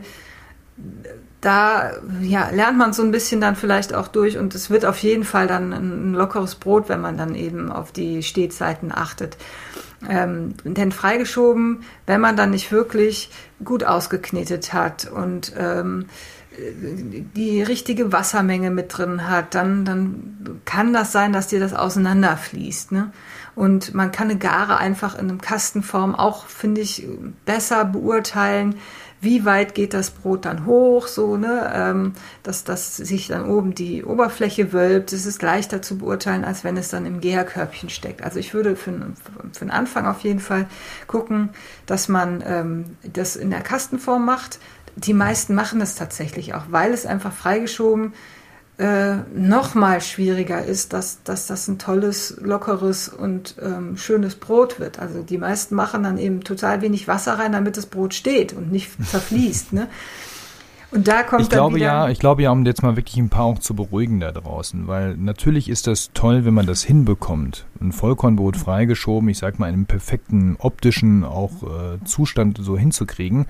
da 1.41 1.93
ja, 2.21 2.49
lernt 2.51 2.77
man 2.77 2.93
so 2.93 3.01
ein 3.01 3.11
bisschen 3.11 3.41
dann 3.41 3.55
vielleicht 3.55 3.93
auch 3.93 4.07
durch 4.07 4.37
und 4.37 4.53
es 4.55 4.69
wird 4.69 4.85
auf 4.85 4.99
jeden 4.99 5.23
Fall 5.23 5.47
dann 5.47 5.73
ein, 5.73 6.13
lockeres 6.13 6.55
Brot, 6.55 6.87
wenn 6.87 7.01
man 7.01 7.17
dann 7.17 7.35
eben 7.35 7.71
auf 7.71 7.91
die 7.91 8.21
Stehzeiten 8.23 8.91
achtet 8.91 9.37
ähm, 10.07 10.55
denn 10.63 10.91
freigeschoben, 10.91 11.83
wenn 12.05 12.21
man 12.21 12.35
dann 12.35 12.51
nicht 12.51 12.71
wirklich 12.71 13.29
gut 13.63 13.83
ausgeknetet 13.83 14.73
hat 14.73 15.09
und 15.09 15.53
ähm, 15.57 16.07
die 17.35 17.63
richtige 17.63 18.11
Wassermenge 18.11 18.71
mit 18.71 18.97
drin 18.97 19.29
hat, 19.29 19.55
dann, 19.55 19.85
dann 19.85 20.61
kann 20.65 20.91
das 20.91 21.11
sein, 21.11 21.31
dass 21.31 21.47
dir 21.47 21.59
das 21.59 21.73
auseinanderfließt. 21.73 22.91
Ne? 22.91 23.11
Und 23.55 23.93
man 23.93 24.11
kann 24.11 24.29
eine 24.29 24.37
Gare 24.37 24.77
einfach 24.77 25.15
in 25.15 25.29
einem 25.29 25.39
Kastenform 25.39 26.13
auch, 26.13 26.47
finde 26.47 26.81
ich, 26.81 27.07
besser 27.45 27.85
beurteilen, 27.85 28.75
wie 29.21 29.45
weit 29.45 29.75
geht 29.75 29.93
das 29.93 30.09
Brot 30.09 30.45
dann 30.45 30.65
hoch, 30.65 31.07
so, 31.07 31.37
ne, 31.37 31.71
ähm, 31.73 32.13
dass, 32.41 32.63
dass 32.63 32.97
sich 32.97 33.27
dann 33.27 33.45
oben 33.45 33.75
die 33.75 34.03
Oberfläche 34.03 34.73
wölbt. 34.73 35.13
Es 35.13 35.27
ist 35.27 35.41
leichter 35.43 35.81
zu 35.83 35.99
beurteilen, 35.99 36.43
als 36.43 36.63
wenn 36.63 36.75
es 36.75 36.89
dann 36.89 37.05
im 37.05 37.21
Gärkörbchen 37.21 37.89
steckt. 37.89 38.23
Also 38.23 38.39
ich 38.39 38.55
würde 38.55 38.75
für, 38.75 38.91
für 39.53 39.65
den 39.65 39.71
Anfang 39.71 40.07
auf 40.07 40.21
jeden 40.21 40.39
Fall 40.39 40.67
gucken, 41.05 41.49
dass 41.85 42.07
man 42.07 42.43
ähm, 42.45 42.97
das 43.13 43.35
in 43.35 43.51
der 43.51 43.61
Kastenform 43.61 44.25
macht. 44.25 44.59
Die 44.95 45.13
meisten 45.13 45.53
machen 45.53 45.79
das 45.79 45.95
tatsächlich 45.95 46.55
auch, 46.55 46.63
weil 46.69 46.91
es 46.91 47.05
einfach 47.05 47.31
freigeschoben 47.31 48.13
äh, 48.81 49.17
noch 49.35 49.75
mal 49.75 50.01
schwieriger 50.01 50.65
ist, 50.65 50.91
dass, 50.91 51.21
dass 51.21 51.45
das 51.45 51.67
ein 51.67 51.77
tolles, 51.77 52.35
lockeres 52.41 53.09
und 53.09 53.55
ähm, 53.61 53.95
schönes 53.95 54.33
Brot 54.33 54.79
wird. 54.79 54.97
Also 54.97 55.21
die 55.21 55.37
meisten 55.37 55.75
machen 55.75 56.01
dann 56.01 56.17
eben 56.17 56.43
total 56.43 56.81
wenig 56.81 57.07
Wasser 57.07 57.37
rein, 57.37 57.51
damit 57.51 57.77
das 57.77 57.85
Brot 57.85 58.15
steht 58.15 58.53
und 58.53 58.71
nicht 58.71 58.89
zerfließt. 59.05 59.73
Ne? 59.73 59.87
Und 60.89 61.07
da 61.07 61.21
kommt 61.21 61.43
ich 61.43 61.49
dann 61.49 61.59
glaube 61.59 61.75
wieder, 61.75 61.85
ja, 61.85 62.09
ich 62.09 62.17
glaube 62.17 62.41
ja, 62.41 62.49
um 62.49 62.65
jetzt 62.65 62.81
mal 62.81 62.95
wirklich 62.95 63.17
ein 63.17 63.29
paar 63.29 63.45
auch 63.45 63.59
zu 63.59 63.75
beruhigen 63.75 64.19
da 64.19 64.31
draußen, 64.31 64.87
weil 64.87 65.15
natürlich 65.15 65.69
ist 65.69 65.85
das 65.85 66.09
toll, 66.15 66.43
wenn 66.43 66.55
man 66.55 66.65
das 66.65 66.81
hinbekommt. 66.81 67.67
Ein 67.79 67.91
Vollkornbrot 67.91 68.57
freigeschoben, 68.57 69.29
ich 69.29 69.37
sag 69.37 69.59
mal, 69.59 69.67
in 69.67 69.75
einem 69.75 69.85
perfekten 69.85 70.55
optischen 70.57 71.23
auch 71.23 71.61
äh, 71.61 72.03
Zustand 72.03 72.57
so 72.59 72.79
hinzukriegen. 72.79 73.45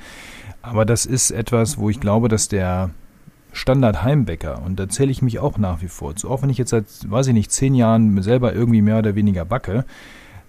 Aber 0.61 0.83
das 0.83 1.05
ist 1.05 1.31
etwas, 1.31 1.77
wo 1.77 1.89
ich 1.89 2.01
glaube, 2.01 2.27
dass 2.27 2.49
der 2.49 2.89
Standard 3.53 4.03
Heimbäcker, 4.03 4.61
und 4.63 4.79
da 4.79 4.87
zähle 4.87 5.11
ich 5.11 5.21
mich 5.21 5.39
auch 5.39 5.57
nach 5.57 5.81
wie 5.81 5.87
vor 5.87 6.15
zu, 6.15 6.29
auch 6.29 6.41
wenn 6.41 6.49
ich 6.49 6.57
jetzt 6.57 6.69
seit, 6.69 6.85
weiß 7.05 7.27
ich 7.27 7.33
nicht, 7.33 7.51
zehn 7.51 7.75
Jahren 7.75 8.21
selber 8.21 8.53
irgendwie 8.53 8.81
mehr 8.81 8.99
oder 8.99 9.15
weniger 9.15 9.45
backe, 9.45 9.85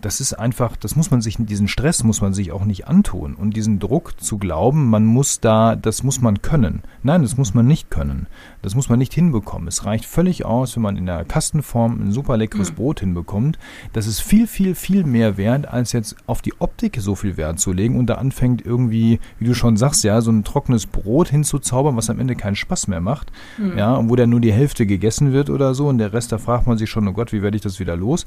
das 0.03 0.21
ist 0.21 0.35
einfach, 0.35 0.77
das 0.77 0.97
muss 0.97 1.13
man 1.13 1.23
sich, 1.23 1.37
diesen 1.39 1.69
Stress 1.69 2.03
muss 2.03 2.21
man 2.21 2.35
sich 2.35 2.51
auch 2.51 2.65
nicht 2.65 2.89
antun. 2.89 3.35
Und 3.35 3.57
diesen 3.57 3.79
Druck 3.79 4.21
zu 4.21 4.37
glauben, 4.37 4.91
man 4.91 5.05
muss 5.07 5.39
da, 5.39 5.77
das 5.77 6.03
muss 6.03 6.21
man 6.21 6.43
können. 6.43 6.83
Nein, 7.05 7.23
das 7.23 7.37
muss 7.37 7.55
man 7.55 7.67
nicht 7.69 7.89
können. 7.89 8.27
Das 8.63 8.75
muss 8.75 8.89
man 8.89 8.99
nicht 8.99 9.15
hinbekommen. 9.15 9.69
Es 9.69 9.85
reicht 9.85 10.05
völlig 10.05 10.45
aus, 10.45 10.75
wenn 10.75 10.83
man 10.83 10.97
in 10.97 11.07
der 11.07 11.25
Kastenform 11.25 12.01
ein 12.03 12.13
super 12.13 12.37
leckeres 12.37 12.73
mhm. 12.73 12.75
Brot 12.75 13.01
hinbekommt. 13.01 13.61
Das 13.93 14.09
ist 14.09 14.21
viel, 14.21 14.49
viel, 14.49 14.75
viel 14.75 15.05
mehr 15.05 15.37
wert, 15.37 15.69
als 15.69 15.93
jetzt 15.93 16.17
auf 16.27 16.43
die 16.43 16.55
Optik 16.59 16.99
so 17.01 17.15
viel 17.15 17.37
Wert 17.37 17.61
zu 17.61 17.73
legen 17.73 17.97
und 17.97 18.07
da 18.07 18.15
anfängt 18.15 18.67
irgendwie, 18.67 19.21
wie 19.39 19.47
du 19.47 19.55
schon 19.55 19.77
sagst, 19.77 20.03
ja, 20.03 20.21
so 20.21 20.33
ein 20.33 20.43
trockenes 20.43 20.87
Brot 20.87 21.29
hinzuzaubern, 21.29 21.97
was 21.97 22.11
am 22.11 22.19
Ende 22.19 22.35
keinen 22.35 22.57
Spaß 22.57 22.89
mehr 22.89 23.01
macht. 23.01 23.31
Mhm. 23.57 23.79
Ja, 23.79 23.95
und 23.95 24.11
wo 24.11 24.17
dann 24.17 24.31
nur 24.31 24.41
die 24.41 24.53
Hälfte 24.53 24.85
gegessen 24.85 25.33
wird 25.33 25.49
oder 25.49 25.75
so 25.75 25.87
und 25.87 25.99
der 25.99 26.13
Rest, 26.13 26.33
da 26.33 26.39
fragt 26.39 26.67
man 26.67 26.77
sich 26.77 26.91
schon, 26.91 27.07
oh 27.07 27.13
Gott, 27.13 27.33
wie 27.33 27.43
werde 27.43 27.57
ich 27.57 27.63
das 27.63 27.79
wieder 27.79 27.97
los? 27.97 28.27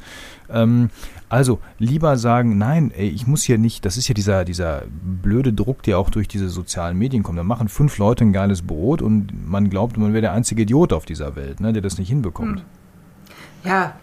Ähm, 0.49 0.89
also 1.27 1.59
lieber 1.77 2.17
sagen, 2.17 2.57
nein, 2.57 2.91
ey, 2.95 3.07
ich 3.07 3.27
muss 3.27 3.43
hier 3.43 3.57
nicht, 3.57 3.85
das 3.85 3.97
ist 3.97 4.07
ja 4.07 4.13
dieser, 4.13 4.45
dieser 4.45 4.83
blöde 4.87 5.53
Druck, 5.53 5.83
der 5.83 5.99
auch 5.99 6.09
durch 6.09 6.27
diese 6.27 6.49
sozialen 6.49 6.97
Medien 6.97 7.23
kommt. 7.23 7.37
Da 7.37 7.43
machen 7.43 7.67
fünf 7.67 7.97
Leute 7.97 8.23
ein 8.23 8.33
geiles 8.33 8.61
Brot 8.61 9.01
und 9.01 9.47
man 9.47 9.69
glaubt, 9.69 9.97
man 9.97 10.13
wäre 10.13 10.21
der 10.21 10.33
einzige 10.33 10.63
Idiot 10.63 10.93
auf 10.93 11.05
dieser 11.05 11.35
Welt, 11.35 11.59
ne, 11.59 11.73
der 11.73 11.81
das 11.81 11.97
nicht 11.97 12.09
hinbekommt. 12.09 12.59
Hm. 12.59 12.65
Ja, 13.65 13.95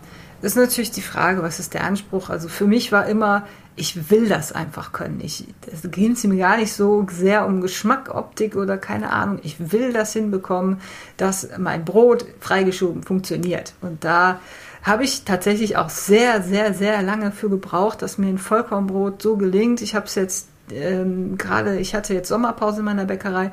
das 0.42 0.52
ist 0.52 0.56
natürlich 0.56 0.90
die 0.90 1.02
Frage, 1.02 1.42
was 1.42 1.60
ist 1.60 1.72
der 1.72 1.84
Anspruch? 1.84 2.28
Also 2.28 2.48
für 2.48 2.66
mich 2.66 2.90
war 2.90 3.06
immer, 3.06 3.46
ich 3.76 4.10
will 4.10 4.28
das 4.28 4.52
einfach 4.52 4.92
können. 4.92 5.20
Ich, 5.22 5.46
es 5.72 5.90
geht 5.90 6.24
mir 6.24 6.36
gar 6.36 6.56
nicht 6.56 6.72
so 6.72 7.06
sehr 7.10 7.46
um 7.46 7.60
Geschmack, 7.60 8.14
Optik 8.14 8.56
oder 8.56 8.76
keine 8.76 9.10
Ahnung. 9.10 9.38
Ich 9.42 9.72
will 9.72 9.92
das 9.92 10.12
hinbekommen, 10.12 10.80
dass 11.16 11.48
mein 11.58 11.84
Brot 11.84 12.26
freigeschoben 12.40 13.02
funktioniert. 13.02 13.72
Und 13.80 14.04
da 14.04 14.40
habe 14.82 15.04
ich 15.04 15.24
tatsächlich 15.24 15.76
auch 15.76 15.88
sehr, 15.88 16.42
sehr, 16.42 16.74
sehr 16.74 17.02
lange 17.02 17.32
für 17.32 17.48
gebraucht, 17.48 18.02
dass 18.02 18.18
mir 18.18 18.28
ein 18.28 18.38
Vollkornbrot 18.38 19.22
so 19.22 19.36
gelingt. 19.36 19.80
Ich 19.80 19.94
habe 19.94 20.06
es 20.06 20.16
jetzt 20.16 20.48
ähm, 20.70 21.38
gerade, 21.38 21.78
ich 21.78 21.94
hatte 21.94 22.14
jetzt 22.14 22.28
Sommerpause 22.28 22.80
in 22.80 22.84
meiner 22.84 23.04
Bäckerei 23.04 23.52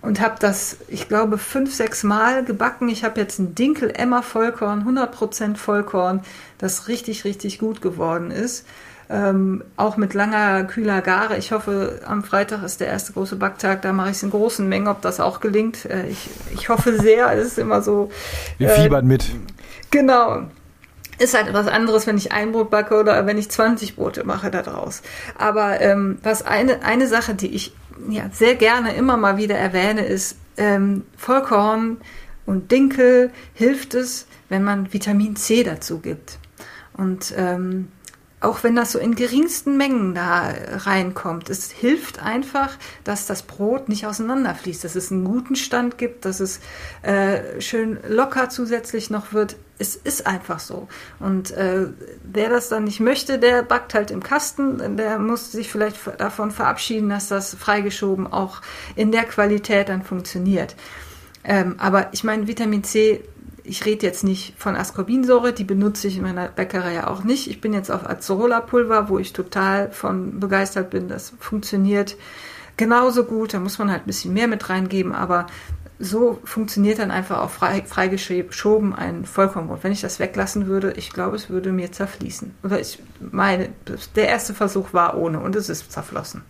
und 0.00 0.20
habe 0.20 0.36
das, 0.38 0.76
ich 0.88 1.08
glaube, 1.08 1.38
fünf, 1.38 1.74
sechs 1.74 2.02
Mal 2.02 2.44
gebacken. 2.44 2.88
Ich 2.88 3.04
habe 3.04 3.20
jetzt 3.20 3.38
ein 3.38 3.54
Dinkel 3.54 3.90
Emma 3.94 4.22
Vollkorn, 4.22 4.86
100% 4.86 5.56
Vollkorn, 5.56 6.20
das 6.58 6.88
richtig, 6.88 7.24
richtig 7.24 7.58
gut 7.58 7.82
geworden 7.82 8.30
ist. 8.30 8.66
Ähm, 9.10 9.62
auch 9.76 9.96
mit 9.96 10.14
langer, 10.14 10.64
kühler 10.64 11.02
Gare. 11.02 11.36
Ich 11.36 11.52
hoffe, 11.52 12.00
am 12.06 12.24
Freitag 12.24 12.62
ist 12.62 12.80
der 12.80 12.88
erste 12.88 13.12
große 13.12 13.36
Backtag. 13.36 13.82
Da 13.82 13.92
mache 13.92 14.10
ich 14.10 14.16
es 14.16 14.22
in 14.22 14.30
großen 14.30 14.66
Mengen, 14.68 14.88
ob 14.88 15.02
das 15.02 15.20
auch 15.20 15.40
gelingt. 15.40 15.84
Äh, 15.84 16.06
ich, 16.08 16.30
ich 16.54 16.68
hoffe 16.68 16.98
sehr. 17.00 17.30
Es 17.32 17.48
ist 17.48 17.58
immer 17.58 17.82
so. 17.82 18.10
Wir 18.58 18.70
äh, 18.70 18.80
fiebern 18.80 19.06
mit. 19.06 19.26
Genau. 19.90 20.44
Ist 21.18 21.34
halt 21.34 21.48
etwas 21.48 21.68
anderes, 21.68 22.06
wenn 22.06 22.16
ich 22.16 22.32
ein 22.32 22.52
Brot 22.52 22.70
backe 22.70 22.98
oder 22.98 23.26
wenn 23.26 23.38
ich 23.38 23.50
20 23.50 23.94
Brote 23.94 24.24
mache 24.24 24.50
daraus. 24.50 25.02
Aber 25.38 25.80
ähm, 25.80 26.18
was 26.22 26.44
eine, 26.44 26.82
eine 26.82 27.06
Sache, 27.06 27.34
die 27.34 27.54
ich 27.54 27.74
ja, 28.08 28.28
sehr 28.32 28.56
gerne 28.56 28.94
immer 28.94 29.16
mal 29.16 29.36
wieder 29.36 29.56
erwähne, 29.56 30.04
ist 30.04 30.36
ähm, 30.56 31.04
Vollkorn 31.16 31.98
und 32.46 32.72
Dinkel 32.72 33.30
hilft 33.54 33.94
es, 33.94 34.26
wenn 34.48 34.64
man 34.64 34.92
Vitamin 34.92 35.36
C 35.36 35.62
dazu 35.62 36.00
gibt. 36.00 36.38
Und 36.96 37.32
ähm, 37.36 37.88
auch 38.40 38.62
wenn 38.62 38.76
das 38.76 38.92
so 38.92 38.98
in 38.98 39.14
geringsten 39.14 39.76
Mengen 39.76 40.14
da 40.14 40.52
reinkommt, 40.70 41.48
es 41.48 41.70
hilft 41.70 42.22
einfach, 42.22 42.76
dass 43.02 43.26
das 43.26 43.42
Brot 43.42 43.88
nicht 43.88 44.06
auseinanderfließt, 44.06 44.84
dass 44.84 44.96
es 44.96 45.10
einen 45.10 45.24
guten 45.24 45.56
Stand 45.56 45.96
gibt, 45.98 46.24
dass 46.24 46.40
es 46.40 46.60
äh, 47.02 47.60
schön 47.60 47.98
locker 48.06 48.50
zusätzlich 48.50 49.10
noch 49.10 49.32
wird. 49.32 49.56
Es 49.78 49.96
ist 49.96 50.26
einfach 50.26 50.60
so. 50.60 50.88
Und 51.18 51.50
äh, 51.52 51.86
wer 52.22 52.48
das 52.50 52.68
dann 52.68 52.84
nicht 52.84 53.00
möchte, 53.00 53.38
der 53.38 53.62
backt 53.62 53.94
halt 53.94 54.10
im 54.10 54.22
Kasten. 54.22 54.96
Der 54.96 55.18
muss 55.18 55.50
sich 55.50 55.70
vielleicht 55.70 55.98
davon 56.18 56.50
verabschieden, 56.50 57.08
dass 57.08 57.28
das 57.28 57.54
freigeschoben 57.54 58.26
auch 58.26 58.60
in 58.94 59.10
der 59.10 59.24
Qualität 59.24 59.88
dann 59.88 60.02
funktioniert. 60.02 60.76
Ähm, 61.44 61.74
aber 61.78 62.08
ich 62.12 62.24
meine, 62.24 62.46
Vitamin 62.46 62.84
C 62.84 63.22
ich 63.64 63.84
rede 63.86 64.06
jetzt 64.06 64.24
nicht 64.24 64.54
von 64.58 64.76
Ascorbinsäure, 64.76 65.52
die 65.54 65.64
benutze 65.64 66.06
ich 66.06 66.18
in 66.18 66.22
meiner 66.22 66.48
Bäckerei 66.48 66.94
ja 66.94 67.08
auch 67.08 67.24
nicht. 67.24 67.48
Ich 67.48 67.60
bin 67.60 67.72
jetzt 67.72 67.90
auf 67.90 68.08
Acerola-Pulver, 68.08 69.08
wo 69.08 69.18
ich 69.18 69.32
total 69.32 69.90
von 69.90 70.38
begeistert 70.38 70.90
bin. 70.90 71.08
Das 71.08 71.32
funktioniert 71.40 72.16
genauso 72.76 73.24
gut. 73.24 73.54
Da 73.54 73.60
muss 73.60 73.78
man 73.78 73.90
halt 73.90 74.02
ein 74.02 74.06
bisschen 74.06 74.34
mehr 74.34 74.48
mit 74.48 74.68
reingeben, 74.68 75.12
aber 75.12 75.46
so 75.98 76.40
funktioniert 76.44 76.98
dann 76.98 77.10
einfach 77.10 77.38
auch 77.40 77.50
frei, 77.50 77.82
freigeschoben 77.86 78.94
ein 78.94 79.24
Vollkornbrot. 79.24 79.82
Wenn 79.82 79.92
ich 79.92 80.02
das 80.02 80.18
weglassen 80.18 80.66
würde, 80.66 80.92
ich 80.96 81.10
glaube, 81.10 81.36
es 81.36 81.48
würde 81.48 81.72
mir 81.72 81.90
zerfließen. 81.90 82.54
Oder 82.62 82.80
ich 82.80 82.98
meine, 83.20 83.70
der 84.14 84.28
erste 84.28 84.52
Versuch 84.52 84.92
war 84.92 85.16
ohne 85.16 85.40
und 85.40 85.56
es 85.56 85.70
ist 85.70 85.90
zerflossen. 85.90 86.42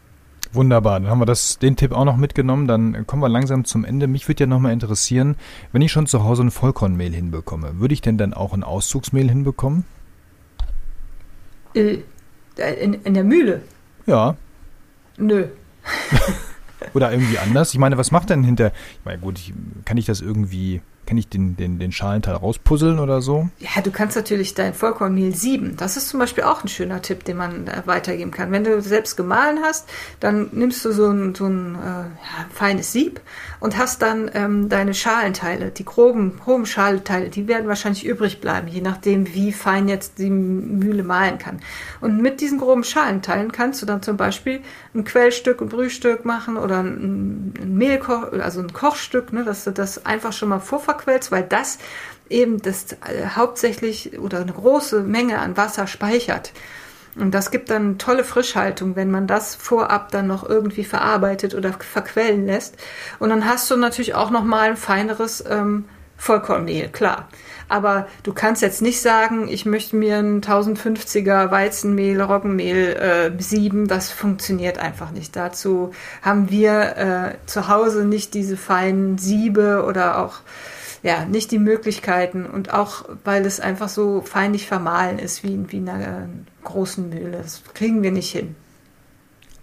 Wunderbar, 0.55 1.01
dann 1.01 1.11
haben 1.11 1.19
wir 1.19 1.27
das, 1.27 1.59
den 1.59 1.75
Tipp 1.75 1.93
auch 1.93 2.05
noch 2.05 2.17
mitgenommen. 2.17 2.69
Dann 2.69 3.07
kommen 3.07 3.23
wir 3.23 3.29
langsam 3.29 3.65
zum 3.65 3.85
Ende. 3.85 4.07
Mich 4.07 4.29
würde 4.29 4.45
ja 4.45 4.47
nochmal 4.47 4.73
interessieren, 4.73 5.35
wenn 5.73 5.83
ich 5.83 5.91
schon 5.91 6.07
zu 6.07 6.23
Hause 6.23 6.45
ein 6.45 6.51
Vollkornmehl 6.53 7.13
hinbekomme, 7.13 7.81
würde 7.81 7.95
ich 7.95 8.01
denn 8.01 8.19
dann 8.19 8.33
auch 8.33 8.53
ein 8.53 8.63
Auszugsmehl 8.63 9.29
hinbekommen? 9.29 9.85
Äh, 11.75 11.99
in, 12.81 12.95
in 12.95 13.15
der 13.15 13.25
Mühle? 13.25 13.63
Ja. 14.07 14.37
Nö. 15.17 15.47
Oder 16.95 17.13
irgendwie 17.13 17.39
anders. 17.39 17.73
Ich 17.73 17.81
meine, 17.81 17.99
was 17.99 18.13
macht 18.13 18.31
denn 18.31 18.45
hinter. 18.45 18.69
Ich 18.69 19.05
meine, 19.05 19.19
gut, 19.19 19.39
ich, 19.39 19.53
kann 19.85 19.97
ich 19.97 20.07
das 20.07 20.21
irgendwie 20.21 20.83
kann 21.07 21.17
ich 21.17 21.29
den, 21.29 21.57
den, 21.57 21.79
den 21.79 21.93
Schalenteil 21.93 22.35
rauspuzzeln 22.35 22.99
oder 22.99 23.21
so? 23.21 23.49
Ja, 23.59 23.83
du 23.83 23.91
kannst 23.91 24.17
natürlich 24.17 24.55
dein 24.55 24.75
Vollkornmehl 24.75 25.35
sieben. 25.35 25.77
Das 25.77 25.97
ist 25.97 26.09
zum 26.09 26.21
Beispiel 26.21 26.45
auch 26.45 26.65
ein 26.65 26.69
schöner 26.69 27.03
Tipp, 27.03 27.25
den 27.25 27.37
man 27.37 27.71
weitergeben 27.87 28.31
kann. 28.31 28.51
Wenn 28.53 28.65
du 28.65 28.81
selbst 28.83 29.17
gemahlen 29.17 29.61
hast, 29.63 29.89
dann 30.21 30.49
nimmst 30.53 30.85
du 30.85 30.93
so 30.93 31.11
ein, 31.11 31.35
so 31.35 31.47
ein 31.47 31.75
äh, 31.75 32.55
feines 32.55 32.93
Sieb 32.93 33.21
und 33.61 33.77
hast 33.79 34.03
dann 34.03 34.31
ähm, 34.35 34.69
deine 34.69 34.95
Schalenteile, 34.95 35.71
die 35.71 35.85
groben, 35.85 36.39
groben 36.39 36.67
Schalenteile, 36.67 37.29
die 37.29 37.49
werden 37.49 37.69
wahrscheinlich 37.69 38.05
übrig 38.05 38.41
bleiben, 38.41 38.69
je 38.69 38.81
nachdem, 38.81 39.33
wie 39.35 39.53
fein 39.53 39.89
jetzt 39.89 40.19
die 40.19 40.31
Mühle 40.31 41.03
mahlen 41.03 41.39
kann. 41.39 41.61
Und 42.01 42.21
mit 42.21 42.41
diesen 42.41 42.59
groben 42.59 42.85
Schalenteilen 42.85 43.53
kannst 43.53 43.83
du 43.83 43.87
dann 43.87 44.03
zum 44.03 44.17
Beispiel 44.17 44.61
ein 44.95 45.05
Quellstück, 45.05 45.61
ein 45.61 45.69
Brühstück 45.69 46.25
machen 46.25 46.57
oder 46.57 46.81
ein, 46.81 47.55
ein 47.61 47.75
Mehlkoch, 47.77 48.33
also 48.33 48.61
ein 48.61 48.73
Kochstück, 48.73 49.33
ne, 49.33 49.45
dass 49.45 49.65
du 49.65 49.71
das 49.71 50.05
einfach 50.07 50.33
schon 50.33 50.49
mal 50.49 50.61
vorverkaufst 50.61 50.94
verquellst, 50.95 51.33
weil 51.33 51.43
das 51.43 51.79
eben 52.29 52.61
das 52.63 52.93
äh, 52.93 53.27
hauptsächlich 53.35 54.19
oder 54.19 54.41
eine 54.41 54.53
große 54.53 55.03
Menge 55.03 55.39
an 55.39 55.57
Wasser 55.57 55.87
speichert. 55.87 56.53
Und 57.17 57.33
das 57.33 57.53
gibt 57.53 57.71
dann 57.71 57.99
tolle 57.99 58.25
Frischhaltung, 58.25 58.97
wenn 58.97 59.11
man 59.11 59.29
das 59.29 59.55
vorab 59.55 60.11
dann 60.11 60.27
noch 60.27 60.49
irgendwie 60.49 60.85
verarbeitet 60.85 61.55
oder 61.55 61.73
verquellen 61.73 62.47
lässt. 62.47 62.77
Und 63.21 63.29
dann 63.29 63.47
hast 63.47 63.71
du 63.71 63.77
natürlich 63.77 64.15
auch 64.17 64.31
noch 64.31 64.43
mal 64.43 64.71
ein 64.71 64.77
feineres 64.77 65.45
ähm, 65.49 65.85
Vollkornmehl, 66.17 66.89
klar. 66.89 67.29
Aber 67.69 68.09
du 68.25 68.33
kannst 68.33 68.63
jetzt 68.63 68.83
nicht 68.83 69.01
sagen, 69.01 69.47
ich 69.49 69.65
möchte 69.65 69.97
mir 69.97 70.17
ein 70.17 70.43
1050er 70.43 71.51
Weizenmehl, 71.51 72.21
Roggenmehl 72.21 73.33
äh, 73.37 73.43
sieben. 73.43 73.87
Das 73.87 74.11
funktioniert 74.11 74.79
einfach 74.79 75.13
nicht. 75.13 75.37
Dazu 75.37 75.93
haben 76.21 76.51
wir 76.51 76.97
äh, 76.97 77.47
zu 77.47 77.69
Hause 77.69 78.05
nicht 78.05 78.35
diese 78.35 78.57
feinen 78.57 79.19
Siebe 79.19 79.85
oder 79.87 80.19
auch 80.19 80.41
ja, 81.05 81.27
nicht 81.27 81.51
die 81.51 81.59
Möglichkeiten 81.59 82.47
und 82.47 82.73
auch, 82.73 83.05
weil 83.25 83.45
es 83.45 83.61
einfach 83.61 83.91
so 83.91 84.23
feinlich 84.23 84.67
vermahlen 84.67 85.19
ist 85.19 85.45
wie, 85.45 85.71
wie 85.71 85.77
in 85.77 85.89
einer 85.91 86.31
großen 86.65 87.11
Mühle. 87.11 87.33
Das 87.33 87.63
kriegen 87.75 88.03
wir 88.03 88.11
nicht 88.11 88.33
hin. 88.33 88.57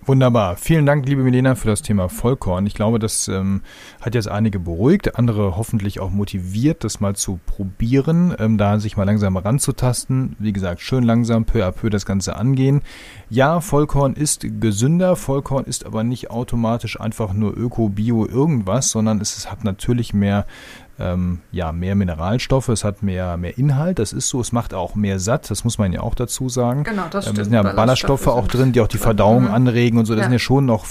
Wunderbar. 0.06 0.56
Vielen 0.56 0.88
Dank, 0.88 1.06
liebe 1.08 1.22
Milena, 1.22 1.54
für 1.54 1.68
das 1.68 1.84
Thema 1.84 2.10
Vollkorn. 2.10 2.66
Ich 2.66 2.74
glaube, 2.74 2.98
das 2.98 3.28
ähm, 3.28 3.62
hat 4.02 4.16
jetzt 4.16 4.28
einige 4.28 4.60
beruhigt, 4.60 5.16
andere 5.16 5.58
hoffentlich 5.58 6.00
auch 6.00 6.10
motiviert, 6.10 6.84
das 6.84 7.00
mal 7.00 7.16
zu 7.16 7.40
probieren, 7.46 8.36
ähm, 8.40 8.58
da 8.58 8.80
sich 8.80 8.98
mal 8.98 9.04
langsam 9.04 9.38
ranzutasten. 9.38 10.36
Wie 10.40 10.54
gesagt, 10.54 10.82
schön 10.82 11.04
langsam, 11.04 11.46
peu 11.46 11.64
à 11.64 11.72
peu 11.72 11.92
das 11.92 12.08
Ganze 12.08 12.36
angehen. 12.36 12.82
Ja, 13.30 13.62
Vollkorn 13.62 14.14
ist 14.14 14.46
gesünder, 14.60 15.16
Vollkorn 15.16 15.66
ist 15.66 15.86
aber 15.86 16.04
nicht 16.04 16.32
automatisch 16.32 17.00
einfach 17.00 17.34
nur 17.34 17.56
Öko, 17.56 17.90
Bio, 17.90 18.26
irgendwas, 18.26 18.90
sondern 18.90 19.22
es 19.22 19.52
hat 19.52 19.64
natürlich 19.64 20.16
mehr 20.16 20.48
ähm, 21.02 21.40
ja, 21.52 21.72
mehr 21.72 21.96
Mineralstoffe, 21.96 22.70
es 22.70 22.84
hat 22.84 23.04
mehr, 23.04 23.38
mehr 23.38 23.58
Inhalt, 23.58 24.00
das 24.00 24.14
ist 24.14 24.30
so, 24.30 24.40
es 24.40 24.52
macht 24.52 24.74
auch 24.74 24.96
mehr 24.96 25.20
satt, 25.20 25.50
das 25.50 25.64
muss 25.64 25.78
man 25.78 25.92
ja 25.94 26.02
auch 26.02 26.16
dazu 26.16 26.50
sagen. 26.50 26.84
Genau, 26.84 27.04
das 27.10 27.26
ähm, 27.26 27.34
stimmt. 27.34 27.40
Es 27.40 27.46
sind 27.46 27.54
ja 27.54 27.64
Ballaststoffe 27.64 28.28
auch 28.28 28.48
drin, 28.48 28.72
die 28.72 28.82
auch 28.82 28.88
die 28.88 28.98
Verdauung 28.98 29.46
mhm. 29.46 29.52
anregen 29.52 29.98
und 29.98 30.06
so. 30.06 30.14
Das 30.14 30.22
ja. 30.22 30.24
sind 30.26 30.34
ja 30.34 30.40
schon 30.40 30.66
noch, 30.66 30.86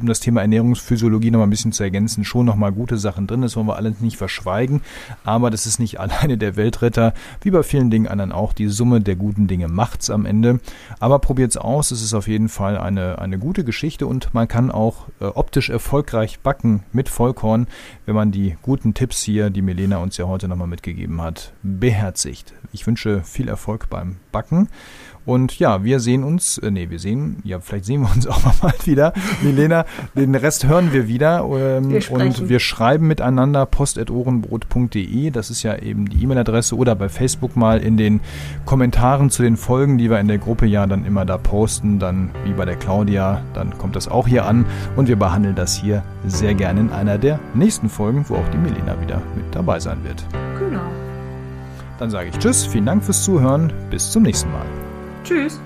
um 0.00 0.06
das 0.06 0.20
Thema 0.20 0.42
Ernährungsphysiologie 0.42 1.30
noch 1.30 1.38
mal 1.38 1.46
ein 1.46 1.50
bisschen 1.50 1.72
zu 1.72 1.82
ergänzen, 1.82 2.24
schon 2.24 2.46
noch 2.46 2.56
mal 2.56 2.72
gute 2.72 2.98
Sachen 2.98 3.26
drin. 3.26 3.42
Das 3.42 3.56
wollen 3.56 3.66
wir 3.66 3.76
alle 3.76 3.94
nicht 4.00 4.16
verschweigen. 4.16 4.82
Aber 5.24 5.50
das 5.50 5.66
ist 5.66 5.78
nicht 5.78 6.00
alleine 6.00 6.38
der 6.38 6.56
Weltretter. 6.56 7.14
Wie 7.40 7.50
bei 7.50 7.62
vielen 7.62 7.90
Dingen 7.90 8.08
anderen 8.08 8.32
auch. 8.32 8.52
Die 8.52 8.68
Summe 8.68 9.00
der 9.00 9.16
guten 9.16 9.46
Dinge 9.46 9.68
macht's 9.68 10.10
am 10.10 10.26
Ende. 10.26 10.60
Aber 11.00 11.18
probiert's 11.18 11.56
aus. 11.56 11.90
Es 11.90 12.02
ist 12.02 12.14
auf 12.14 12.28
jeden 12.28 12.48
Fall 12.48 12.78
eine, 12.78 13.18
eine 13.18 13.38
gute 13.38 13.64
Geschichte 13.64 14.06
und 14.06 14.32
man 14.34 14.48
kann 14.48 14.70
auch 14.70 15.08
äh, 15.20 15.24
optisch 15.24 15.70
erfolgreich 15.70 16.40
backen 16.40 16.82
mit 16.92 17.08
Vollkorn, 17.08 17.66
wenn 18.06 18.14
man 18.14 18.30
die 18.30 18.56
guten 18.62 18.94
Tipps 18.94 19.22
hier, 19.22 19.31
die 19.32 19.62
Milena 19.62 19.98
uns 19.98 20.16
ja 20.16 20.26
heute 20.26 20.48
nochmal 20.48 20.68
mitgegeben 20.68 21.20
hat, 21.22 21.52
beherzigt. 21.62 22.54
Ich 22.72 22.86
wünsche 22.86 23.22
viel 23.22 23.48
Erfolg 23.48 23.88
beim 23.88 24.16
Backen 24.30 24.68
und 25.24 25.58
ja, 25.58 25.84
wir 25.84 26.00
sehen 26.00 26.24
uns, 26.24 26.58
äh, 26.58 26.70
nee, 26.70 26.90
wir 26.90 26.98
sehen, 26.98 27.36
ja, 27.44 27.60
vielleicht 27.60 27.84
sehen 27.84 28.02
wir 28.02 28.10
uns 28.12 28.26
auch 28.28 28.42
mal 28.62 28.74
wieder. 28.84 29.12
Milena, 29.42 29.84
den 30.16 30.34
Rest 30.34 30.66
hören 30.66 30.92
wir 30.92 31.08
wieder. 31.08 31.44
Ähm, 31.44 31.90
wir 31.90 32.10
und 32.10 32.48
wir 32.48 32.58
schreiben 32.58 33.06
miteinander 33.06 33.66
post.ohrenbrot.de. 33.66 35.30
Das 35.30 35.50
ist 35.50 35.62
ja 35.62 35.76
eben 35.76 36.08
die 36.08 36.22
E-Mail-Adresse 36.22 36.76
oder 36.76 36.94
bei 36.94 37.08
Facebook 37.08 37.56
mal 37.56 37.80
in 37.80 37.96
den 37.96 38.20
Kommentaren 38.64 39.30
zu 39.30 39.42
den 39.42 39.56
Folgen, 39.56 39.98
die 39.98 40.10
wir 40.10 40.18
in 40.18 40.28
der 40.28 40.38
Gruppe 40.38 40.66
ja 40.66 40.86
dann 40.86 41.04
immer 41.04 41.24
da 41.24 41.38
posten, 41.38 41.98
dann 41.98 42.30
wie 42.44 42.52
bei 42.52 42.64
der 42.64 42.76
Claudia, 42.76 43.42
dann 43.54 43.76
kommt 43.78 43.96
das 43.96 44.08
auch 44.08 44.26
hier 44.26 44.46
an 44.46 44.66
und 44.96 45.08
wir 45.08 45.16
behandeln 45.16 45.54
das 45.54 45.76
hier 45.76 46.02
sehr 46.26 46.54
gerne 46.54 46.80
in 46.80 46.90
einer 46.90 47.18
der 47.18 47.38
nächsten 47.54 47.88
Folgen, 47.88 48.24
wo 48.28 48.36
auch 48.36 48.48
die 48.52 48.58
Milena 48.58 49.00
wieder 49.00 49.22
mit 49.36 49.54
dabei 49.54 49.78
sein 49.80 50.02
wird. 50.04 50.24
Genau. 50.58 50.80
Dann 51.98 52.10
sage 52.10 52.30
ich 52.30 52.38
Tschüss, 52.38 52.66
vielen 52.66 52.86
Dank 52.86 53.04
fürs 53.04 53.22
Zuhören, 53.22 53.72
bis 53.90 54.10
zum 54.10 54.24
nächsten 54.24 54.50
Mal. 54.50 54.81
Tschüss. 55.24 55.60